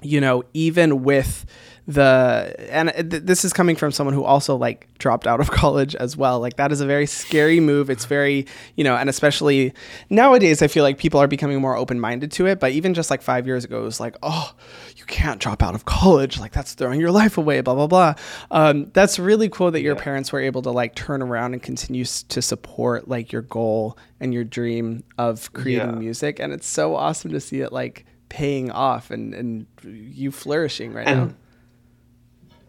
you 0.00 0.18
know 0.18 0.42
even 0.54 1.02
with 1.02 1.44
the 1.94 2.54
and 2.70 2.90
th- 3.10 3.22
this 3.24 3.44
is 3.44 3.52
coming 3.52 3.74
from 3.76 3.90
someone 3.92 4.14
who 4.14 4.24
also 4.24 4.56
like 4.56 4.86
dropped 4.98 5.26
out 5.26 5.40
of 5.40 5.50
college 5.62 5.94
as 5.96 6.16
well. 6.16 6.38
Like 6.40 6.56
that 6.56 6.72
is 6.72 6.80
a 6.80 6.86
very 6.86 7.06
scary 7.06 7.60
move. 7.60 7.90
It's 7.90 8.04
very 8.04 8.46
you 8.76 8.84
know 8.84 8.96
and 8.96 9.08
especially 9.08 9.72
nowadays 10.08 10.62
i 10.62 10.66
feel 10.68 10.84
like 10.84 10.98
people 10.98 11.20
are 11.20 11.26
becoming 11.26 11.60
more 11.60 11.76
open-minded 11.76 12.30
to 12.32 12.46
it. 12.46 12.60
But 12.60 12.72
even 12.72 12.94
just 12.94 13.10
like 13.10 13.22
five 13.22 13.46
years 13.46 13.64
ago 13.64 13.80
it 13.80 13.84
was 13.84 14.00
like 14.00 14.16
oh 14.22 14.54
you 14.96 15.04
can't 15.06 15.40
drop 15.40 15.62
out 15.62 15.74
of 15.74 15.84
college. 15.84 16.38
Like 16.38 16.52
that's 16.52 16.74
throwing 16.74 17.00
your 17.00 17.10
life 17.10 17.36
away 17.38 17.60
blah 17.60 17.74
blah 17.74 17.86
blah. 17.86 18.14
Um, 18.50 18.90
that's 18.92 19.18
really 19.18 19.48
cool 19.48 19.70
that 19.72 19.80
your 19.82 19.96
Yeah. 19.96 20.02
parents 20.02 20.32
were 20.32 20.40
able 20.40 20.62
to 20.62 20.70
like 20.70 20.94
turn 20.94 21.22
around 21.22 21.54
and 21.54 21.62
continue 21.62 22.02
s- 22.02 22.22
to 22.24 22.40
support 22.40 23.08
like 23.08 23.32
your 23.32 23.42
goal 23.42 23.98
and 24.20 24.32
your 24.32 24.44
dream 24.44 25.02
of 25.18 25.52
creating 25.52 25.88
Yeah. 25.94 25.98
music. 25.98 26.38
And 26.40 26.52
it's 26.52 26.66
so 26.68 26.94
awesome 26.94 27.32
to 27.32 27.40
see 27.40 27.60
it 27.62 27.72
like 27.72 28.06
paying 28.28 28.70
off 28.70 29.10
and 29.10 29.34
and 29.34 29.66
you 29.82 30.30
flourishing 30.30 30.92
right 30.92 31.06
now 31.06 31.30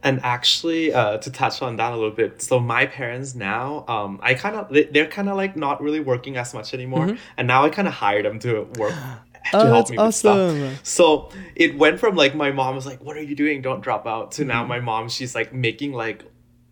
and 0.03 0.19
actually 0.23 0.93
uh, 0.93 1.17
to 1.17 1.29
touch 1.31 1.61
on 1.61 1.75
that 1.75 1.91
a 1.93 1.95
little 1.95 2.11
bit 2.11 2.41
so 2.41 2.59
my 2.59 2.85
parents 2.85 3.35
now 3.35 3.85
um, 3.87 4.19
i 4.23 4.33
kind 4.33 4.55
of 4.55 4.69
they, 4.73 4.83
they're 4.85 5.07
kind 5.07 5.29
of 5.29 5.35
like 5.37 5.55
not 5.55 5.81
really 5.81 5.99
working 5.99 6.37
as 6.37 6.53
much 6.53 6.73
anymore 6.73 7.17
and 7.37 7.47
now 7.47 7.63
i 7.63 7.69
kind 7.69 7.87
of 7.87 7.93
hired 7.93 8.25
them 8.25 8.39
to 8.39 8.61
work 8.77 8.93
to 8.93 9.19
Mm-hmm. 9.41 9.55
Oh, 9.57 9.65
help 9.65 9.73
that's 9.73 9.91
me 9.91 9.97
with 9.97 10.05
awesome. 10.05 10.59
stuff 10.75 10.79
so 10.87 11.29
it 11.55 11.75
went 11.77 11.99
from 11.99 12.15
like 12.15 12.35
my 12.35 12.51
mom 12.51 12.75
was 12.75 12.85
like 12.85 13.03
what 13.03 13.17
are 13.17 13.23
you 13.23 13.35
doing 13.35 13.61
don't 13.63 13.81
drop 13.81 14.05
out 14.05 14.33
to 14.33 14.41
Mm-hmm. 14.43 14.49
now 14.49 14.65
my 14.65 14.79
mom 14.79 15.09
she's 15.09 15.33
like 15.33 15.51
making 15.53 15.93
like 15.93 16.23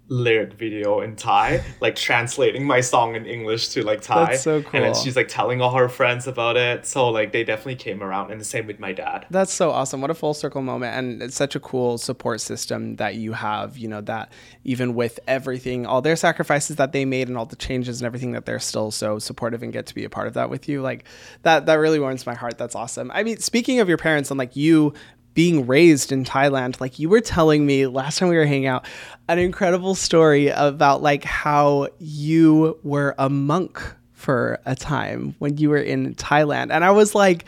lyric 0.09 0.53
video 0.53 1.01
in 1.01 1.15
Thai, 1.15 1.63
like 1.79 1.95
translating 1.95 2.65
my 2.65 2.81
song 2.81 3.15
in 3.15 3.25
English 3.25 3.69
to 3.69 3.83
like 3.83 4.01
Thai. 4.01 4.25
That's 4.25 4.41
so 4.41 4.63
And 4.73 4.83
then 4.83 4.95
she's 4.95 5.15
like 5.15 5.27
telling 5.27 5.61
all 5.61 5.71
her 5.75 5.87
friends 5.87 6.27
about 6.27 6.57
it. 6.57 6.85
So 6.85 7.09
like 7.09 7.31
they 7.31 7.43
definitely 7.43 7.75
came 7.75 8.03
around 8.03 8.31
and 8.31 8.41
the 8.41 8.45
same 8.45 8.67
with 8.67 8.79
my 8.79 8.91
dad. 8.91 9.27
That's 9.29 9.53
so 9.53 9.71
awesome. 9.71 10.01
What 10.01 10.09
a 10.09 10.15
full 10.15 10.33
circle 10.33 10.61
moment. 10.61 10.95
And 10.95 11.21
it's 11.21 11.35
such 11.35 11.55
a 11.55 11.59
cool 11.59 11.97
support 11.97 12.41
system 12.41 12.95
that 12.97 13.15
you 13.15 13.33
have, 13.33 13.77
you 13.77 13.87
know, 13.87 14.01
that 14.01 14.31
even 14.63 14.95
with 14.95 15.19
everything, 15.27 15.85
all 15.85 16.01
their 16.01 16.15
sacrifices 16.15 16.75
that 16.77 16.91
they 16.91 17.05
made 17.05 17.27
and 17.27 17.37
all 17.37 17.45
the 17.45 17.55
changes 17.55 18.01
and 18.01 18.05
everything 18.05 18.31
that 18.31 18.45
they're 18.45 18.59
still 18.59 18.91
so 18.91 19.19
supportive 19.19 19.63
and 19.63 19.71
get 19.71 19.85
to 19.85 19.95
be 19.95 20.03
a 20.03 20.09
part 20.09 20.27
of 20.27 20.33
that 20.33 20.49
with 20.49 20.67
you. 20.67 20.81
Like 20.81 21.05
that 21.43 21.67
that 21.67 21.75
really 21.75 21.99
warms 21.99 22.25
my 22.25 22.33
heart. 22.33 22.57
That's 22.57 22.75
awesome. 22.75 23.11
I 23.13 23.23
mean, 23.23 23.37
speaking 23.37 23.79
of 23.79 23.87
your 23.87 23.97
parents 23.97 24.31
and 24.31 24.37
like 24.37 24.55
you 24.55 24.93
being 25.39 25.65
raised 25.65 26.11
in 26.11 26.25
Thailand, 26.25 26.81
like 26.81 26.99
you 26.99 27.07
were 27.07 27.21
telling 27.21 27.65
me 27.65 27.87
last 27.87 28.19
time 28.19 28.27
we 28.27 28.35
were 28.35 28.45
hanging 28.45 28.67
out, 28.67 28.85
an 29.29 29.39
incredible 29.39 29.95
story 29.95 30.49
about 30.49 31.01
like 31.01 31.23
how 31.23 31.87
you 31.97 32.77
were 32.83 33.15
a 33.17 33.29
monk 33.29 33.81
for 34.11 34.59
a 34.65 34.75
time 34.75 35.33
when 35.39 35.55
you 35.55 35.69
were 35.69 35.77
in 35.77 36.13
Thailand. 36.15 36.71
And 36.71 36.83
I 36.83 36.91
was 36.91 37.15
like, 37.15 37.45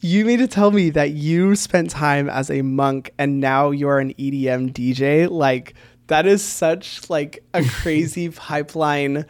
you 0.00 0.26
mean 0.26 0.40
to 0.40 0.46
tell 0.46 0.72
me 0.72 0.90
that 0.90 1.12
you 1.12 1.56
spent 1.56 1.88
time 1.88 2.28
as 2.28 2.50
a 2.50 2.60
monk 2.60 3.14
and 3.16 3.40
now 3.40 3.70
you're 3.70 3.98
an 3.98 4.12
EDM 4.12 4.74
DJ? 4.74 5.30
Like 5.30 5.72
that 6.08 6.26
is 6.26 6.44
such 6.44 7.08
like 7.08 7.42
a 7.54 7.64
crazy 7.80 8.28
pipeline 8.28 9.24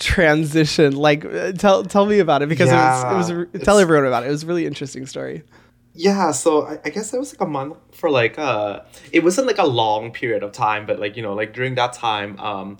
transition. 0.00 0.96
Like 0.96 1.24
uh, 1.24 1.52
tell 1.52 1.84
tell 1.84 2.06
me 2.06 2.18
about 2.18 2.42
it 2.42 2.48
because 2.48 2.70
Yeah, 2.70 3.12
it 3.12 3.16
was 3.16 3.30
it 3.30 3.52
was 3.52 3.62
tell 3.62 3.78
everyone 3.78 4.06
about 4.06 4.24
it. 4.24 4.26
It 4.26 4.30
was 4.30 4.42
a 4.42 4.46
really 4.48 4.66
interesting 4.66 5.06
story. 5.06 5.44
Yeah, 5.92 6.30
so 6.30 6.66
I, 6.66 6.78
I 6.84 6.90
guess 6.90 7.12
it 7.12 7.18
was 7.18 7.32
like 7.32 7.40
a 7.40 7.50
month 7.50 7.76
for 7.92 8.10
like 8.10 8.38
uh 8.38 8.80
it 9.12 9.24
wasn't 9.24 9.46
like 9.48 9.58
a 9.58 9.66
long 9.66 10.12
period 10.12 10.42
of 10.42 10.52
time, 10.52 10.86
but 10.86 11.00
like 11.00 11.16
you 11.16 11.22
know, 11.22 11.34
like 11.34 11.52
during 11.52 11.74
that 11.76 11.92
time, 11.92 12.38
um 12.38 12.78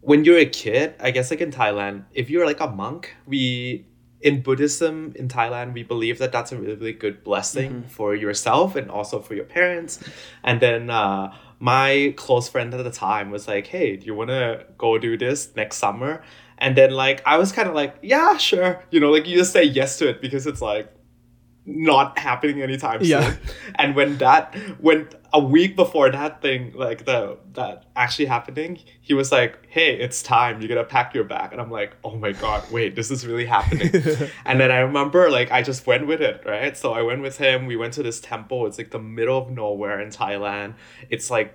when 0.00 0.24
you're 0.24 0.38
a 0.38 0.46
kid, 0.46 0.94
I 1.00 1.10
guess 1.10 1.30
like 1.30 1.40
in 1.40 1.50
Thailand, 1.50 2.04
if 2.14 2.30
you're 2.30 2.46
like 2.46 2.60
a 2.60 2.68
monk, 2.68 3.14
we 3.26 3.86
in 4.20 4.42
Buddhism 4.42 5.12
in 5.14 5.28
Thailand, 5.28 5.74
we 5.74 5.84
believe 5.84 6.18
that 6.18 6.32
that's 6.32 6.50
a 6.50 6.56
really, 6.58 6.74
really 6.74 6.92
good 6.92 7.22
blessing 7.22 7.84
for 7.88 8.14
yourself 8.16 8.74
and 8.74 8.90
also 8.90 9.20
for 9.20 9.34
your 9.34 9.44
parents. 9.44 10.00
And 10.42 10.60
then 10.60 10.90
uh 10.90 11.34
my 11.60 12.14
close 12.16 12.48
friend 12.48 12.72
at 12.74 12.82
the 12.84 12.90
time 12.90 13.30
was 13.30 13.46
like, 13.48 13.66
"Hey, 13.68 13.96
do 13.96 14.06
you 14.06 14.14
want 14.14 14.30
to 14.30 14.64
go 14.76 14.98
do 14.98 15.16
this 15.16 15.54
next 15.56 15.76
summer?" 15.78 16.22
And 16.58 16.76
then 16.76 16.90
like 16.92 17.22
I 17.26 17.36
was 17.38 17.52
kind 17.52 17.68
of 17.68 17.74
like, 17.74 17.96
"Yeah, 18.02 18.36
sure." 18.38 18.82
You 18.90 19.00
know, 19.00 19.10
like 19.10 19.26
you 19.28 19.36
just 19.36 19.52
say 19.52 19.62
yes 19.64 19.98
to 19.98 20.08
it 20.08 20.20
because 20.20 20.46
it's 20.46 20.60
like 20.62 20.92
not 21.70 22.18
happening 22.18 22.62
anytime 22.62 23.00
Yeah. 23.02 23.22
soon. 23.30 23.38
And 23.74 23.94
when 23.94 24.16
that 24.18 24.54
when 24.80 25.08
a 25.34 25.38
week 25.38 25.76
before 25.76 26.10
that 26.10 26.40
thing 26.40 26.72
like 26.74 27.04
the 27.04 27.36
that 27.52 27.84
actually 27.94 28.24
happening, 28.24 28.78
he 29.02 29.12
was 29.12 29.30
like, 29.30 29.58
"Hey, 29.68 29.94
it's 30.00 30.22
time. 30.22 30.62
You 30.62 30.68
gotta 30.68 30.84
pack 30.84 31.14
your 31.14 31.24
bag." 31.24 31.52
And 31.52 31.60
I'm 31.60 31.70
like, 31.70 31.94
"Oh 32.02 32.16
my 32.16 32.32
god, 32.32 32.64
wait, 32.70 32.96
this 32.96 33.10
is 33.10 33.26
really 33.26 33.44
happening." 33.44 33.90
and 34.46 34.58
then 34.58 34.70
I 34.72 34.78
remember 34.78 35.30
like 35.30 35.50
I 35.52 35.60
just 35.62 35.86
went 35.86 36.06
with 36.06 36.22
it, 36.22 36.42
right? 36.46 36.74
So 36.76 36.92
I 36.94 37.02
went 37.02 37.20
with 37.20 37.36
him. 37.36 37.66
We 37.66 37.76
went 37.76 37.92
to 37.94 38.02
this 38.02 38.18
temple. 38.20 38.66
It's 38.66 38.78
like 38.78 38.90
the 38.90 38.98
middle 38.98 39.36
of 39.36 39.50
nowhere 39.50 40.00
in 40.00 40.08
Thailand. 40.08 40.74
It's 41.10 41.30
like 41.30 41.54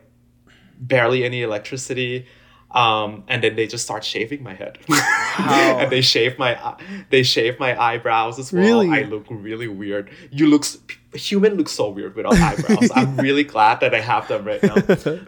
barely 0.80 1.23
any 1.23 1.41
electricity. 1.41 2.28
Um, 2.74 3.24
and 3.28 3.44
then 3.44 3.56
they 3.56 3.68
just 3.68 3.84
start 3.84 4.04
shaving 4.04 4.42
my 4.42 4.56
head, 4.56 4.80
and 5.38 5.92
they 5.92 6.02
shave 6.02 6.40
my 6.40 6.76
they 7.12 7.22
shave 7.22 7.60
my 7.60 7.80
eyebrows 7.80 8.40
as 8.40 8.52
well. 8.52 8.64
Really? 8.64 8.90
I 8.90 9.04
look 9.04 9.26
really 9.30 9.68
weird. 9.68 10.10
You 10.32 10.48
look 10.48 10.66
human 11.14 11.54
looks 11.54 11.72
so 11.72 11.90
weird 11.90 12.16
without 12.16 12.34
eyebrows. 12.34 12.90
I'm 12.96 13.16
really 13.28 13.44
glad 13.44 13.80
that 13.82 13.94
I 13.94 14.00
have 14.00 14.28
them 14.28 14.46
right 14.46 14.64
now. 14.64 14.76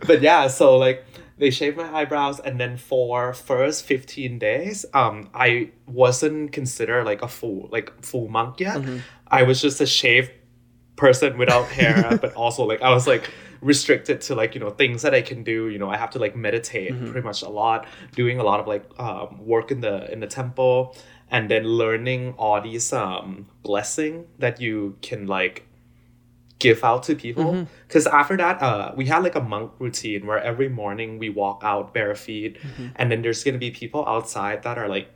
But 0.08 0.22
yeah, 0.22 0.48
so 0.48 0.78
like 0.78 1.06
they 1.38 1.52
shave 1.52 1.78
my 1.78 1.94
eyebrows, 1.94 2.40
and 2.40 2.60
then 2.60 2.78
for 2.78 3.34
first 3.34 3.86
fifteen 3.86 4.40
days, 4.40 4.84
um, 4.96 5.30
I 5.36 5.70
wasn't 5.86 6.52
considered 6.52 7.06
like 7.06 7.22
a 7.22 7.28
full 7.28 7.70
like 7.72 7.92
full 8.04 8.28
monk 8.28 8.60
yet. 8.60 8.82
I 9.28 9.44
was 9.44 9.62
just 9.62 9.80
a 9.82 9.86
shaved 9.86 10.32
person 10.96 11.38
without 11.38 11.68
hair, 11.68 12.18
but 12.22 12.34
also 12.34 12.64
like 12.64 12.82
I 12.82 12.90
was 12.90 13.08
like 13.08 13.30
restricted 13.62 14.22
to 14.22 14.36
like 14.36 14.54
you 14.56 14.62
know 14.62 14.70
things 14.70 15.02
that 15.02 15.14
I 15.14 15.22
can 15.22 15.44
do. 15.44 15.70
You 15.70 15.80
know, 15.80 15.90
I 15.90 15.98
have 15.98 16.10
to 16.12 16.20
like 16.20 16.36
meditate 16.36 16.94
pretty 17.12 17.22
much 17.22 17.42
a 17.42 17.50
lot, 17.50 17.88
doing 18.16 18.40
a 18.40 18.44
lot 18.44 18.60
of 18.60 18.68
like 18.68 18.86
um, 19.00 19.46
work 19.46 19.72
in 19.72 19.82
the 19.82 20.12
in 20.12 20.20
the 20.20 20.28
temple, 20.28 20.96
and 21.32 21.50
then 21.50 21.64
learning 21.64 22.34
all 22.38 22.62
these 22.62 22.92
um 22.94 23.48
blessing 23.64 24.26
that 24.40 24.62
you 24.62 24.98
can 25.02 25.28
like 25.28 25.68
give 26.60 26.84
out 26.84 27.04
to 27.04 27.16
people. 27.16 27.52
Because 27.88 28.08
after 28.08 28.38
that 28.38 28.62
uh 28.62 28.94
we 28.96 29.06
had 29.06 29.24
like 29.24 29.36
a 29.36 29.42
monk 29.42 29.72
routine 29.80 30.26
where 30.26 30.40
every 30.40 30.70
morning 30.70 31.20
we 31.20 31.30
walk 31.30 31.62
out 31.64 31.94
bare 31.94 32.16
feet 32.16 32.58
and 32.96 33.12
then 33.12 33.22
there's 33.22 33.44
gonna 33.44 33.58
be 33.58 33.72
people 33.72 34.06
outside 34.08 34.64
that 34.64 34.78
are 34.78 34.88
like 34.88 35.10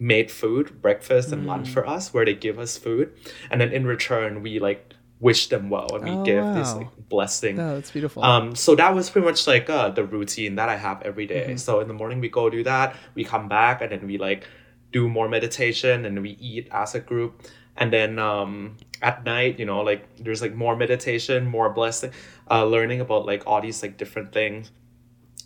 made 0.00 0.30
food 0.30 0.80
breakfast 0.80 1.32
and 1.32 1.44
lunch 1.46 1.68
for 1.74 1.86
us 1.86 2.14
where 2.14 2.24
they 2.24 2.34
give 2.34 2.58
us 2.58 2.78
food. 2.78 3.12
And 3.50 3.60
then 3.60 3.72
in 3.72 3.84
return 3.86 4.42
we 4.42 4.58
like 4.60 4.94
wish 5.20 5.48
them 5.48 5.68
well 5.68 5.88
and 5.96 6.04
we 6.04 6.10
Oh, 6.10 6.22
give 6.24 6.44
this 6.54 6.74
like 6.74 6.88
blessing 7.08 7.58
Oh, 7.58 7.74
that's 7.74 7.90
beautiful. 7.90 8.22
um, 8.22 8.54
so 8.54 8.74
that 8.76 8.94
was 8.94 9.10
pretty 9.10 9.26
much 9.26 9.46
like 9.46 9.68
uh, 9.68 9.88
the 9.90 10.04
routine 10.04 10.54
that 10.56 10.68
I 10.68 10.76
have 10.76 11.02
every 11.02 11.26
day. 11.26 11.46
Mm-hmm. 11.48 11.56
So 11.56 11.80
in 11.80 11.88
the 11.88 11.94
morning 11.94 12.20
we 12.20 12.28
go 12.28 12.48
do 12.50 12.62
that, 12.64 12.94
we 13.14 13.24
come 13.24 13.48
back 13.48 13.82
and 13.82 13.90
then 13.90 14.06
we 14.06 14.16
like 14.18 14.46
do 14.92 15.08
more 15.08 15.28
meditation 15.28 16.04
and 16.04 16.22
we 16.22 16.30
eat 16.40 16.68
as 16.70 16.94
a 16.94 17.00
group. 17.00 17.42
And 17.76 17.92
then 17.92 18.18
um, 18.18 18.76
at 19.02 19.24
night, 19.24 19.58
you 19.58 19.64
know, 19.66 19.80
like 19.82 20.06
there's 20.18 20.40
like 20.42 20.54
more 20.54 20.76
meditation, 20.76 21.46
more 21.46 21.70
blessing, 21.70 22.12
uh, 22.50 22.64
learning 22.64 23.00
about 23.00 23.26
like 23.26 23.42
all 23.46 23.60
these 23.60 23.82
like 23.82 23.96
different 23.98 24.32
things. 24.32 24.70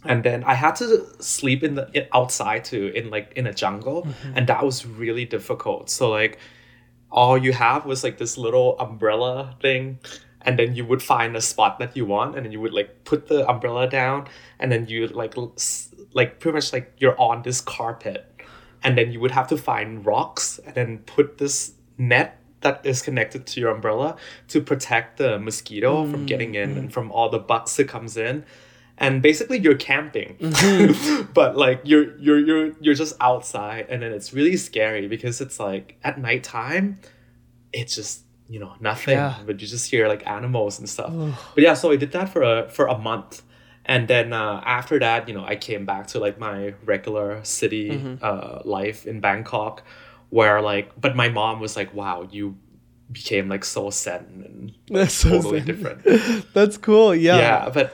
And 0.04 0.24
then 0.24 0.42
I 0.44 0.54
had 0.54 0.74
to 0.76 1.06
sleep 1.22 1.62
in 1.62 1.76
the 1.76 2.08
outside 2.12 2.64
too, 2.64 2.90
in 2.94 3.08
like 3.11 3.32
in 3.37 3.46
a 3.46 3.52
jungle, 3.54 4.02
Mm-hmm. 4.02 4.32
and 4.37 4.46
that 4.48 4.64
was 4.64 4.85
really 4.85 5.24
difficult. 5.24 5.88
So 5.90 6.11
like 6.11 6.38
all 7.12 7.37
you 7.37 7.53
have 7.53 7.85
was 7.85 8.03
like 8.03 8.18
this 8.18 8.37
little 8.38 8.77
umbrella 8.81 9.55
thing 9.61 9.98
and 10.44 10.59
then 10.59 10.75
you 10.75 10.85
would 10.85 11.03
find 11.03 11.37
a 11.37 11.40
spot 11.40 11.79
that 11.79 11.96
you 11.96 12.05
want 12.05 12.37
and 12.37 12.44
then 12.44 12.53
you 12.53 12.61
would 12.61 12.72
like 12.72 13.05
put 13.05 13.29
the 13.29 13.48
umbrella 13.48 13.88
down 13.88 14.27
and 14.59 14.72
then 14.72 14.87
you 14.87 15.07
like 15.09 15.35
like 16.12 16.40
pretty 16.40 16.55
much 16.55 16.72
like 16.72 16.92
you're 16.98 17.18
on 17.20 17.42
this 17.42 17.61
carpet. 17.61 18.29
And 18.85 18.98
then 18.98 19.12
you 19.12 19.20
would 19.20 19.31
have 19.31 19.46
to 19.48 19.57
find 19.57 20.05
rocks 20.05 20.59
and 20.66 20.75
then 20.75 20.98
put 20.98 21.38
this 21.38 21.75
net 21.98 22.38
that 22.62 22.85
is 22.85 23.03
connected 23.03 23.46
to 23.46 23.61
your 23.61 23.70
umbrella 23.70 24.16
to 24.48 24.61
protect 24.61 25.18
the 25.18 25.38
mosquito 25.38 26.05
from 26.09 26.27
getting 26.27 26.55
in 26.55 26.75
mm. 26.75 26.79
and 26.79 26.92
from 26.92 27.12
all 27.12 27.29
the 27.29 27.38
bugs 27.38 27.77
that 27.77 27.88
comes 27.88 28.16
in 28.16 28.44
and 29.02 29.20
basically 29.20 29.58
you're 29.58 29.76
camping 29.90 30.36
but 31.34 31.56
like 31.56 31.80
you're 31.84 32.16
you're 32.18 32.38
you're 32.38 32.72
you're 32.80 32.94
just 32.94 33.14
outside 33.20 33.86
and 33.90 34.02
then 34.02 34.12
it's 34.12 34.32
really 34.32 34.56
scary 34.56 35.08
because 35.08 35.40
it's 35.40 35.58
like 35.60 35.96
at 36.04 36.18
nighttime 36.18 36.98
it's 37.72 37.94
just 37.94 38.22
you 38.48 38.58
know 38.60 38.72
nothing 38.80 39.16
Yeah. 39.16 39.34
but 39.46 39.60
you 39.60 39.66
just 39.66 39.90
hear 39.90 40.08
like 40.08 40.26
animals 40.26 40.78
and 40.78 40.88
stuff 40.88 41.12
but 41.54 41.62
yeah 41.62 41.74
so 41.74 41.90
i 41.90 41.96
did 41.96 42.12
that 42.12 42.28
for 42.28 42.42
a 42.42 42.68
for 42.68 42.86
a 42.86 42.98
month 42.98 43.42
and 43.84 44.06
then 44.06 44.32
uh, 44.32 44.62
after 44.64 44.98
that 45.00 45.28
you 45.28 45.34
know 45.34 45.44
i 45.44 45.56
came 45.56 45.84
back 45.84 46.06
to 46.08 46.18
like 46.20 46.38
my 46.38 46.74
regular 46.84 47.42
city 47.44 47.90
Mm-hmm. 47.90 48.14
uh, 48.22 48.60
life 48.64 49.06
in 49.06 49.20
bangkok 49.20 49.82
where 50.30 50.60
like 50.62 50.92
but 51.00 51.16
my 51.16 51.28
mom 51.28 51.60
was 51.60 51.76
like 51.76 51.92
wow 51.94 52.26
you 52.30 52.56
became 53.10 53.48
like 53.48 53.64
so 53.64 53.90
zen 53.90 54.24
and 54.46 54.72
that's 54.88 55.14
so 55.22 55.30
totally 55.30 55.59
zen. 55.61 55.66
different 55.66 56.00
That's 56.55 56.76
cool. 56.78 57.14
Yeah. 57.14 57.36
yeah 57.38 57.68
but 57.68 57.92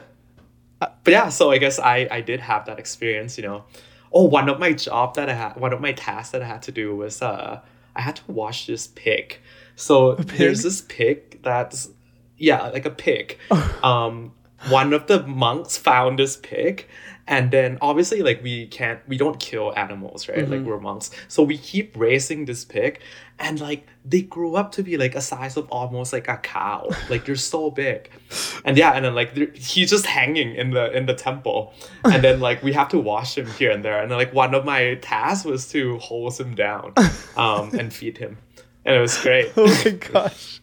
but 1.08 1.12
yeah 1.12 1.28
so 1.28 1.50
i 1.50 1.58
guess 1.58 1.78
i 1.78 2.06
i 2.10 2.20
did 2.20 2.40
have 2.40 2.66
that 2.66 2.78
experience 2.78 3.36
you 3.38 3.44
know. 3.44 3.64
Oh 4.10 4.24
one 4.24 4.48
of 4.48 4.58
my 4.58 4.72
job 4.72 5.14
that 5.16 5.28
i 5.28 5.34
had 5.34 5.56
one 5.56 5.72
of 5.72 5.80
my 5.80 5.92
tasks 5.92 6.32
that 6.32 6.42
i 6.42 6.46
had 6.46 6.62
to 6.62 6.72
do 6.72 6.96
was 6.96 7.20
uh 7.20 7.60
i 7.94 8.00
had 8.00 8.16
to 8.16 8.22
wash 8.40 8.66
this 8.66 8.86
pig. 8.86 9.38
So 9.76 10.14
there's 10.14 10.62
this 10.62 10.80
pig 10.82 11.42
that's 11.42 11.90
yeah 12.36 12.68
like 12.68 12.86
a 12.86 12.90
pig. 13.06 13.38
Um 13.82 14.32
one 14.70 14.92
of 14.92 15.06
the 15.06 15.18
monks 15.26 15.76
found 15.76 16.18
this 16.18 16.36
pig 16.36 16.86
and 17.28 17.50
then 17.50 17.78
obviously 17.80 18.22
like 18.22 18.42
we 18.42 18.66
can't 18.68 19.00
we 19.06 19.16
don't 19.16 19.38
kill 19.38 19.72
animals 19.76 20.28
right? 20.28 20.48
Like 20.48 20.62
we're 20.62 20.80
monks. 20.80 21.10
So 21.28 21.42
we 21.42 21.58
keep 21.58 21.94
raising 21.96 22.46
this 22.46 22.64
pig 22.64 23.00
and 23.38 23.60
like 23.60 23.86
they 24.04 24.22
grew 24.22 24.56
up 24.56 24.72
to 24.72 24.82
be 24.82 24.96
like 24.96 25.14
a 25.14 25.20
size 25.20 25.56
of 25.56 25.68
almost 25.70 26.12
like 26.12 26.26
a 26.26 26.38
cow. 26.38 26.88
Like 27.10 27.26
they're 27.26 27.36
so 27.36 27.70
big. 27.70 28.10
And 28.64 28.76
yeah 28.78 28.92
and 28.92 29.04
then 29.04 29.14
like 29.14 29.36
he's 29.54 29.90
just 29.90 30.06
hanging 30.06 30.54
in 30.54 30.70
the 30.70 30.90
in 30.96 31.06
the 31.06 31.14
temple. 31.14 31.74
And 32.04 32.24
then 32.24 32.40
like 32.40 32.62
we 32.62 32.72
have 32.72 32.88
to 32.88 32.98
wash 32.98 33.36
him 33.36 33.46
here 33.58 33.70
and 33.70 33.84
there. 33.84 34.00
And 34.00 34.10
then 34.10 34.18
like 34.18 34.32
one 34.32 34.54
of 34.54 34.64
my 34.64 34.94
tasks 35.02 35.44
was 35.44 35.68
to 35.68 35.98
hose 35.98 36.40
him 36.40 36.54
down 36.54 36.94
um 37.36 37.70
and 37.78 37.92
feed 37.92 38.16
him. 38.18 38.38
And 38.86 38.96
it 38.96 39.00
was 39.00 39.18
great. 39.20 39.52
Oh 39.56 39.66
my 39.84 39.90
gosh. 39.90 40.60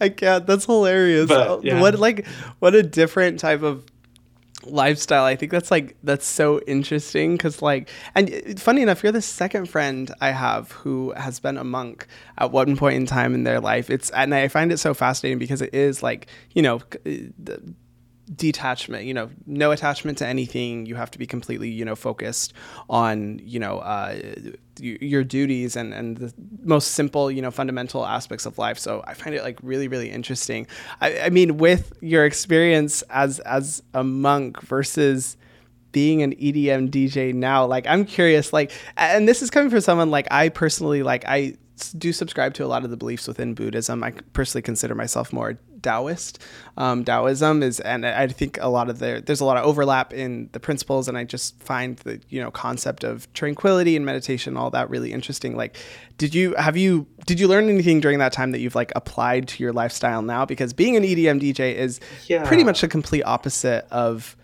I 0.00 0.08
can't. 0.10 0.46
That's 0.46 0.64
hilarious. 0.64 1.26
But, 1.28 1.48
Oh, 1.48 1.60
yeah. 1.62 1.80
what 1.80 1.98
like 1.98 2.26
what 2.60 2.74
a 2.74 2.82
different 2.82 3.40
type 3.40 3.62
of 3.62 3.84
lifestyle. 4.66 5.24
I 5.24 5.36
think 5.36 5.52
that's 5.52 5.70
like 5.70 5.96
that's 6.02 6.26
so 6.26 6.60
interesting 6.66 7.36
because 7.36 7.62
like 7.62 7.88
and 8.14 8.32
uh, 8.32 8.54
funny 8.58 8.82
enough 8.82 9.02
you're 9.02 9.12
the 9.12 9.22
second 9.22 9.66
friend 9.66 10.12
i 10.20 10.30
have 10.30 10.72
who 10.72 11.12
has 11.16 11.40
been 11.40 11.56
a 11.56 11.64
monk 11.64 12.06
at 12.38 12.50
one 12.52 12.76
point 12.76 12.96
in 12.96 13.06
time 13.06 13.34
in 13.34 13.44
their 13.44 13.60
life. 13.60 13.90
It's 13.90 14.10
and 14.10 14.34
i 14.34 14.48
find 14.48 14.72
it 14.72 14.78
so 14.78 14.94
fascinating 14.94 15.38
because 15.38 15.62
it 15.62 15.74
is 15.74 16.02
like 16.02 16.26
you 16.52 16.62
know 16.62 16.80
the 17.04 17.74
detachment 18.34 19.04
you 19.04 19.14
know 19.14 19.30
no 19.46 19.70
attachment 19.70 20.18
to 20.18 20.26
anything. 20.26 20.86
You 20.86 20.96
have 20.96 21.10
to 21.12 21.18
be 21.18 21.26
completely 21.26 21.68
you 21.68 21.84
know 21.84 21.94
focused 21.94 22.52
on 22.90 23.40
you 23.42 23.60
know 23.60 23.78
uh, 23.78 24.18
your 24.80 25.24
duties 25.24 25.76
and 25.76 25.94
and 25.94 26.16
the 26.16 26.34
most 26.62 26.92
simple 26.92 27.30
you 27.30 27.40
know 27.40 27.50
fundamental 27.50 28.04
aspects 28.04 28.46
of 28.46 28.58
life. 28.58 28.78
So 28.78 29.02
i 29.06 29.14
find 29.14 29.34
it 29.34 29.42
like 29.42 29.58
really 29.62 29.88
really 29.88 30.10
interesting. 30.10 30.66
I, 31.00 31.20
I 31.20 31.30
mean 31.30 31.58
with 31.58 31.92
your 32.00 32.24
experience 32.24 33.02
as 33.10 33.38
as 33.40 33.82
a 33.94 34.02
monk 34.02 34.60
versus 34.62 35.36
being 35.92 36.22
an 36.22 36.34
EDM 36.34 36.90
DJ 36.90 37.32
now, 37.32 37.64
like 37.64 37.86
I'm 37.86 38.04
curious, 38.04 38.52
like, 38.52 38.70
and 38.98 39.26
this 39.26 39.40
is 39.40 39.48
coming 39.48 39.70
from 39.70 39.80
someone 39.80 40.10
like 40.10 40.28
I 40.30 40.50
personally, 40.50 41.02
like, 41.02 41.24
I 41.26 41.56
do 41.96 42.12
subscribe 42.12 42.52
to 42.54 42.64
a 42.64 42.68
lot 42.68 42.84
of 42.84 42.90
the 42.90 42.98
beliefs 42.98 43.26
within 43.26 43.54
Buddhism. 43.54 44.04
I 44.04 44.10
personally 44.34 44.60
consider 44.60 44.94
myself 44.94 45.32
more 45.32 45.58
Taoist. 45.86 46.38
Um, 46.76 47.04
Taoism 47.04 47.62
is, 47.62 47.80
and 47.80 48.04
I 48.04 48.26
think 48.26 48.58
a 48.60 48.68
lot 48.68 48.90
of 48.90 48.98
the 48.98 49.22
there's 49.24 49.40
a 49.40 49.44
lot 49.44 49.56
of 49.56 49.64
overlap 49.64 50.12
in 50.12 50.50
the 50.52 50.60
principles, 50.60 51.08
and 51.08 51.16
I 51.16 51.24
just 51.24 51.58
find 51.62 51.96
the 51.98 52.20
you 52.28 52.40
know 52.42 52.50
concept 52.50 53.04
of 53.04 53.32
tranquility 53.32 53.96
and 53.96 54.04
meditation, 54.04 54.56
all 54.56 54.70
that 54.70 54.90
really 54.90 55.12
interesting. 55.12 55.56
Like, 55.56 55.76
did 56.18 56.34
you 56.34 56.54
have 56.56 56.76
you 56.76 57.06
did 57.24 57.40
you 57.40 57.48
learn 57.48 57.68
anything 57.68 58.00
during 58.00 58.18
that 58.18 58.32
time 58.32 58.50
that 58.52 58.60
you've 58.60 58.74
like 58.74 58.92
applied 58.96 59.48
to 59.48 59.62
your 59.62 59.72
lifestyle 59.72 60.22
now? 60.22 60.44
Because 60.44 60.72
being 60.72 60.96
an 60.96 61.02
EDM 61.04 61.40
DJ 61.40 61.74
is 61.74 62.00
pretty 62.44 62.64
much 62.64 62.80
the 62.82 62.88
complete 62.88 63.22
opposite 63.22 63.86
of 63.90 64.36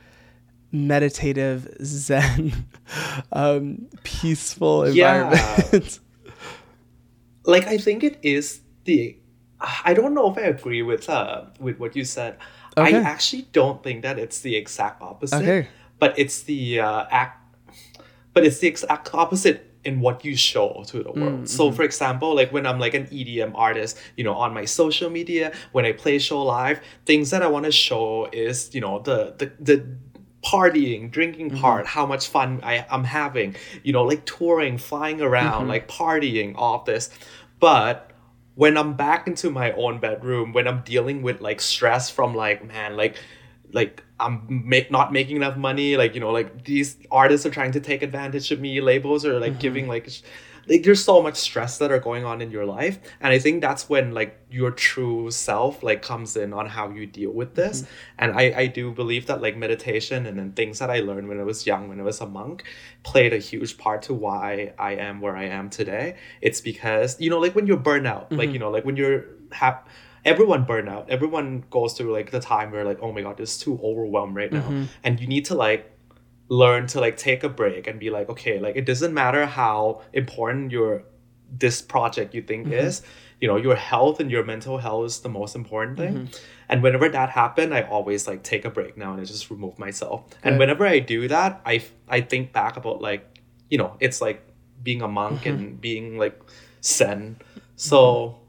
meditative 0.75 1.69
zen 1.85 2.51
um 3.33 3.87
peaceful 4.05 4.89
Yeah. 4.89 5.31
environment 5.31 6.01
like 7.45 7.67
I 7.67 7.77
think 7.77 8.03
it 8.05 8.19
is 8.23 8.61
the 8.85 9.17
I 9.85 9.95
don't 9.95 10.15
know 10.15 10.31
if 10.31 10.39
I 10.39 10.43
agree 10.43 10.83
with 10.83 11.09
uh 11.09 11.45
with 11.61 11.79
what 11.79 11.97
you 11.97 12.05
said. 12.05 12.37
Okay. 12.77 12.97
I 12.97 13.01
actually 13.01 13.49
don't 13.53 13.83
think 13.83 14.03
that 14.03 14.19
it's 14.19 14.41
the 14.41 14.57
exact 14.57 15.03
opposite. 15.03 15.43
Okay. 15.43 15.69
But 15.99 16.19
it's 16.19 16.43
the 16.43 16.81
uh, 16.81 17.07
act 17.11 17.39
but 18.35 18.45
it's 18.45 18.59
the 18.59 18.69
exact 18.69 19.15
opposite 19.15 19.69
in 19.85 20.01
what 20.01 20.25
you 20.25 20.37
show 20.37 20.85
to 20.87 21.03
the 21.03 21.11
world. 21.11 21.49
So 21.49 21.71
for 21.73 21.83
example, 21.83 22.35
like 22.35 22.53
when 22.53 22.67
I'm 22.67 22.79
like 22.79 22.95
an 22.95 23.07
EDM 23.07 23.53
artist, 23.55 23.99
you 24.17 24.25
know, 24.25 24.35
on 24.35 24.55
my 24.55 24.65
social 24.65 25.11
media, 25.11 25.53
when 25.73 25.85
I 25.85 25.93
play 25.93 26.19
show 26.19 26.43
live, 26.43 26.81
things 27.05 27.31
that 27.31 27.43
I 27.43 27.49
want 27.49 27.67
to 27.67 27.73
show 27.73 28.29
is, 28.33 28.75
you 28.75 28.81
know, 28.81 29.01
the 29.01 29.35
the 29.39 29.53
the 29.61 29.87
partying, 30.45 31.11
drinking 31.11 31.51
part, 31.51 31.87
how 31.87 32.07
much 32.07 32.29
fun 32.29 32.61
I, 32.63 32.85
I'm 32.91 33.05
having, 33.05 33.55
you 33.83 33.93
know, 33.93 34.03
like 34.05 34.25
touring, 34.25 34.79
flying 34.79 35.21
around, 35.21 35.69
like 35.69 35.89
partying, 35.89 36.55
all 36.57 36.83
this. 36.85 37.11
But 37.61 38.12
when 38.55 38.77
I'm 38.77 38.95
back 38.95 39.27
into 39.27 39.51
my 39.51 39.73
own 39.73 39.99
bedroom, 39.99 40.53
when 40.53 40.69
I'm 40.69 40.83
dealing 40.83 41.23
with 41.23 41.41
like 41.41 41.61
stress 41.61 42.11
from 42.11 42.35
like, 42.35 42.65
man, 42.65 42.97
like 42.97 43.17
like 43.73 44.05
I'm 44.21 44.47
make 44.49 44.91
not 44.91 45.13
making 45.13 45.37
enough 45.37 45.57
money. 45.57 45.97
Like 45.97 46.15
you 46.15 46.21
know, 46.21 46.31
like 46.31 46.65
these 46.65 46.97
artists 47.11 47.47
are 47.47 47.51
trying 47.51 47.73
to 47.73 47.81
take 47.81 48.03
advantage 48.03 48.51
of 48.51 48.61
me. 48.61 48.81
Labels 48.81 49.25
are 49.25 49.41
like 49.41 49.53
mm-hmm. 49.53 49.61
giving 49.61 49.89
like, 49.89 50.11
like 50.67 50.83
there's 50.83 51.05
so 51.05 51.23
much 51.23 51.37
stress 51.37 51.79
that 51.79 51.91
are 51.91 51.99
going 51.99 52.25
on 52.25 52.41
in 52.41 52.51
your 52.51 52.65
life, 52.65 52.99
and 53.21 53.33
I 53.33 53.39
think 53.39 53.61
that's 53.61 53.89
when 53.89 54.13
like 54.13 54.39
your 54.51 54.71
true 54.71 55.31
self 55.31 55.83
like 55.83 56.03
comes 56.03 56.37
in 56.37 56.53
on 56.53 56.67
how 56.67 56.91
you 56.91 57.07
deal 57.07 57.31
with 57.31 57.55
this. 57.55 57.83
Mm-hmm. 57.83 57.93
And 58.19 58.33
I 58.33 58.43
I 58.57 58.67
do 58.67 58.93
believe 58.93 59.27
that 59.27 59.43
like 59.43 59.57
meditation 59.57 60.27
and 60.27 60.39
then 60.39 60.53
things 60.53 60.79
that 60.79 60.91
I 60.91 61.01
learned 61.01 61.29
when 61.29 61.41
I 61.41 61.45
was 61.45 61.67
young, 61.67 61.89
when 61.89 62.01
I 62.01 62.05
was 62.05 62.21
a 62.21 62.27
monk, 62.27 62.65
played 63.03 63.33
a 63.33 63.39
huge 63.39 63.79
part 63.79 64.03
to 64.03 64.15
why 64.15 64.73
I 64.79 64.93
am 64.93 65.21
where 65.21 65.37
I 65.37 65.45
am 65.45 65.71
today. 65.71 66.17
It's 66.41 66.61
because 66.61 67.21
you 67.21 67.31
know, 67.31 67.39
like 67.39 67.55
when 67.55 67.67
you're 67.67 67.77
burnout, 67.77 68.31
like 68.31 68.49
mm-hmm. 68.49 68.53
you 68.53 68.59
know, 68.59 68.71
like 68.71 68.85
when 68.85 68.97
you're 68.97 69.25
hap 69.53 69.89
everyone 70.25 70.65
burn 70.65 70.89
out. 70.89 71.11
Everyone 71.11 71.65
goes 71.71 71.95
through 71.95 72.13
like 72.13 72.31
the 72.31 72.41
time 72.41 72.71
where 72.71 72.85
like 72.85 72.99
oh 73.03 73.13
my 73.13 73.23
god 73.23 73.37
this 73.37 73.57
is 73.57 73.59
too 73.59 73.79
overwhelmed 73.83 74.37
right 74.37 74.53
now. 74.53 74.63
Mm-hmm. 74.63 74.85
And 75.05 75.21
you 75.21 75.27
need 75.27 75.47
to 75.47 75.55
like 75.55 75.92
learn 76.53 76.87
to 76.87 77.01
like 77.01 77.17
take 77.17 77.43
a 77.43 77.49
break 77.49 77.87
and 77.87 77.99
be 77.99 78.11
like 78.11 78.29
okay 78.29 78.59
like 78.59 78.77
it 78.77 78.85
doesn't 78.85 79.15
matter 79.15 79.47
how 79.47 80.03
important 80.13 80.71
your 80.71 81.03
this 81.51 81.81
project 81.81 82.35
you 82.35 82.43
think 82.43 82.67
mm-hmm. 82.67 82.87
is 82.87 83.01
you 83.41 83.49
know 83.49 83.57
your 83.57 83.75
health 83.75 84.21
and 84.21 84.31
your 84.31 84.45
mental 84.45 84.77
health 84.77 85.07
is 85.07 85.21
the 85.21 85.31
most 85.31 85.57
important 85.57 85.97
thing. 85.97 86.15
Mm-hmm. 86.15 86.37
And 86.69 86.83
whenever 86.83 87.09
that 87.09 87.31
happened 87.31 87.75
i 87.75 87.81
always 87.83 88.27
like 88.27 88.43
take 88.43 88.67
a 88.67 88.71
break 88.71 88.99
now 88.99 89.13
and 89.13 89.21
i 89.23 89.25
just 89.25 89.51
remove 89.51 89.79
myself. 89.79 90.25
And 90.43 90.59
whenever 90.59 90.87
i 90.87 90.99
do 90.99 91.27
that 91.29 91.63
i 91.65 91.83
i 92.07 92.21
think 92.21 92.53
back 92.53 92.77
about 92.77 93.01
like 93.01 93.25
you 93.71 93.79
know 93.79 93.97
it's 93.99 94.21
like 94.21 94.47
being 94.83 95.01
a 95.01 95.09
monk 95.09 95.41
mm-hmm. 95.41 95.57
and 95.57 95.81
being 95.81 96.19
like 96.19 96.39
zen. 96.85 97.37
So 97.77 98.42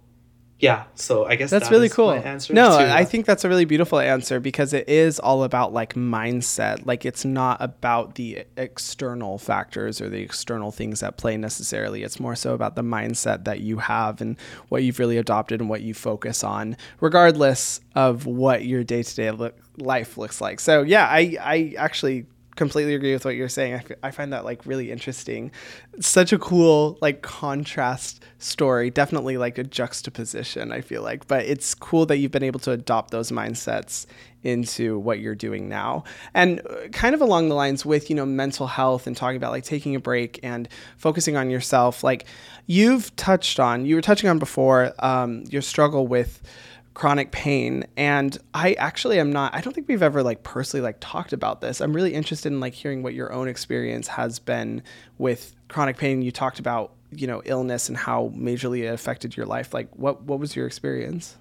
yeah 0.64 0.84
so 0.95 1.26
i 1.26 1.36
guess 1.36 1.49
that's 1.49 1.70
that 1.70 1.76
really 1.76 1.89
cool. 1.89 2.11
answer 2.11 2.53
no 2.53 2.78
to 2.78 2.93
i 2.93 3.03
think 3.03 3.26
that's 3.26 3.43
a 3.43 3.49
really 3.49 3.66
beautiful 3.66 3.99
answer 3.99 4.39
because 4.39 4.74
it 4.74 4.88
is 4.88 5.20
all 5.20 5.43
about 5.43 5.74
like 5.74 5.95
mindset. 5.95 6.86
Like 6.86 7.05
it's 7.05 7.26
not 7.26 7.57
about 7.61 8.16
the 8.16 8.45
external 8.57 9.38
factors 9.38 10.01
or 10.01 10.09
the 10.09 10.22
external 10.22 10.72
things 10.72 11.03
at 11.03 11.18
play 11.18 11.38
necessarily. 11.38 12.03
It's 12.03 12.20
more 12.20 12.36
so 12.36 12.53
about 12.53 12.76
the 12.76 12.84
mindset 12.84 13.45
that 13.45 13.61
you 13.61 13.78
have 13.78 14.22
and 14.22 14.38
what 14.70 14.84
you've 14.84 14.99
really 14.99 15.18
adopted 15.18 15.59
and 15.59 15.70
what 15.70 15.82
you 15.82 15.93
focus 15.93 16.43
on 16.43 16.78
regardless 16.99 17.80
of 17.95 18.26
what 18.26 18.66
your 18.66 18.84
day-to-day 18.84 19.32
look, 19.32 19.55
life 19.78 20.18
looks 20.18 20.41
like. 20.41 20.59
So 20.59 20.82
yeah 20.82 21.05
i 21.05 21.38
i 21.41 21.74
actually 21.78 22.26
completely 22.56 22.95
agree 22.95 23.14
with 23.14 23.26
what 23.26 23.36
you're 23.36 23.49
saying. 23.49 23.74
I, 23.74 23.78
f- 23.78 23.91
I 24.04 24.12
find 24.12 24.34
that 24.34 24.45
like 24.45 24.66
really 24.66 24.91
interesting. 24.91 25.51
Such 25.99 26.34
a 26.34 26.39
cool 26.39 26.97
like 27.01 27.22
contrast 27.22 28.24
story 28.38 28.89
definitely 28.89 29.38
like 29.38 29.58
a 29.58 29.64
juxtaposition 29.64 30.74
i 30.74 30.82
feel 30.82 31.01
like 31.01 31.26
but 31.30 31.45
it's 31.45 31.74
cool 31.74 32.06
that 32.06 32.18
you've 32.18 32.32
been 32.32 32.43
able 32.43 32.60
to 32.60 32.72
adopt 32.72 33.10
those 33.12 33.32
mindsets 33.32 34.06
into 34.43 34.99
what 34.99 35.20
you're 35.20 35.36
doing 35.36 35.70
now. 35.70 36.04
And 36.34 36.62
uh, 36.70 36.89
kind 36.91 37.16
of 37.16 37.22
along 37.22 37.49
the 37.49 37.56
lines 37.56 37.86
with 37.86 38.10
you 38.10 38.16
know 38.16 38.26
mental 38.26 38.68
health 38.68 39.08
and 39.08 39.16
talking 39.16 39.38
about 39.38 39.51
like 39.51 39.64
taking 39.64 39.95
a 39.95 39.99
break 39.99 40.39
and 40.43 40.68
focusing 40.97 41.36
on 41.36 41.49
yourself 41.49 42.04
like 42.04 42.26
you've 42.66 43.16
touched 43.16 43.60
on 43.60 43.86
you 43.86 43.95
were 43.95 44.01
touching 44.01 44.30
on 44.30 44.39
before 44.39 44.93
um, 44.99 45.43
your 45.49 45.62
struggle 45.62 46.08
with 46.08 46.41
chronic 46.94 47.32
pain. 47.32 47.86
And 47.98 48.38
i 48.54 48.74
actually 48.74 49.20
am 49.20 49.32
not 49.32 49.54
i 49.56 49.62
don't 49.62 49.74
think 49.74 49.88
we've 49.88 50.04
ever 50.04 50.22
like 50.24 50.44
personally 50.44 50.84
like 50.84 50.98
talked 51.00 51.34
about 51.34 51.62
this. 51.62 51.82
I'm 51.82 51.94
really 51.94 52.14
interested 52.14 52.52
in 52.52 52.60
like 52.60 52.74
hearing 52.74 53.04
what 53.04 53.14
your 53.14 53.32
own 53.34 53.48
experience 53.48 54.08
has 54.08 54.39
been 54.39 54.84
with 55.18 55.56
chronic 55.70 55.98
pain. 55.98 56.22
You 56.22 56.32
talked 56.32 56.60
about 56.60 56.94
you 57.12 57.28
know 57.28 57.41
illness 57.46 57.89
and 57.89 57.98
how 57.98 58.32
majorly 58.36 58.84
it 58.84 58.88
affected 58.88 59.36
your 59.36 59.46
life. 59.46 59.74
Like 59.74 59.96
what 59.96 60.24
what 60.24 60.39
was 60.39 60.56
your 60.56 60.68
experience? 60.68 61.38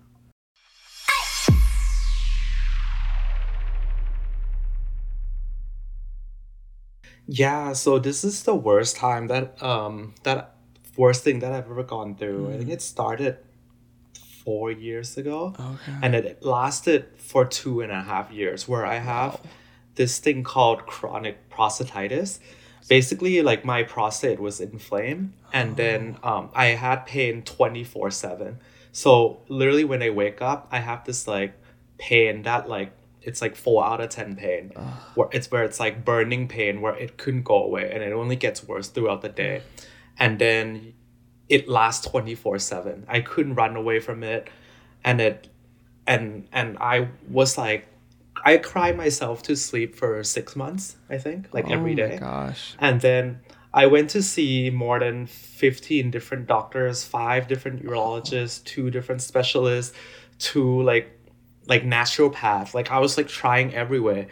Yeah, 7.27 7.73
so 7.73 7.99
this 7.99 8.25
is 8.25 8.43
the 8.43 8.55
worst 8.55 8.97
time 8.97 9.29
that 9.29 9.63
um 9.63 10.15
that 10.25 10.57
worst 10.97 11.25
thing 11.25 11.39
that 11.41 11.53
I've 11.53 11.71
ever 11.71 11.83
gone 11.83 12.17
through. 12.17 12.53
I 12.53 12.59
think 12.59 12.71
it 12.71 12.83
started 12.83 13.39
four 14.45 14.71
years 14.71 15.17
ago. 15.17 15.55
Okay. 15.59 15.99
And 16.03 16.15
it 16.15 16.43
lasted 16.43 17.07
for 17.17 17.45
two 17.45 17.81
and 17.81 17.93
a 17.93 18.03
half 18.03 18.31
years 18.31 18.69
where 18.69 18.85
I 18.87 18.99
have 18.99 19.41
this 19.95 20.19
thing 20.19 20.43
called 20.43 20.87
chronic 20.87 21.51
prostatitis. 21.51 22.39
Basically, 22.89 23.43
like 23.43 23.65
my 23.65 23.83
prostate 23.85 24.41
was 24.41 24.61
inflamed 24.61 25.33
and 25.53 25.77
then 25.77 26.19
um 26.23 26.51
I 26.55 26.67
had 26.85 27.07
pain 27.07 27.43
24/7. 27.43 28.57
So 28.93 29.41
literally 29.49 29.85
when 29.85 30.03
I 30.03 30.11
wake 30.11 30.43
up, 30.43 30.69
I 30.71 30.79
have 30.81 31.05
this 31.05 31.27
like 31.29 31.55
pain 31.99 32.43
that 32.43 32.69
like 32.69 32.93
it's 33.23 33.41
like 33.41 33.55
four 33.55 33.85
out 33.85 34.01
of 34.01 34.11
ten 34.11 34.35
pain. 34.35 34.73
Where 35.15 35.29
it's 35.31 35.49
where 35.51 35.63
it's 35.63 35.79
like 35.79 36.05
burning 36.05 36.49
pain 36.49 36.81
where 36.81 36.97
it 36.97 37.17
couldn't 37.17 37.45
go 37.45 37.63
away 37.63 37.91
and 37.93 38.03
it 38.03 38.13
only 38.13 38.37
gets 38.37 38.67
worse 38.67 38.89
throughout 38.89 39.23
the 39.23 39.29
day. 39.29 39.63
And 40.19 40.39
then 40.39 40.95
it 41.53 41.69
lasts 41.69 42.09
24/7. 42.09 43.05
I 43.09 43.21
couldn't 43.21 43.57
run 43.57 43.77
away 43.77 44.01
from 44.01 44.23
it 44.23 44.49
and 45.05 45.21
it 45.21 45.49
and 46.07 46.49
and 46.51 46.79
I 46.79 47.09
was 47.29 47.59
like 47.59 47.87
I 48.45 48.57
cried 48.57 48.97
myself 48.97 49.43
to 49.45 49.55
sleep 49.55 49.95
for 49.95 50.25
six 50.25 50.57
months, 50.57 50.97
I 51.11 51.19
think, 51.19 51.49
like 51.53 51.71
every 51.71 52.03
oh 52.03 52.09
my 52.09 52.17
gosh. 52.17 52.75
And 52.79 53.01
then 53.03 53.41
I 53.73 53.87
went 53.87 54.11
to 54.11 54.23
see 54.23 54.71
more 54.71 54.99
than 54.99 55.27
15 55.27 56.11
different 56.11 56.47
doctors, 56.47 57.05
five 57.05 57.47
different 57.47 57.85
urologists, 57.85 58.65
two 58.65 58.91
different 58.91 59.21
specialists, 59.21 59.95
two 60.39 60.83
like 60.83 61.07
like 61.67 61.83
naturopath. 61.85 62.73
Like 62.73 62.91
I 62.91 62.99
was 62.99 63.19
like 63.19 63.29
trying 63.29 63.75
everywhere, 63.75 64.27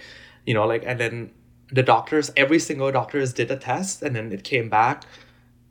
you 0.46 0.54
know, 0.54 0.66
like 0.66 0.84
and 0.86 0.98
then 0.98 1.32
the 1.70 1.82
doctors, 1.82 2.32
every 2.34 2.58
single 2.58 2.90
doctors 2.90 3.34
did 3.34 3.50
a 3.50 3.56
test 3.56 4.02
and 4.02 4.16
then 4.16 4.32
it 4.32 4.42
came 4.42 4.70
back. 4.70 5.04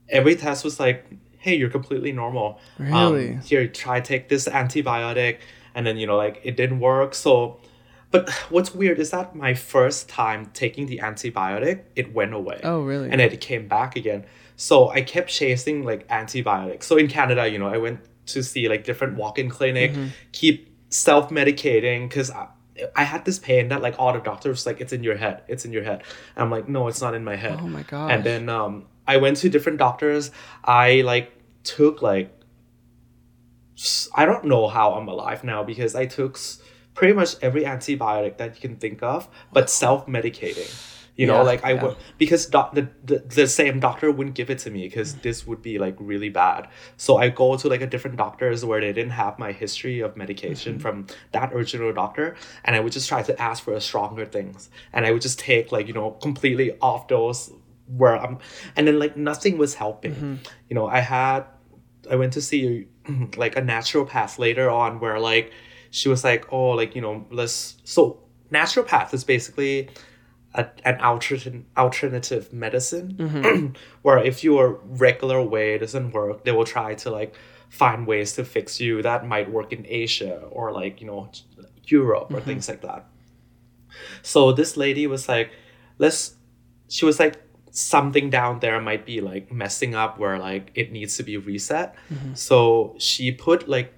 Every 0.08 0.36
test 0.36 0.64
was 0.64 0.80
like, 0.80 1.06
hey, 1.40 1.56
you're 1.56 1.70
completely 1.70 2.12
normal. 2.12 2.60
Really? 2.78 3.34
Um, 3.34 3.40
here, 3.42 3.68
try 3.68 4.00
take 4.00 4.30
this 4.30 4.48
antibiotic. 4.48 5.40
And 5.76 5.86
then, 5.86 5.98
you 5.98 6.08
know, 6.08 6.18
like 6.18 6.40
it 6.44 6.56
didn't 6.56 6.80
work. 6.80 7.16
So 7.16 7.60
but 8.12 8.30
what's 8.50 8.74
weird 8.74 9.00
is 9.00 9.12
that 9.12 9.36
my 9.36 9.54
first 9.54 10.10
time 10.10 10.50
taking 10.54 10.86
the 10.88 11.00
antibiotic, 11.00 11.82
it 11.96 12.14
went 12.14 12.34
away. 12.34 12.60
Oh, 12.64 12.82
really? 12.82 13.10
And 13.10 13.22
it 13.22 13.40
came 13.42 13.68
back 13.68 13.96
again. 13.96 14.26
So 14.56 14.90
I 14.90 15.02
kept 15.02 15.30
chasing 15.30 15.84
like 15.84 16.06
antibiotics. 16.10 16.86
So 16.88 16.98
in 16.98 17.08
Canada, 17.08 17.48
you 17.48 17.58
know, 17.60 17.68
I 17.68 17.78
went 17.78 18.00
to 18.28 18.44
see 18.44 18.68
like 18.68 18.84
different 18.84 19.16
walk-in 19.16 19.50
clinic, 19.50 19.92
Mm-hmm. 19.92 20.08
keep 20.32 20.68
self-medicating 20.90 22.10
because 22.10 22.32
I, 22.32 22.48
I 22.96 23.04
had 23.04 23.26
this 23.26 23.40
pain 23.40 23.70
that 23.70 23.82
like 23.82 23.96
all 24.00 24.14
the 24.14 24.20
doctors 24.20 24.66
like 24.66 24.82
it's 24.82 24.94
in 24.94 25.04
your 25.04 25.18
head, 25.18 25.44
it's 25.48 25.66
in 25.66 25.72
your 25.72 25.84
head. 25.84 26.04
And 26.36 26.44
I'm 26.44 26.52
like, 26.52 26.68
no, 26.68 26.88
it's 26.88 27.02
not 27.02 27.14
in 27.14 27.24
my 27.24 27.36
head. 27.36 27.60
Oh 27.62 27.68
my 27.68 27.84
god! 27.84 28.12
And 28.12 28.24
then 28.24 28.50
um, 28.50 28.86
I 29.14 29.18
went 29.18 29.38
to 29.42 29.50
different 29.50 29.78
doctors. 29.80 30.32
I 30.64 31.02
like 31.12 31.28
took 31.64 32.02
like 32.12 32.30
I 34.16 34.26
don't 34.26 34.46
know 34.46 34.68
how 34.68 34.94
I'm 34.94 35.08
alive 35.08 35.44
now 35.44 35.64
because 35.64 35.96
I 35.96 36.06
took 36.06 36.38
pretty 36.94 37.14
much 37.14 37.36
every 37.42 37.64
antibiotic 37.64 38.38
that 38.38 38.56
you 38.56 38.62
can 38.62 38.76
think 38.78 39.02
of, 39.02 39.28
but 39.54 39.70
self 39.70 40.06
medicating. 40.08 40.70
You 41.16 41.28
know, 41.28 41.36
Yeah, 41.40 41.42
like 41.52 41.64
I 41.66 41.72
yeah. 41.74 41.84
would 41.84 41.96
because 42.18 42.46
doc, 42.46 42.74
the, 42.74 42.88
the 43.04 43.20
the 43.20 43.48
same 43.48 43.80
doctor 43.82 44.10
wouldn't 44.12 44.36
give 44.36 44.50
it 44.50 44.60
to 44.60 44.70
me 44.70 44.82
because 44.88 45.16
this 45.16 45.46
would 45.48 45.62
be 45.62 45.78
like 45.78 45.96
really 46.00 46.30
bad. 46.30 46.68
So 46.98 47.18
I 47.18 47.28
go 47.30 47.58
to 47.58 47.68
like 47.68 47.82
a 47.82 47.88
different 47.88 48.16
doctors 48.18 48.64
where 48.64 48.80
they 48.80 48.94
didn't 48.94 49.12
have 49.24 49.38
my 49.38 49.52
history 49.52 50.00
of 50.00 50.16
medication 50.16 50.74
Mm-hmm. 50.76 50.82
from 50.82 51.08
that 51.34 51.52
original 51.54 51.92
doctor, 51.94 52.36
and 52.66 52.76
I 52.76 52.80
would 52.80 52.94
just 52.94 53.08
try 53.10 53.22
to 53.24 53.34
ask 53.50 53.64
for 53.64 53.74
a 53.74 53.82
stronger 53.82 54.26
things, 54.26 54.70
and 54.94 55.06
I 55.06 55.12
would 55.12 55.22
just 55.22 55.40
take 55.40 55.72
like 55.74 55.88
you 55.88 55.94
know 55.94 56.12
completely 56.28 56.70
off 56.82 57.08
those 57.10 57.52
where 57.96 58.18
I'm, 58.18 58.38
and 58.76 58.88
then 58.88 59.00
like 59.00 59.18
nothing 59.18 59.58
was 59.58 59.76
helping. 59.76 60.14
Mm-hmm. 60.14 60.36
You 60.70 60.76
know, 60.76 60.88
I 60.88 61.00
had 61.00 61.46
I 62.10 62.16
went 62.16 62.34
to 62.34 62.42
see 62.42 62.88
like 63.38 63.56
a 63.56 63.62
naturopath 63.62 64.40
later 64.40 64.70
on 64.70 65.00
where 65.00 65.20
like 65.20 65.52
she 65.92 66.10
was 66.10 66.24
like, 66.24 66.52
oh, 66.52 66.70
like 66.70 66.96
you 66.96 67.02
know, 67.02 67.26
let's 67.32 67.78
so 67.84 68.20
naturopath 68.52 69.14
is 69.14 69.24
basically 69.24 69.90
a, 70.54 70.68
an 70.86 71.00
alternate 71.02 71.66
alternative 71.78 72.52
medicine 72.52 73.76
where 74.02 74.18
if 74.18 74.44
your 74.44 74.80
regular 74.86 75.42
way 75.42 75.78
doesn't 75.78 76.12
work, 76.12 76.44
they 76.44 76.52
will 76.52 76.66
try 76.66 76.96
to 76.96 77.10
like 77.10 77.36
find 77.70 78.08
ways 78.08 78.34
to 78.34 78.44
fix 78.44 78.80
you 78.80 79.02
that 79.04 79.28
might 79.28 79.52
work 79.52 79.72
in 79.72 79.86
Asia 79.88 80.38
or 80.52 80.72
like 80.72 81.02
you 81.02 81.08
know 81.08 81.30
Europe 81.86 82.34
or 82.34 82.42
things 82.42 82.68
like 82.68 82.82
that. 82.82 83.06
So 84.22 84.52
this 84.52 84.78
lady 84.78 85.08
was 85.08 85.28
like, 85.28 85.52
let's. 85.98 86.36
She 86.92 87.06
was 87.06 87.20
like, 87.20 87.40
something 87.72 88.30
down 88.30 88.60
there 88.60 88.82
might 88.82 89.06
be 89.06 89.22
like 89.22 89.52
messing 89.52 89.96
up 89.96 90.18
where 90.18 90.38
like 90.38 90.72
it 90.76 90.92
needs 90.92 91.18
to 91.18 91.24
be 91.24 91.38
reset. 91.38 91.96
Mm-hmm. 92.12 92.34
So 92.34 92.96
she 92.98 93.32
put 93.32 93.68
like, 93.68 93.94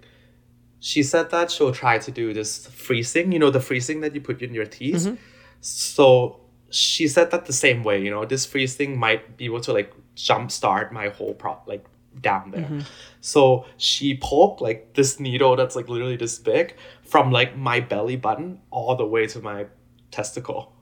she 0.79 1.03
said 1.03 1.29
that 1.29 1.51
she'll 1.51 1.71
try 1.71 1.99
to 1.99 2.11
do 2.11 2.33
this 2.33 2.67
freezing. 2.67 3.31
You 3.31 3.39
know 3.39 3.51
the 3.51 3.59
freezing 3.59 4.01
that 4.01 4.15
you 4.15 4.21
put 4.21 4.41
in 4.41 4.53
your 4.53 4.65
teeth. 4.65 5.03
Mm-hmm. 5.03 5.15
So 5.61 6.41
she 6.69 7.07
said 7.07 7.31
that 7.31 7.45
the 7.45 7.53
same 7.53 7.83
way. 7.83 8.01
You 8.01 8.11
know 8.11 8.25
this 8.25 8.45
freezing 8.45 8.97
might 8.97 9.37
be 9.37 9.45
able 9.45 9.61
to 9.61 9.73
like 9.73 9.93
jumpstart 10.15 10.91
my 10.91 11.09
whole 11.09 11.33
prop 11.33 11.67
like 11.67 11.85
down 12.19 12.51
there. 12.51 12.63
Mm-hmm. 12.63 12.79
So 13.21 13.65
she 13.77 14.17
poked 14.17 14.61
like 14.61 14.93
this 14.95 15.19
needle 15.19 15.55
that's 15.55 15.75
like 15.75 15.87
literally 15.87 16.17
this 16.17 16.39
big 16.39 16.75
from 17.03 17.31
like 17.31 17.55
my 17.55 17.79
belly 17.79 18.15
button 18.15 18.59
all 18.69 18.95
the 18.95 19.05
way 19.05 19.27
to 19.27 19.39
my 19.39 19.67
testicle. 20.09 20.73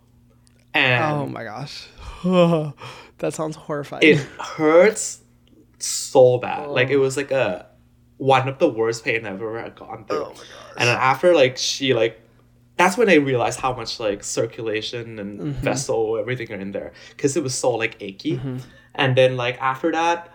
And 0.74 1.04
Oh 1.04 1.26
my 1.26 1.44
gosh. 1.44 1.88
that 3.18 3.34
sounds 3.34 3.56
horrifying. 3.56 4.04
it 4.04 4.18
hurts 4.40 5.22
so 5.80 6.38
bad. 6.38 6.68
Like 6.70 6.90
it 6.90 6.98
was 6.98 7.18
like 7.18 7.32
a 7.32 7.68
one 8.18 8.50
of 8.50 8.60
the 8.60 8.68
worst 8.68 9.04
pain 9.06 9.26
I've 9.26 9.36
ever 9.42 9.70
gone 9.76 10.06
through. 10.06 10.26
Oh 10.26 10.30
my 10.30 10.36
gosh. 10.36 10.46
And 10.78 10.90
then 10.90 10.98
after 10.98 11.34
like 11.34 11.58
she 11.58 11.94
like 11.94 12.20
that's 12.78 12.98
when 12.98 13.10
I 13.10 13.16
realized 13.16 13.60
how 13.60 13.74
much 13.74 14.00
like 14.00 14.24
circulation 14.24 15.20
and 15.20 15.40
Mm-hmm. 15.40 15.52
vessel 15.64 16.18
everything 16.18 16.52
are 16.52 16.60
in 16.60 16.72
there 16.72 16.94
because 17.10 17.36
it 17.38 17.44
was 17.44 17.56
so 17.56 17.72
like 17.76 17.98
achy. 18.02 18.40
And 18.96 19.16
then 19.16 19.38
like 19.38 19.60
after 19.62 19.92
that 19.92 20.32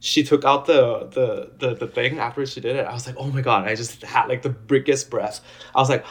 she 0.00 0.22
took 0.22 0.44
out 0.44 0.66
the, 0.66 1.08
the 1.14 1.50
the 1.58 1.74
the 1.74 1.86
thing 1.86 2.18
after 2.18 2.44
she 2.46 2.60
did 2.60 2.76
it. 2.76 2.84
I 2.86 2.92
was 2.92 3.06
like, 3.06 3.16
oh 3.18 3.28
my 3.28 3.40
god! 3.40 3.66
I 3.66 3.74
just 3.74 4.02
had 4.02 4.26
like 4.26 4.42
the 4.42 4.50
biggest 4.50 5.08
breath. 5.08 5.40
I 5.74 5.80
was 5.80 5.88
like, 5.88 6.04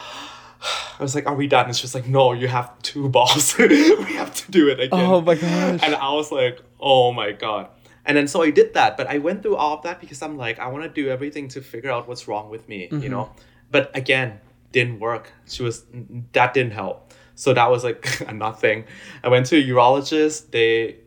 I 0.98 1.02
was 1.02 1.14
like, 1.14 1.26
are 1.26 1.34
we 1.34 1.46
done? 1.46 1.68
It's 1.70 1.80
just 1.80 1.94
like, 1.94 2.06
no, 2.06 2.32
you 2.32 2.48
have 2.48 2.76
two 2.82 3.08
balls. 3.08 3.56
we 3.58 4.14
have 4.14 4.34
to 4.34 4.50
do 4.50 4.68
it 4.68 4.80
again. 4.80 5.00
Oh 5.00 5.20
my 5.20 5.34
gosh. 5.34 5.80
And 5.82 5.94
I 5.94 6.12
was 6.12 6.30
like, 6.32 6.60
oh 6.80 7.12
my 7.12 7.32
god. 7.32 7.68
And 8.06 8.16
then 8.16 8.28
so 8.28 8.42
I 8.42 8.50
did 8.50 8.74
that, 8.74 8.96
but 8.96 9.06
I 9.06 9.18
went 9.18 9.42
through 9.42 9.56
all 9.56 9.76
of 9.78 9.82
that 9.84 10.00
because 10.00 10.20
I'm 10.22 10.36
like, 10.36 10.58
I 10.58 10.66
want 10.68 10.84
to 10.84 10.90
do 10.90 11.08
everything 11.08 11.48
to 11.48 11.60
figure 11.62 11.90
out 11.90 12.06
what's 12.08 12.28
wrong 12.28 12.50
with 12.50 12.68
me, 12.68 12.88
Mm-hmm. 12.88 13.02
you 13.02 13.08
know. 13.08 13.30
But 13.70 13.90
again, 13.96 14.40
didn't 14.72 15.00
work. 15.00 15.32
She 15.46 15.62
was 15.62 15.84
that 16.32 16.52
didn't 16.54 16.72
help. 16.72 17.12
So 17.34 17.52
that 17.54 17.70
was 17.70 17.82
like 17.82 18.06
nothing. 18.32 18.84
I 19.22 19.28
went 19.28 19.46
to 19.46 19.56
a 19.56 19.62
urologist. 19.62 20.50
They 20.50 20.98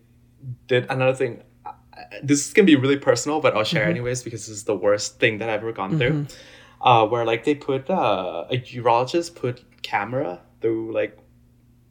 did 0.67 0.85
another 0.89 1.13
thing. 1.13 1.43
This 2.23 2.53
can 2.53 2.65
be 2.65 2.75
really 2.75 2.97
personal, 2.97 3.41
but 3.41 3.55
I'll 3.55 3.63
share 3.63 3.81
Mm-hmm. 3.83 3.89
anyways 3.91 4.23
because 4.23 4.47
this 4.47 4.55
is 4.57 4.63
the 4.65 4.75
worst 4.75 5.19
thing 5.19 5.37
that 5.39 5.49
I've 5.49 5.61
ever 5.61 5.71
gone 5.71 5.97
through. 5.97 6.27
Uh, 6.79 7.07
where 7.07 7.25
like 7.25 7.43
they 7.43 7.55
put 7.55 7.89
uh, 7.89 8.45
a 8.49 8.57
urologist 8.57 9.35
put 9.35 9.63
camera 9.81 10.39
through 10.61 10.93
like 10.93 11.17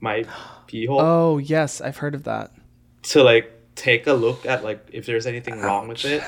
my 0.00 0.24
pee 0.66 0.86
hole 0.86 1.00
oh 1.00 1.38
yes, 1.38 1.80
I've 1.80 1.96
heard 1.98 2.14
of 2.14 2.24
that. 2.24 2.52
to 3.04 3.22
like 3.22 3.52
take 3.74 4.06
a 4.06 4.12
look 4.12 4.46
at 4.46 4.64
like 4.64 4.88
if 4.92 5.06
there's 5.06 5.26
anything 5.26 5.60
wrong 5.60 5.88
with 5.88 6.04
it. 6.04 6.22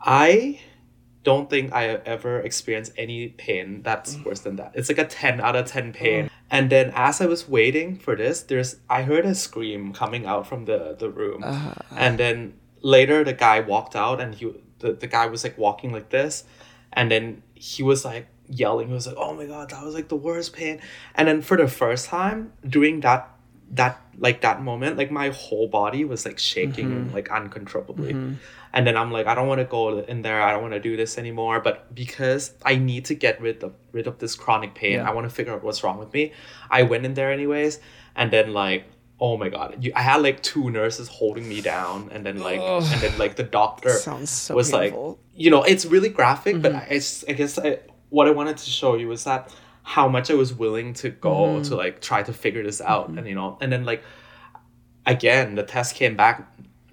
I 0.00 0.60
don't 1.22 1.48
think 1.48 1.72
I 1.72 1.84
have 1.84 2.02
ever 2.04 2.40
experienced 2.40 2.92
any 2.98 3.28
pain 3.28 3.82
that's 3.82 4.18
worse 4.24 4.40
than 4.40 4.56
that. 4.56 4.72
It's 4.74 4.90
like 4.90 4.98
a 4.98 5.06
10 5.06 5.40
out 5.40 5.56
of 5.56 5.64
10 5.66 5.92
pain. 5.94 6.30
And 6.50 6.68
then 6.68 6.92
as 6.94 7.20
I 7.22 7.26
was 7.26 7.48
waiting 7.48 7.96
for 7.96 8.14
this, 8.14 8.42
there's 8.42 8.76
I 8.90 9.02
heard 9.02 9.24
a 9.24 9.34
scream 9.34 9.92
coming 9.94 10.26
out 10.26 10.46
from 10.46 10.66
the, 10.66 10.94
the 10.98 11.08
room. 11.08 11.42
And 11.90 12.18
then 12.18 12.54
later 12.82 13.24
the 13.24 13.32
guy 13.32 13.60
walked 13.60 13.96
out 13.96 14.20
and 14.20 14.34
he 14.34 14.52
the, 14.80 14.92
the 14.92 15.06
guy 15.06 15.26
was 15.26 15.42
like 15.44 15.56
walking 15.56 15.92
like 15.92 16.10
this 16.10 16.44
and 16.94 17.10
then 17.10 17.42
he 17.54 17.82
was 17.82 18.04
like 18.04 18.26
yelling. 18.48 18.88
He 18.88 18.94
was 18.94 19.06
like, 19.06 19.16
"Oh 19.18 19.34
my 19.34 19.46
god, 19.46 19.70
that 19.70 19.84
was 19.84 19.94
like 19.94 20.08
the 20.08 20.16
worst 20.16 20.52
pain." 20.52 20.80
And 21.14 21.28
then 21.28 21.42
for 21.42 21.56
the 21.56 21.68
first 21.68 22.06
time 22.06 22.52
during 22.66 23.00
that 23.00 23.30
that 23.70 24.00
like 24.18 24.42
that 24.42 24.62
moment, 24.62 24.96
like 24.96 25.10
my 25.10 25.30
whole 25.30 25.68
body 25.68 26.04
was 26.04 26.24
like 26.24 26.38
shaking 26.38 26.90
mm-hmm. 26.90 27.14
like 27.14 27.30
uncontrollably. 27.30 28.12
Mm-hmm. 28.12 28.34
And 28.72 28.86
then 28.86 28.96
I'm 28.96 29.12
like, 29.12 29.26
I 29.26 29.34
don't 29.36 29.46
want 29.46 29.60
to 29.60 29.64
go 29.64 30.00
in 30.00 30.22
there. 30.22 30.42
I 30.42 30.50
don't 30.50 30.62
want 30.62 30.74
to 30.74 30.80
do 30.80 30.96
this 30.96 31.16
anymore. 31.16 31.60
But 31.60 31.94
because 31.94 32.54
I 32.64 32.76
need 32.76 33.04
to 33.06 33.14
get 33.14 33.40
rid 33.40 33.62
of 33.62 33.74
rid 33.92 34.06
of 34.06 34.18
this 34.18 34.34
chronic 34.34 34.74
pain, 34.74 34.94
Yeah. 34.94 35.08
I 35.08 35.12
want 35.12 35.28
to 35.28 35.34
figure 35.34 35.52
out 35.52 35.62
what's 35.62 35.82
wrong 35.84 35.98
with 35.98 36.12
me. 36.12 36.32
I 36.70 36.82
went 36.82 37.04
in 37.04 37.14
there 37.14 37.32
anyways, 37.32 37.80
and 38.16 38.30
then 38.30 38.52
like. 38.52 38.86
Oh 39.26 39.34
my 39.42 39.48
god! 39.56 39.68
You, 39.84 39.90
I 40.00 40.02
had 40.10 40.20
like 40.28 40.38
two 40.42 40.66
nurses 40.78 41.06
holding 41.18 41.46
me 41.48 41.58
down, 41.74 41.96
and 42.12 42.20
then 42.26 42.36
like, 42.50 42.60
Ugh. 42.62 42.82
and 42.92 43.00
then 43.04 43.14
like 43.24 43.34
the 43.42 43.48
doctor 43.60 43.90
so 43.90 44.54
was 44.54 44.70
painful. 44.70 45.08
like, 45.10 45.18
you 45.42 45.50
know, 45.52 45.62
it's 45.72 45.84
really 45.94 46.10
graphic, 46.18 46.54
but 46.64 46.72
Mm-hmm. 46.72 46.92
I, 46.92 46.96
it's, 46.96 47.24
I 47.30 47.32
guess 47.32 47.58
I, 47.58 47.78
what 48.16 48.24
I 48.30 48.32
wanted 48.40 48.56
to 48.64 48.68
show 48.80 48.90
you 49.00 49.08
was 49.14 49.24
that 49.24 49.40
how 49.94 50.06
much 50.16 50.26
I 50.30 50.34
was 50.34 50.50
willing 50.64 50.88
to 51.02 51.08
go 51.10 51.34
Mm-hmm. 51.34 51.68
to 51.68 51.76
like 51.84 51.94
try 52.08 52.20
to 52.28 52.32
figure 52.44 52.62
this 52.68 52.80
out, 52.92 53.06
and 53.16 53.24
you 53.30 53.34
know, 53.40 53.56
and 53.62 53.68
then 53.72 53.84
like 53.92 54.02
again, 55.06 55.54
the 55.54 55.62
test 55.62 55.94
came 55.94 56.16
back 56.16 56.36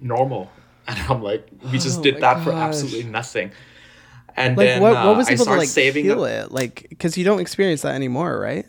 normal, 0.00 0.50
and 0.88 0.98
I'm 1.10 1.22
like, 1.22 1.46
we 1.70 1.78
just 1.78 1.98
Oh 2.00 2.02
did 2.02 2.20
that 2.20 2.42
for 2.44 2.52
absolutely 2.52 3.04
nothing. 3.10 3.52
And 4.36 4.56
like 4.56 4.66
then 4.66 4.80
what, 4.82 4.96
uh, 4.96 5.04
what 5.06 5.16
was 5.18 5.28
I 5.28 5.32
able 5.32 5.38
to 5.38 5.42
started 5.44 5.58
like 5.60 5.68
saving 5.68 6.04
heal 6.06 6.24
up- 6.24 6.30
it? 6.46 6.52
Like 6.52 6.86
because 6.88 7.18
you 7.18 7.24
don't 7.24 7.40
experience 7.40 7.82
that 7.82 7.94
anymore, 7.94 8.38
right? 8.40 8.64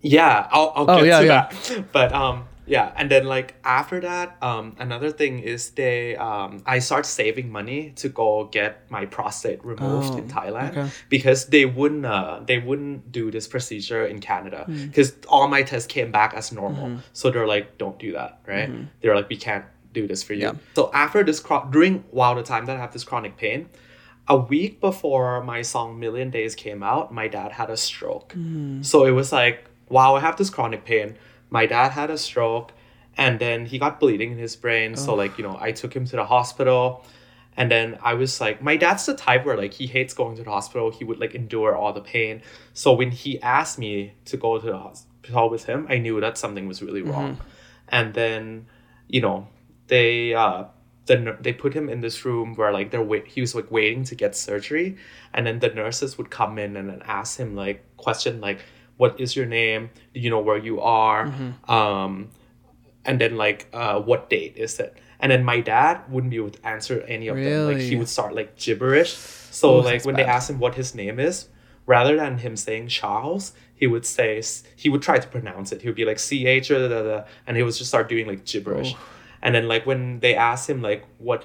Yeah, 0.00 0.48
I'll, 0.50 0.72
I'll 0.76 0.90
Oh, 0.90 0.96
get 1.02 1.06
yeah, 1.06 1.20
to 1.20 1.26
yeah. 1.26 1.48
that. 1.74 1.84
But 1.92 2.12
um, 2.14 2.44
yeah, 2.68 2.92
and 2.96 3.10
then 3.10 3.24
like 3.24 3.54
after 3.64 4.00
that, 4.00 4.36
um, 4.42 4.76
another 4.78 5.10
thing 5.10 5.38
is 5.40 5.70
they 5.70 6.16
um, 6.16 6.62
I 6.66 6.78
start 6.80 7.06
saving 7.06 7.50
money 7.50 7.92
to 7.96 8.08
go 8.08 8.44
get 8.44 8.90
my 8.90 9.06
prostate 9.06 9.64
removed 9.64 10.18
in 10.18 10.24
Oh, 10.30 10.34
Thailand 10.40 10.70
okay. 10.76 10.90
because 11.08 11.46
they 11.46 11.64
wouldn't 11.64 12.04
uh, 12.06 12.40
they 12.46 12.58
wouldn't 12.58 13.10
do 13.10 13.30
this 13.30 13.46
procedure 13.48 14.04
in 14.06 14.20
Canada 14.20 14.64
Hmm. 14.66 14.86
because 14.86 15.12
all 15.28 15.48
my 15.48 15.62
tests 15.62 15.86
came 15.86 16.10
back 16.12 16.34
as 16.34 16.52
normal. 16.52 16.86
Mm-hmm. 16.88 17.00
So 17.12 17.30
they're 17.30 17.46
like, 17.46 17.78
don't 17.78 17.98
do 17.98 18.12
that, 18.12 18.40
right? 18.46 18.70
They're 19.00 19.16
like, 19.16 19.28
we 19.28 19.36
can't 19.36 19.64
do 19.94 20.06
this 20.06 20.22
for 20.22 20.34
you. 20.34 20.42
Yeah. 20.42 20.52
So 20.74 20.90
after 20.92 21.24
this, 21.24 21.40
chro- 21.40 21.70
during 21.72 22.04
while 22.10 22.34
the 22.34 22.42
time 22.42 22.66
that 22.66 22.76
I 22.76 22.80
have 22.80 22.92
this 22.92 23.04
chronic 23.04 23.36
pain, 23.38 23.68
a 24.28 24.36
week 24.36 24.80
before 24.80 25.42
my 25.42 25.62
song 25.62 25.98
Million 25.98 26.28
Days 26.30 26.54
came 26.54 26.82
out, 26.82 27.12
my 27.12 27.28
dad 27.28 27.52
had 27.52 27.70
a 27.70 27.76
stroke. 27.76 28.34
So 28.82 29.06
it 29.06 29.12
was 29.12 29.32
like, 29.32 29.64
wow, 29.88 30.16
I 30.16 30.20
have 30.20 30.36
this 30.36 30.50
chronic 30.50 30.84
pain. 30.84 31.16
My 31.50 31.66
dad 31.66 31.92
had 31.92 32.10
a 32.10 32.18
stroke 32.18 32.72
and 33.16 33.38
then 33.38 33.66
he 33.66 33.78
got 33.78 34.00
bleeding 34.00 34.32
in 34.32 34.38
his 34.38 34.56
brain. 34.56 34.94
So 34.96 35.14
like, 35.14 35.38
you 35.38 35.44
know, 35.44 35.56
I 35.60 35.72
took 35.72 35.94
him 35.94 36.04
to 36.06 36.16
the 36.16 36.24
hospital. 36.24 37.04
And 37.56 37.70
then 37.70 37.98
I 38.02 38.14
was 38.14 38.40
like, 38.40 38.62
my 38.62 38.76
dad's 38.76 39.06
the 39.06 39.14
type 39.14 39.44
where 39.44 39.56
like 39.56 39.74
he 39.74 39.88
hates 39.88 40.14
going 40.14 40.36
to 40.36 40.44
the 40.44 40.50
hospital. 40.50 40.92
He 40.92 41.04
would 41.04 41.18
like 41.18 41.34
endure 41.34 41.74
all 41.74 41.92
the 41.92 42.00
pain. 42.00 42.42
So 42.72 42.92
when 42.92 43.10
he 43.10 43.42
asked 43.42 43.78
me 43.78 44.14
to 44.26 44.36
go 44.36 44.58
to 44.58 44.66
the 44.66 44.78
hospital 44.78 45.50
with 45.50 45.64
him, 45.64 45.86
I 45.90 45.98
knew 45.98 46.20
that 46.20 46.38
something 46.38 46.68
was 46.68 46.80
really 46.82 47.02
wrong. 47.02 47.40
And 47.88 48.14
then, 48.14 48.66
you 49.08 49.20
know, 49.20 49.48
they 49.88 50.34
uh 50.34 50.64
the 51.06 51.36
they 51.40 51.52
put 51.52 51.74
him 51.74 51.88
in 51.88 52.00
this 52.00 52.24
room 52.24 52.54
where 52.54 52.70
like 52.70 52.90
they're 52.90 53.02
wait 53.02 53.26
he 53.26 53.40
was 53.40 53.54
like 53.54 53.70
waiting 53.70 54.04
to 54.04 54.14
get 54.14 54.36
surgery, 54.36 54.96
and 55.34 55.46
then 55.46 55.58
the 55.58 55.70
nurses 55.70 56.16
would 56.18 56.30
come 56.30 56.58
in 56.58 56.76
and 56.76 56.88
then 56.90 57.02
ask 57.04 57.38
him 57.38 57.56
like 57.56 57.84
question 57.96 58.40
like, 58.40 58.60
what 58.98 59.18
is 59.18 59.34
your 59.34 59.46
name? 59.46 59.88
Do 60.12 60.20
you 60.20 60.28
know 60.28 60.40
where 60.40 60.58
you 60.58 60.80
are? 60.82 61.32
Um, 61.66 62.28
and 63.06 63.18
then 63.20 63.36
like 63.38 63.60
uh 63.72 63.98
what 64.00 64.28
date 64.28 64.54
is 64.56 64.78
it? 64.78 64.92
And 65.20 65.32
then 65.32 65.42
my 65.44 65.60
dad 65.60 66.02
wouldn't 66.10 66.30
be 66.30 66.36
able 66.36 66.50
to 66.50 66.66
answer 66.74 67.00
any 67.08 67.26
of 67.28 67.36
them. 67.36 67.66
Like 67.72 67.78
he 67.90 67.96
would 67.96 68.08
start 68.08 68.34
like 68.34 68.56
gibberish. 68.56 69.12
So 69.14 69.66
Oh, 69.70 69.78
like 69.78 70.04
when 70.04 70.14
they 70.14 70.22
bad. 70.24 70.36
asked 70.36 70.50
him 70.50 70.58
what 70.60 70.74
his 70.74 70.94
name 70.94 71.18
is, 71.18 71.48
rather 71.86 72.14
than 72.16 72.38
him 72.38 72.54
saying 72.56 72.88
Charles, 72.88 73.52
he 73.74 73.86
would 73.86 74.04
say 74.06 74.42
he 74.76 74.88
would 74.88 75.02
try 75.02 75.18
to 75.18 75.28
pronounce 75.36 75.72
it. 75.72 75.80
He 75.82 75.88
would 75.88 75.96
be 75.96 76.04
like 76.04 76.18
C 76.18 76.46
H 76.46 76.70
and 76.70 77.56
he 77.56 77.62
would 77.62 77.74
just 77.74 77.86
start 77.94 78.08
doing 78.08 78.26
like 78.26 78.44
gibberish. 78.44 78.92
Oh. 78.94 79.00
And 79.42 79.54
then 79.54 79.66
like 79.68 79.86
when 79.86 80.20
they 80.20 80.34
asked 80.34 80.68
him 80.68 80.82
like 80.82 81.02
what 81.18 81.44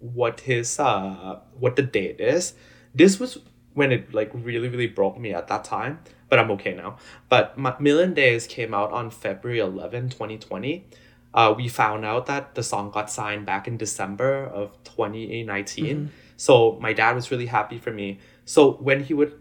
what 0.00 0.40
his 0.40 0.78
uh 0.78 1.38
what 1.62 1.76
the 1.76 1.82
date 1.82 2.20
is, 2.20 2.54
this 2.94 3.20
was 3.20 3.38
when 3.74 3.92
it 3.92 4.12
like 4.12 4.30
really 4.34 4.68
really 4.68 4.86
broke 4.86 5.18
me 5.18 5.32
at 5.32 5.46
that 5.48 5.64
time. 5.64 6.00
But 6.28 6.38
I'm 6.38 6.50
okay 6.52 6.74
now. 6.74 6.96
But 7.28 7.56
my, 7.58 7.74
Million 7.78 8.14
Days 8.14 8.46
came 8.46 8.74
out 8.74 8.90
on 8.92 9.10
February 9.10 9.60
11, 9.60 10.10
2020. 10.10 10.86
Uh, 11.32 11.54
we 11.56 11.68
found 11.68 12.04
out 12.04 12.26
that 12.26 12.54
the 12.54 12.62
song 12.62 12.90
got 12.90 13.10
signed 13.10 13.44
back 13.44 13.66
in 13.66 13.76
December 13.76 14.44
of 14.44 14.72
2019. 14.84 15.84
Mm-hmm. 15.84 16.06
So 16.36 16.78
my 16.80 16.92
dad 16.92 17.14
was 17.14 17.30
really 17.30 17.46
happy 17.46 17.78
for 17.78 17.92
me. 17.92 18.18
So 18.44 18.72
when 18.72 19.04
he 19.04 19.14
would, 19.14 19.32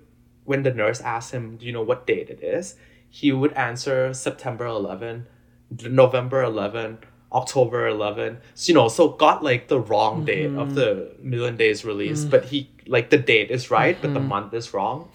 when 0.44 0.64
the 0.64 0.74
nurse 0.74 1.02
asked 1.02 1.32
him, 1.32 1.58
"Do 1.58 1.66
you 1.66 1.72
know 1.72 1.84
what 1.84 2.08
date 2.08 2.30
it 2.30 2.44
is?" 2.44 2.76
He 3.10 3.32
would 3.32 3.54
answer 3.54 4.12
September 4.14 4.66
11, 4.66 5.28
November 5.84 6.42
11, 6.42 6.98
October 7.32 7.88
11. 7.88 8.40
So, 8.56 8.70
you 8.70 8.74
know, 8.74 8.88
so 8.88 9.10
got 9.10 9.44
like 9.44 9.68
the 9.68 9.80
wrong 9.80 10.26
date 10.26 10.46
of 10.46 10.70
mm-hmm. 10.70 10.76
the 10.76 11.16
Million 11.22 11.56
Days 11.56 11.86
release, 11.86 12.24
mm. 12.24 12.32
but 12.32 12.46
he 12.46 12.70
like 12.88 13.10
the 13.10 13.18
date 13.18 13.52
is 13.52 13.72
right, 13.72 13.98
but 14.02 14.14
the 14.14 14.20
mm-hmm. 14.20 14.30
month 14.30 14.54
is 14.54 14.74
wrong. 14.74 15.10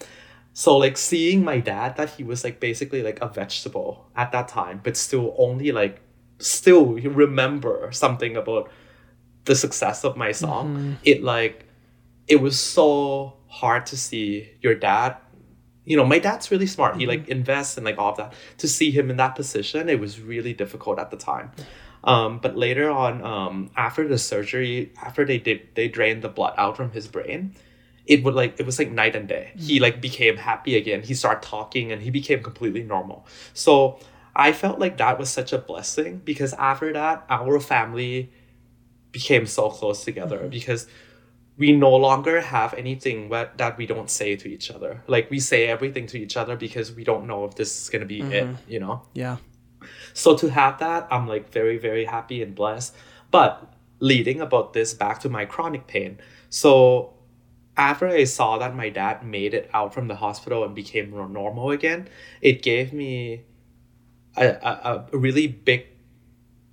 So 0.59 0.75
like 0.75 0.97
seeing 0.97 1.45
my 1.45 1.59
dad 1.61 1.95
that 1.95 2.09
he 2.09 2.23
was 2.25 2.43
like 2.43 2.59
basically 2.59 3.01
like 3.01 3.21
a 3.21 3.29
vegetable 3.29 4.09
at 4.17 4.33
that 4.33 4.49
time, 4.49 4.81
but 4.83 4.97
still 4.97 5.33
only 5.37 5.71
like 5.71 6.01
still 6.39 6.85
remember 6.95 7.89
something 7.93 8.35
about 8.35 8.69
the 9.45 9.55
success 9.55 10.03
of 10.03 10.17
my 10.17 10.33
song. 10.33 10.97
It 11.05 11.23
like 11.23 11.63
it 12.27 12.41
was 12.41 12.59
so 12.59 13.37
hard 13.47 13.85
to 13.85 13.95
see 13.95 14.49
your 14.59 14.75
dad. 14.75 15.15
You 15.85 15.95
know, 15.95 16.05
my 16.05 16.19
dad's 16.19 16.51
really 16.51 16.67
smart. 16.67 16.97
He 16.97 17.07
like 17.07 17.29
invests 17.29 17.77
and 17.77 17.85
like 17.85 17.97
all 17.97 18.11
of 18.11 18.17
that. 18.17 18.33
To 18.57 18.67
see 18.67 18.91
him 18.91 19.09
in 19.09 19.15
that 19.15 19.35
position, 19.35 19.87
it 19.87 20.01
was 20.01 20.19
really 20.19 20.53
difficult 20.53 20.99
at 20.99 21.09
the 21.09 21.15
time. 21.15 21.53
Um, 22.03 22.39
but 22.39 22.57
later 22.57 22.89
on, 22.89 23.23
um, 23.23 23.71
after 23.77 24.05
the 24.05 24.17
surgery, 24.17 24.91
after 25.01 25.23
they 25.23 25.37
did 25.37 25.69
they 25.75 25.87
drained 25.87 26.21
the 26.21 26.27
blood 26.27 26.53
out 26.57 26.75
from 26.75 26.91
his 26.91 27.07
brain, 27.07 27.55
it 28.09 28.23
would 28.23 28.33
like 28.33 28.59
it 28.59 28.65
was 28.65 28.79
like 28.79 28.91
night 28.91 29.15
and 29.15 29.27
day. 29.27 29.51
Hmm. 29.53 29.61
He 29.61 29.79
like 29.79 30.01
became 30.01 30.35
happy 30.35 30.75
again. 30.75 31.03
He 31.03 31.13
started 31.13 31.47
talking 31.47 31.91
and 31.91 32.01
he 32.01 32.09
became 32.09 32.41
completely 32.43 32.83
normal. 32.83 33.25
So 33.53 33.99
I 34.35 34.51
felt 34.51 34.79
like 34.79 34.97
that 34.97 35.19
was 35.19 35.29
such 35.29 35.53
a 35.53 35.59
blessing 35.59 36.21
because 36.25 36.53
after 36.53 36.91
that, 36.91 37.23
our 37.29 37.59
family 37.59 38.31
became 39.11 39.45
so 39.45 39.69
close 39.69 40.03
together 40.03 40.39
mm-hmm. 40.39 40.49
because 40.49 40.87
we 41.57 41.71
no 41.71 41.95
longer 41.95 42.41
have 42.41 42.73
anything 42.73 43.29
what, 43.29 43.57
that 43.57 43.77
we 43.77 43.85
don't 43.85 44.09
say 44.09 44.35
to 44.35 44.47
each 44.47 44.71
other. 44.71 45.03
Like 45.07 45.29
we 45.29 45.39
say 45.39 45.67
everything 45.67 46.07
to 46.07 46.17
each 46.17 46.35
other 46.35 46.55
because 46.55 46.91
we 46.91 47.03
don't 47.03 47.27
know 47.27 47.45
if 47.45 47.55
this 47.55 47.83
is 47.83 47.89
gonna 47.89 48.05
be 48.05 48.21
it, 48.21 48.45
mm-hmm. 48.45 48.71
you 48.71 48.79
know? 48.79 49.03
Yeah. 49.13 49.37
So 50.13 50.35
to 50.37 50.49
have 50.49 50.79
that, 50.79 51.07
I'm 51.11 51.27
like 51.27 51.51
very, 51.51 51.77
very 51.77 52.05
happy 52.05 52.41
and 52.41 52.55
blessed. 52.55 52.95
But 53.29 53.71
leading 53.99 54.41
about 54.41 54.73
this 54.73 54.93
back 54.93 55.19
to 55.19 55.29
my 55.29 55.45
chronic 55.45 55.85
pain. 55.85 56.17
So 56.49 57.13
after 57.79 58.07
I 58.07 58.25
saw 58.25 58.57
that 58.57 58.75
my 58.75 58.89
dad 58.89 59.23
made 59.23 59.53
it 59.53 59.69
out 59.73 59.93
from 59.93 60.07
the 60.07 60.15
hospital 60.15 60.65
and 60.65 60.75
became 60.75 61.11
nor- 61.11 61.29
normal 61.29 61.71
again, 61.71 62.09
it 62.41 62.61
gave 62.61 62.91
me 62.91 63.43
a, 64.35 64.47
a, 64.47 65.07
a 65.13 65.17
really 65.17 65.47
big 65.47 65.87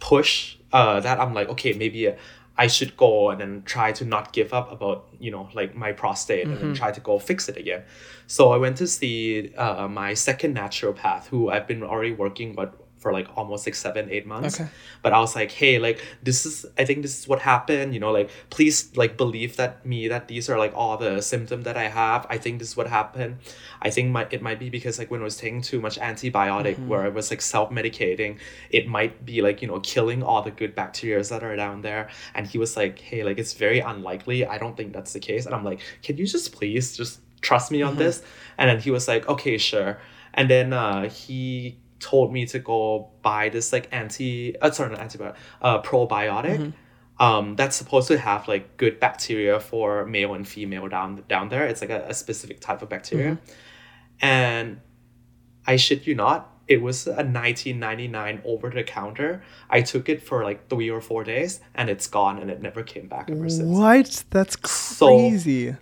push 0.00 0.56
uh, 0.72 1.00
that 1.00 1.20
I'm 1.20 1.32
like, 1.32 1.48
okay, 1.50 1.72
maybe 1.72 2.08
uh, 2.08 2.14
I 2.58 2.66
should 2.66 2.96
go 2.96 3.30
and 3.30 3.40
then 3.40 3.62
try 3.64 3.92
to 3.92 4.04
not 4.04 4.32
give 4.32 4.52
up 4.52 4.72
about, 4.72 5.08
you 5.20 5.30
know, 5.30 5.48
like 5.54 5.76
my 5.76 5.92
prostate 5.92 6.48
and 6.48 6.56
then 6.56 6.74
try 6.74 6.90
to 6.90 7.00
go 7.00 7.18
fix 7.18 7.48
it 7.48 7.56
again. 7.56 7.84
So 8.26 8.50
I 8.50 8.56
went 8.56 8.76
to 8.78 8.86
see 8.86 9.54
uh, 9.54 9.86
my 9.86 10.14
second 10.14 10.56
naturopath 10.56 11.26
who 11.26 11.50
I've 11.50 11.68
been 11.68 11.82
already 11.82 12.12
working 12.12 12.56
with 12.56 12.70
for 12.98 13.12
like 13.12 13.28
almost 13.36 13.66
like 13.66 13.74
seven, 13.74 14.08
eight 14.10 14.26
months. 14.26 14.60
Okay. 14.60 14.68
But 15.02 15.12
I 15.12 15.20
was 15.20 15.36
like, 15.36 15.52
hey, 15.52 15.78
like 15.78 16.02
this 16.22 16.46
is 16.46 16.66
I 16.78 16.84
think 16.84 17.02
this 17.02 17.18
is 17.18 17.28
what 17.28 17.40
happened, 17.40 17.94
you 17.94 18.00
know, 18.00 18.10
like 18.10 18.30
please 18.50 18.96
like 18.96 19.16
believe 19.16 19.56
that 19.56 19.84
me 19.84 20.08
that 20.08 20.28
these 20.28 20.48
are 20.48 20.58
like 20.58 20.72
all 20.74 20.96
the 20.96 21.20
symptoms 21.20 21.64
that 21.64 21.76
I 21.76 21.88
have. 21.88 22.26
I 22.30 22.38
think 22.38 22.58
this 22.58 22.70
is 22.70 22.76
what 22.76 22.88
happened. 22.88 23.38
I 23.82 23.90
think 23.90 24.10
my 24.10 24.26
it 24.30 24.42
might 24.42 24.58
be 24.58 24.70
because 24.70 24.98
like 24.98 25.10
when 25.10 25.20
I 25.20 25.24
was 25.24 25.36
taking 25.36 25.62
too 25.62 25.80
much 25.80 25.98
antibiotic 25.98 26.84
where 26.86 27.02
I 27.02 27.08
was 27.08 27.30
like 27.30 27.42
self 27.42 27.70
medicating, 27.70 28.38
it 28.70 28.88
might 28.88 29.24
be 29.24 29.42
like, 29.42 29.62
you 29.62 29.68
know, 29.68 29.80
killing 29.80 30.22
all 30.22 30.42
the 30.42 30.50
good 30.50 30.74
bacteria 30.74 31.22
that 31.22 31.42
are 31.42 31.56
down 31.56 31.82
there. 31.82 32.08
And 32.34 32.46
he 32.46 32.58
was 32.58 32.76
like, 32.76 32.98
Hey, 32.98 33.22
like 33.24 33.38
it's 33.38 33.52
very 33.54 33.80
unlikely. 33.80 34.46
I 34.46 34.58
don't 34.58 34.76
think 34.76 34.92
that's 34.92 35.12
the 35.12 35.20
case. 35.20 35.46
And 35.46 35.54
I'm 35.54 35.64
like, 35.64 35.80
Can 36.02 36.16
you 36.16 36.26
just 36.26 36.52
please 36.52 36.96
just 36.96 37.20
trust 37.40 37.70
me 37.70 37.82
on 37.82 37.96
this? 37.96 38.22
And 38.58 38.70
then 38.70 38.80
he 38.80 38.90
was 38.90 39.06
like, 39.06 39.28
Okay, 39.28 39.58
sure. 39.58 39.98
And 40.34 40.50
then 40.50 40.72
uh 40.72 41.08
he 41.08 41.78
told 42.00 42.32
me 42.32 42.46
to 42.46 42.58
go 42.58 43.10
buy 43.22 43.48
this 43.48 43.72
like 43.72 43.88
anti 43.92 44.56
uh, 44.60 44.70
sorry 44.70 44.90
not 44.90 45.00
antibiotic 45.00 45.34
uh 45.62 45.80
probiotic. 45.82 46.72
Um 47.18 47.56
that's 47.56 47.74
supposed 47.76 48.08
to 48.08 48.18
have 48.18 48.46
like 48.48 48.76
good 48.76 49.00
bacteria 49.00 49.58
for 49.60 50.04
male 50.04 50.34
and 50.34 50.46
female 50.46 50.88
down 50.88 51.24
down 51.28 51.48
there. 51.48 51.66
It's 51.66 51.80
like 51.80 51.90
a, 51.90 52.04
a 52.08 52.14
specific 52.14 52.60
type 52.60 52.82
of 52.82 52.88
bacteria. 52.90 53.38
And 54.20 54.80
i 55.66 55.76
shit 55.76 56.06
you 56.06 56.14
not 56.14 56.52
it 56.68 56.82
was 56.82 57.06
a 57.06 57.10
1999 57.22 58.42
over 58.44 58.70
the 58.70 58.82
counter. 58.82 59.42
I 59.70 59.82
took 59.82 60.08
it 60.08 60.20
for 60.20 60.42
like 60.42 60.68
three 60.68 60.90
or 60.90 61.00
four 61.00 61.22
days 61.24 61.60
and 61.76 61.88
it's 61.88 62.06
gone 62.08 62.38
and 62.40 62.50
it 62.50 62.60
never 62.60 62.82
came 62.82 63.06
back 63.06 63.30
ever 63.30 63.48
since. 63.48 63.68
What? 63.68 64.24
That's 64.30 64.56
So- 64.70 65.06
crazy. 65.06 65.76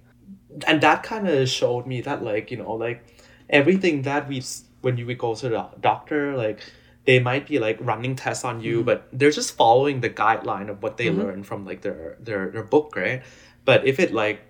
and 0.66 0.80
that 0.82 1.02
kind 1.02 1.26
of 1.28 1.48
showed 1.48 1.86
me 1.86 2.00
that 2.02 2.22
like 2.22 2.50
you 2.52 2.58
know 2.58 2.72
like 2.74 3.04
everything 3.50 4.02
that 4.02 4.28
we 4.28 4.38
s- 4.38 4.64
when 4.84 4.96
you 4.96 5.06
would 5.06 5.18
go 5.18 5.34
to 5.34 5.48
the 5.48 5.68
doctor 5.80 6.36
like 6.36 6.60
they 7.04 7.18
might 7.18 7.46
be 7.46 7.58
like 7.58 7.78
running 7.80 8.16
tests 8.16 8.44
on 8.44 8.60
you 8.60 8.76
mm-hmm. 8.76 8.86
but 8.86 9.08
they're 9.12 9.30
just 9.30 9.56
following 9.56 10.00
the 10.00 10.10
guideline 10.10 10.68
of 10.70 10.82
what 10.82 10.96
they 10.96 11.06
mm-hmm. 11.06 11.20
learn 11.20 11.42
from 11.42 11.64
like 11.64 11.82
their 11.82 12.16
their 12.20 12.50
their 12.50 12.62
book 12.62 12.94
right? 12.96 13.22
But 13.64 13.86
if 13.86 13.98
it 13.98 14.12
like 14.12 14.42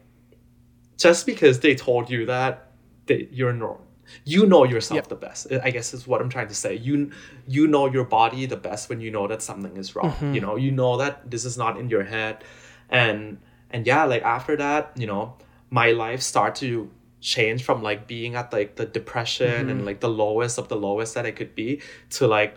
just 0.97 1.27
because 1.27 1.61
they 1.61 1.75
told 1.75 2.11
you 2.11 2.27
that 2.27 2.73
they, 3.07 3.29
you're 3.31 3.53
normal 3.53 3.85
you 4.25 4.47
know 4.47 4.65
yourself 4.65 4.97
Yep. 4.97 5.09
the 5.09 5.15
best 5.17 5.47
i 5.63 5.71
guess 5.71 5.95
is 5.95 6.07
what 6.07 6.21
i'm 6.21 6.29
trying 6.29 6.49
to 6.49 6.55
say. 6.55 6.75
You 6.75 7.11
you 7.47 7.67
know 7.67 7.87
your 7.87 8.05
body 8.05 8.47
the 8.47 8.57
best 8.57 8.89
when 8.89 9.01
you 9.01 9.11
know 9.11 9.27
that 9.27 9.41
something 9.43 9.77
is 9.77 9.97
wrong 9.97 10.13
mm-hmm. 10.13 10.35
you 10.35 10.41
know? 10.41 10.57
You 10.57 10.73
know 10.73 10.97
that 10.99 11.31
this 11.31 11.45
is 11.45 11.57
not 11.57 11.79
in 11.79 11.89
your 11.89 12.05
head. 12.05 12.45
And 12.91 13.39
and 13.71 13.87
yeah 13.87 14.05
like 14.05 14.23
after 14.23 14.57
that 14.57 14.93
you 14.97 15.07
know 15.07 15.37
my 15.71 15.91
life 15.91 16.23
start 16.23 16.55
to 16.57 16.91
change 17.25 17.65
from 17.65 17.83
like 17.83 18.07
being 18.07 18.35
at 18.37 18.53
like 18.53 18.77
the 18.77 18.85
depression 18.85 19.71
and 19.71 19.87
like 19.87 20.01
the 20.01 20.11
lowest 20.11 20.59
of 20.59 20.69
the 20.69 20.77
lowest 20.77 21.15
that 21.15 21.25
i 21.25 21.31
could 21.31 21.55
be 21.55 21.81
to 22.11 22.27
like 22.27 22.53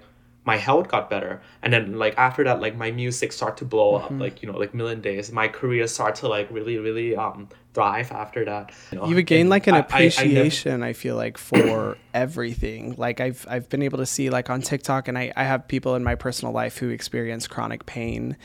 my 0.47 0.55
health 0.55 0.87
got 0.87 1.09
better. 1.09 1.41
And 1.61 1.73
then 1.73 1.99
like 1.99 2.17
after 2.17 2.41
that 2.45 2.61
like 2.61 2.73
my 2.77 2.89
music 2.89 3.33
start 3.33 3.57
to 3.57 3.65
blow 3.65 3.95
up 3.95 4.11
like 4.11 4.41
you 4.41 4.49
know 4.49 4.57
like 4.57 4.73
million 4.73 5.01
days. 5.01 5.29
My 5.29 5.49
career 5.49 5.85
start 5.87 6.15
to 6.21 6.29
like 6.29 6.47
really 6.49 6.77
really 6.77 7.17
um 7.17 7.49
thrive 7.73 8.13
after 8.13 8.45
that 8.45 8.71
you, 8.91 8.97
know? 8.97 9.07
you 9.09 9.15
would 9.15 9.25
gain 9.25 9.49
like 9.49 9.67
an 9.67 9.73
I- 9.75 9.77
I- 9.79 9.81
I 9.81 9.83
never- 9.83 10.05
appreciation 10.07 10.83
I, 10.83 10.93
feel 10.93 11.17
like 11.17 11.37
for 11.37 11.97
everything. 12.13 12.95
Like 12.97 13.19
i've 13.19 13.45
i've 13.49 13.67
been 13.67 13.81
able 13.81 13.97
to 13.97 14.05
see 14.05 14.29
like 14.29 14.49
on 14.49 14.61
tiktok 14.61 15.09
and 15.09 15.17
I, 15.17 15.33
I 15.35 15.43
have 15.43 15.67
people 15.67 15.95
in 15.95 16.03
my 16.05 16.15
personal 16.15 16.53
life 16.53 16.77
who 16.77 16.89
experience 16.91 17.45
chronic 17.45 17.85
pain. 17.85 18.37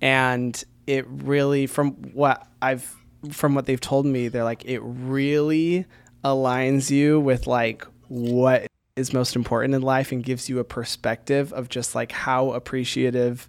And 0.00 0.64
it 0.86 1.04
really 1.08 1.66
from 1.66 1.92
what 2.14 2.46
i've 2.62 2.96
from 3.30 3.54
what 3.54 3.66
they've 3.66 3.80
told 3.80 4.06
me 4.06 4.28
they're 4.28 4.44
like 4.44 4.64
it 4.64 4.80
really 4.80 5.84
aligns 6.24 6.90
you 6.90 7.20
with 7.20 7.46
like 7.46 7.86
what 8.08 8.66
is 8.96 9.12
most 9.12 9.36
important 9.36 9.74
in 9.74 9.82
life 9.82 10.12
and 10.12 10.24
gives 10.24 10.48
you 10.48 10.58
a 10.58 10.64
perspective 10.64 11.52
of 11.52 11.68
just 11.68 11.94
like 11.94 12.12
how 12.12 12.52
appreciative 12.52 13.48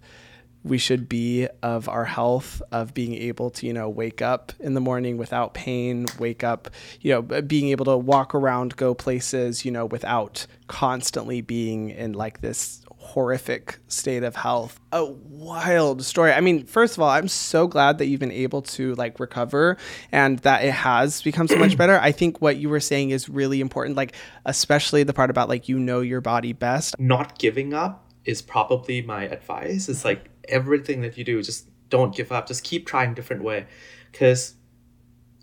we 0.64 0.78
should 0.78 1.08
be 1.08 1.48
of 1.62 1.88
our 1.88 2.04
health, 2.04 2.62
of 2.70 2.94
being 2.94 3.14
able 3.14 3.50
to, 3.50 3.66
you 3.66 3.72
know, 3.72 3.88
wake 3.88 4.22
up 4.22 4.52
in 4.60 4.74
the 4.74 4.80
morning 4.80 5.16
without 5.16 5.54
pain, 5.54 6.06
wake 6.18 6.44
up, 6.44 6.70
you 7.00 7.12
know, 7.12 7.22
being 7.22 7.70
able 7.70 7.84
to 7.84 7.96
walk 7.96 8.34
around, 8.34 8.76
go 8.76 8.94
places, 8.94 9.64
you 9.64 9.72
know, 9.72 9.86
without 9.86 10.46
constantly 10.68 11.40
being 11.40 11.90
in 11.90 12.12
like 12.12 12.40
this 12.40 12.84
horrific 13.02 13.78
state 13.88 14.22
of 14.22 14.36
health. 14.36 14.80
A 14.92 15.04
wild 15.04 16.04
story. 16.04 16.32
I 16.32 16.40
mean, 16.40 16.64
first 16.64 16.96
of 16.96 17.02
all, 17.02 17.10
I'm 17.10 17.28
so 17.28 17.66
glad 17.66 17.98
that 17.98 18.06
you've 18.06 18.20
been 18.20 18.30
able 18.30 18.62
to 18.62 18.94
like 18.94 19.18
recover 19.18 19.76
and 20.12 20.38
that 20.40 20.64
it 20.64 20.72
has 20.72 21.20
become 21.20 21.48
so 21.48 21.56
much 21.56 21.76
better. 21.78 21.98
I 21.98 22.12
think 22.12 22.40
what 22.40 22.56
you 22.56 22.68
were 22.68 22.80
saying 22.80 23.10
is 23.10 23.28
really 23.28 23.60
important, 23.60 23.96
like, 23.96 24.14
especially 24.46 25.02
the 25.02 25.12
part 25.12 25.30
about 25.30 25.48
like 25.48 25.68
you 25.68 25.78
know 25.78 26.00
your 26.00 26.20
body 26.20 26.52
best. 26.52 26.94
Not 26.98 27.38
giving 27.38 27.74
up 27.74 28.08
is 28.24 28.40
probably 28.40 29.02
my 29.02 29.24
advice. 29.24 29.88
It's 29.88 30.04
like 30.04 30.30
everything 30.48 31.00
that 31.02 31.18
you 31.18 31.24
do, 31.24 31.42
just 31.42 31.68
don't 31.90 32.14
give 32.14 32.32
up. 32.32 32.46
Just 32.46 32.64
keep 32.64 32.86
trying 32.86 33.14
different 33.14 33.42
way. 33.42 33.66
Because, 34.10 34.54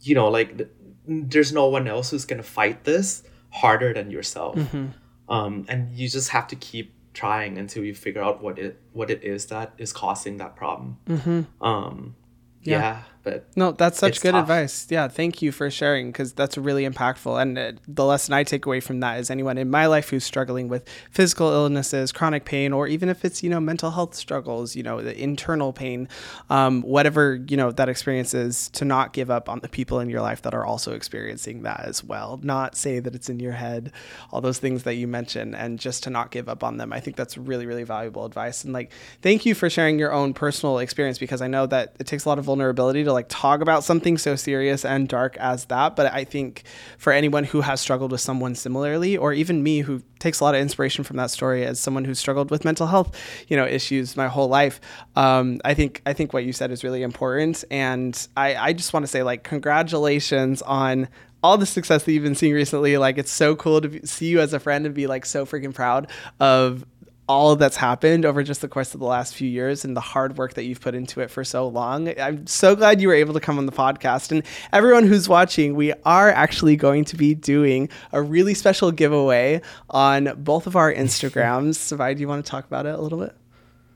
you 0.02 0.16
know, 0.16 0.30
like, 0.30 0.70
there's 1.06 1.52
no 1.52 1.68
one 1.68 1.88
else 1.88 2.12
who's 2.12 2.26
going 2.26 2.42
to 2.42 2.48
fight 2.48 2.86
this 2.86 3.24
harder 3.52 3.94
than 3.94 4.12
yourself. 4.12 4.56
Mm-hmm. 4.56 4.88
Um, 5.28 5.66
and 5.68 5.96
you 5.96 6.10
just 6.10 6.30
have 6.30 6.48
to 6.48 6.56
keep 6.56 6.94
trying 7.20 7.58
until 7.58 7.84
you 7.84 7.94
figure 7.94 8.22
out 8.22 8.42
what 8.42 8.58
it 8.58 8.80
what 8.94 9.10
it 9.10 9.22
is 9.24 9.48
that 9.48 9.74
is 9.78 9.92
causing 9.92 10.38
that 10.38 10.56
problem. 10.56 10.98
Mm-hmm. 11.06 11.42
Um, 11.62 12.16
yeah. 12.64 12.80
yeah. 12.80 13.02
But 13.24 13.46
no 13.56 13.72
that's 13.72 14.00
such 14.00 14.22
good 14.22 14.32
tough. 14.32 14.44
advice. 14.44 14.88
Yeah 14.90 15.08
thank 15.08 15.42
you 15.42 15.52
for 15.52 15.70
sharing 15.70 16.12
because 16.12 16.34
that's 16.34 16.58
really 16.58 16.88
impactful. 16.88 17.42
And 17.42 17.58
uh, 17.58 17.72
the 17.88 18.06
lesson 18.06 18.34
i 18.34 18.44
take 18.44 18.66
away 18.66 18.80
from 18.80 19.00
that 19.00 19.20
is 19.20 19.30
anyone 19.30 19.58
in 19.58 19.70
my 19.70 19.86
life 19.86 20.10
who's 20.10 20.24
struggling 20.24 20.68
with 20.68 20.88
physical 21.12 21.52
illnesses 21.52 22.12
chronic 22.12 22.46
pain 22.46 22.74
or 22.74 22.88
even 22.88 23.10
if 23.10 23.26
it's 23.26 23.44
you 23.44 23.50
know 23.50 23.60
mental 23.60 23.92
health 23.92 24.16
struggles 24.16 24.76
you 24.76 24.84
know 24.84 25.02
the 25.02 25.18
internal 25.22 25.74
pain 25.74 26.08
um, 26.50 26.82
whatever 26.82 27.36
you 27.48 27.58
know 27.58 27.72
that 27.72 27.90
experience 27.90 28.34
is 28.34 28.70
to 28.70 28.86
not 28.86 29.14
give 29.14 29.30
up 29.30 29.50
on 29.50 29.60
the 29.60 29.70
people 29.70 30.00
in 30.00 30.10
your 30.10 30.22
life 30.22 30.42
that 30.42 30.54
are 30.54 30.66
also 30.66 30.94
experiencing 30.94 31.64
that 31.64 31.82
as 31.82 32.04
well. 32.04 32.40
Not 32.42 32.76
say 32.76 33.00
that 33.00 33.16
it's 33.16 33.30
in 33.30 33.40
your 33.40 33.54
head 33.54 33.92
all 34.32 34.42
those 34.42 34.60
things 34.60 34.84
that 34.84 34.96
you 34.96 35.08
mentioned 35.08 35.56
and 35.56 35.80
just 35.80 36.04
to 36.04 36.10
not 36.10 36.32
give 36.32 36.50
up 36.50 36.64
on 36.64 36.78
them. 36.78 36.94
I 36.94 37.00
think 37.00 37.16
that's 37.16 37.38
really 37.38 37.66
really 37.66 37.84
valuable 37.84 38.26
advice. 38.26 38.64
And 38.64 38.74
like 38.74 38.92
thank 39.22 39.46
you 39.46 39.56
for 39.56 39.70
sharing 39.70 40.00
your 40.00 40.12
own 40.12 40.34
personal 40.34 40.80
experience 40.80 41.18
because 41.20 41.42
i 41.42 41.48
know 41.48 41.66
that 41.66 41.96
it 42.00 42.08
takes 42.08 42.26
a 42.26 42.30
lot 42.30 42.40
of 42.40 42.46
vulnerability 42.46 43.04
to 43.04 43.09
like 43.14 43.28
talk 43.30 43.62
about 43.62 43.84
something 43.84 44.18
so 44.18 44.36
serious 44.36 44.86
and 44.86 45.08
dark 45.08 45.38
as 45.38 45.66
that. 45.66 45.96
But 45.96 46.14
I 46.14 46.24
think 46.24 46.64
for 46.98 47.14
anyone 47.14 47.44
who 47.44 47.62
has 47.62 47.82
struggled 47.82 48.12
with 48.12 48.22
someone 48.22 48.56
similarly, 48.56 49.18
or 49.18 49.34
even 49.34 49.64
me 49.64 49.80
who 49.80 50.02
takes 50.20 50.40
a 50.40 50.44
lot 50.44 50.56
of 50.56 50.62
inspiration 50.62 51.04
from 51.04 51.18
that 51.18 51.32
story 51.32 51.66
as 51.66 51.80
someone 51.80 52.06
who 52.06 52.14
struggled 52.14 52.52
with 52.52 52.66
mental 52.66 52.88
health, 52.88 53.18
you 53.48 53.58
know, 53.58 53.66
issues 53.66 54.18
my 54.18 54.28
whole 54.28 54.48
life, 54.48 54.80
um, 55.16 55.60
I 55.64 55.74
think 55.74 56.02
I 56.06 56.14
think 56.14 56.34
what 56.34 56.44
you 56.44 56.54
said 56.54 56.72
is 56.72 56.84
really 56.84 57.04
important. 57.04 57.64
And 57.72 58.28
I, 58.36 58.56
I 58.56 58.74
just 58.74 58.94
want 58.94 59.04
to 59.04 59.08
say 59.08 59.24
like 59.24 59.44
congratulations 59.44 60.62
on 60.62 61.08
all 61.42 61.58
the 61.58 61.66
success 61.66 62.04
that 62.04 62.12
you've 62.12 62.24
been 62.24 62.36
seeing 62.36 62.54
recently. 62.54 62.98
Like 62.98 63.18
it's 63.18 63.32
so 63.32 63.56
cool 63.56 63.82
to 63.82 63.90
be, 63.90 64.06
see 64.06 64.28
you 64.28 64.40
as 64.42 64.54
a 64.54 64.60
friend 64.60 64.86
and 64.86 64.94
be 64.94 65.08
like 65.08 65.26
so 65.26 65.46
freaking 65.46 65.74
proud 65.74 66.10
of 66.40 66.86
all 67.30 67.56
that's 67.56 67.78
happened 67.78 68.26
over 68.26 68.42
just 68.42 68.60
the 68.62 68.68
course 68.68 68.96
of 68.96 69.00
the 69.00 69.06
last 69.06 69.36
few 69.36 69.48
years 69.48 69.86
and 69.86 69.96
the 69.96 70.02
hard 70.02 70.36
work 70.38 70.56
that 70.56 70.64
you've 70.64 70.82
put 70.82 70.96
into 70.96 71.22
it 71.22 71.30
for 71.30 71.44
so 71.44 71.68
long. 71.68 72.10
I'm 72.20 72.48
so 72.48 72.76
glad 72.76 73.00
you 73.00 73.08
were 73.08 73.14
able 73.14 73.36
to 73.36 73.40
come 73.40 73.60
on 73.60 73.68
the 73.68 73.72
podcast. 73.72 74.32
And 74.32 74.44
everyone 74.74 75.06
who's 75.06 75.30
watching, 75.30 75.76
we 75.76 75.94
are 76.06 76.32
actually 76.32 76.76
going 76.76 77.06
to 77.06 77.16
be 77.16 77.36
doing 77.36 77.88
a 78.12 78.22
really 78.22 78.56
special 78.56 78.92
giveaway 78.92 79.62
on 79.92 80.34
both 80.38 80.66
of 80.66 80.76
our 80.76 80.92
Instagrams. 81.06 81.76
Sabai, 81.76 82.16
do 82.16 82.22
you 82.22 82.28
want 82.28 82.44
to 82.44 82.50
talk 82.50 82.66
about 82.66 82.88
it 82.88 82.96
a 82.96 83.02
little 83.02 83.20
bit? 83.20 83.39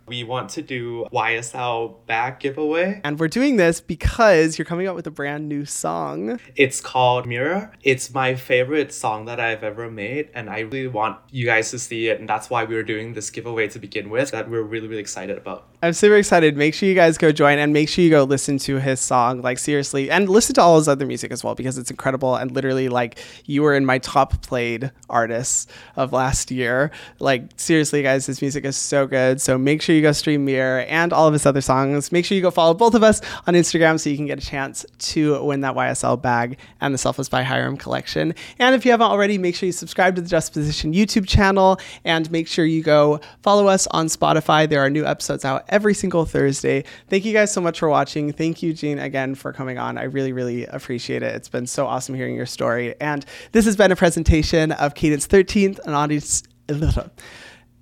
We 0.06 0.24
want 0.26 0.50
to 0.52 0.62
do 0.62 1.06
YSL 1.14 2.06
bag 2.08 2.40
giveaway. 2.40 3.00
And 3.06 3.18
we're 3.18 3.30
doing 3.30 3.56
this 3.56 3.80
because 3.80 4.58
you're 4.58 4.66
coming 4.66 4.86
out 4.86 4.96
with 4.96 5.08
a 5.08 5.12
brand 5.12 5.48
new 5.48 5.64
song. 5.66 6.40
It's 6.56 6.82
called 6.82 7.26
Mirror. 7.26 7.72
It's 7.84 8.14
my 8.14 8.36
favorite 8.36 8.94
song 8.94 9.26
that 9.26 9.40
I've 9.40 9.64
ever 9.64 9.90
made, 9.90 10.30
and 10.34 10.50
I 10.50 10.60
really 10.60 10.88
want 10.88 11.20
you 11.30 11.46
guys 11.46 11.72
to 11.72 11.80
see 11.80 12.10
it. 12.10 12.20
And 12.20 12.28
that's 12.28 12.50
why 12.50 12.66
we 12.66 12.76
were 12.76 12.84
doing 12.84 13.14
this 13.14 13.30
giveaway 13.30 13.70
to 13.70 13.80
begin 13.80 14.10
with, 14.10 14.32
that 14.32 14.50
we're 14.50 14.62
really, 14.62 14.88
really 14.88 15.02
excited 15.02 15.38
about. 15.38 15.68
I'm 15.84 15.92
super 15.92 16.16
excited. 16.16 16.56
Make 16.56 16.74
sure 16.74 16.88
you 16.88 16.96
guys 16.96 17.18
go 17.18 17.34
join 17.34 17.58
and 17.58 17.74
make 17.74 17.90
sure 17.90 18.06
you 18.06 18.10
go 18.10 18.24
listen 18.24 18.58
to 18.60 18.78
his 18.78 19.02
song, 19.02 19.42
like 19.42 19.60
seriously, 19.60 20.10
and 20.10 20.30
listen 20.30 20.56
to 20.56 20.62
all 20.62 20.78
his 20.78 20.88
other 20.88 21.06
music 21.06 21.30
as 21.30 21.44
well 21.44 21.56
because 21.56 21.78
it's 21.78 21.92
incredible. 21.92 22.38
And 22.38 22.52
literally, 22.52 22.88
like, 22.88 23.20
you 23.48 23.64
were 23.64 23.74
in 23.76 23.86
my 23.86 23.98
top 23.98 24.42
played 24.44 24.92
artists 25.10 25.68
of 25.98 26.14
last 26.14 26.52
year. 26.52 26.90
Like, 27.20 27.50
seriously, 27.58 28.02
guys, 28.02 28.26
his 28.26 28.42
music 28.42 28.64
is 28.64 28.78
so 28.78 29.06
good. 29.06 29.42
So 29.42 29.58
make 29.58 29.82
sure 29.82 29.94
you 29.94 30.02
go 30.02 30.14
stream 30.14 30.46
Mirror 30.46 30.86
and 30.88 31.12
all 31.12 31.28
of 31.28 31.34
his 31.34 31.46
other 31.46 31.60
songs. 31.60 32.14
Make 32.14 32.24
sure 32.24 32.38
you 32.38 32.42
go 32.42 32.50
follow 32.50 32.74
both 32.74 32.96
of 32.96 33.04
us 33.04 33.20
on 33.46 33.54
Instagram 33.54 34.00
so 34.00 34.10
you 34.10 34.16
can 34.16 34.26
get 34.26 34.42
a 34.42 34.46
chance 34.46 34.86
to 35.00 35.44
win 35.44 35.60
that 35.62 35.76
YSL 35.76 36.22
bag 36.22 36.60
and 36.80 36.94
the 36.94 36.98
Selfless 36.98 37.28
by 37.28 37.44
Hyram 37.44 37.78
collection. 37.78 38.36
And 38.58 38.74
if 38.74 38.86
you 38.86 38.92
haven't 38.92 39.08
already, 39.08 39.38
make 39.38 39.54
sure 39.54 39.68
you 39.68 39.74
subscribe 39.74 40.16
to 40.16 40.22
the 40.22 40.30
Justaposition 40.30 40.96
YouTube 40.96 41.28
channel 41.28 41.78
and 42.06 42.32
make 42.32 42.48
sure 42.48 42.64
you 42.64 42.84
go 42.84 43.20
follow 43.42 43.68
us 43.68 43.86
on 43.88 44.06
Spotify. 44.06 44.70
There 44.70 44.80
are 44.80 44.90
new 44.90 45.06
episodes 45.06 45.44
out 45.44 45.66
every 45.74 45.94
single 45.94 46.24
Thursday. 46.24 46.86
Thank 47.10 47.26
you 47.26 47.34
guys 47.34 47.52
so 47.52 47.60
much 47.60 47.80
for 47.80 47.90
watching. 47.90 48.32
Thank 48.32 48.62
you, 48.62 48.74
Gene, 48.74 49.00
again 49.00 49.36
for 49.36 49.52
coming 49.52 49.78
on. 49.78 49.98
I 49.98 50.04
really, 50.04 50.32
really 50.32 50.66
appreciate 50.68 51.24
it. 51.24 51.36
It's 51.36 51.50
been 51.50 51.68
so 51.68 51.88
awesome 51.88 52.16
hearing 52.16 52.36
your 52.36 52.46
story. 52.46 52.96
And 53.02 53.26
this 53.52 53.66
has 53.66 53.76
been 53.76 53.92
a 53.92 53.96
presentation 53.96 54.72
of 54.72 54.94
Cadence 54.94 55.28
13th, 55.28 55.80
an 55.80 55.94
audience. 55.94 56.44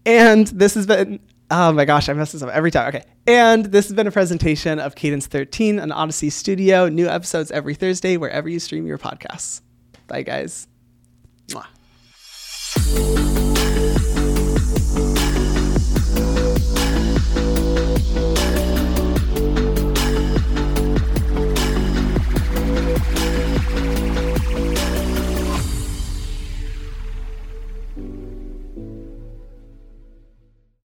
And 0.03 0.47
this 0.47 0.73
has 0.73 0.87
been 0.87 1.19
Oh 1.51 1.73
my 1.73 1.83
gosh, 1.83 2.07
I 2.07 2.13
mess 2.13 2.31
this 2.31 2.41
up 2.41 2.49
every 2.49 2.71
time. 2.71 2.87
Okay. 2.87 3.03
And 3.27 3.65
this 3.65 3.87
has 3.89 3.93
been 3.93 4.07
a 4.07 4.11
presentation 4.11 4.79
of 4.79 4.95
Cadence 4.95 5.27
13, 5.27 5.79
an 5.79 5.89
Audacy 5.89 6.31
studio. 6.31 6.87
New 6.87 7.09
episodes 7.09 7.51
every 7.51 7.75
Thursday, 7.75 8.15
wherever 8.15 8.47
you 8.47 8.57
stream 8.59 8.87
your 8.87 8.97
podcasts. 8.97 9.61
Bye, 10.07 10.23
guys. 10.23 10.67
Mwah. 11.49 11.67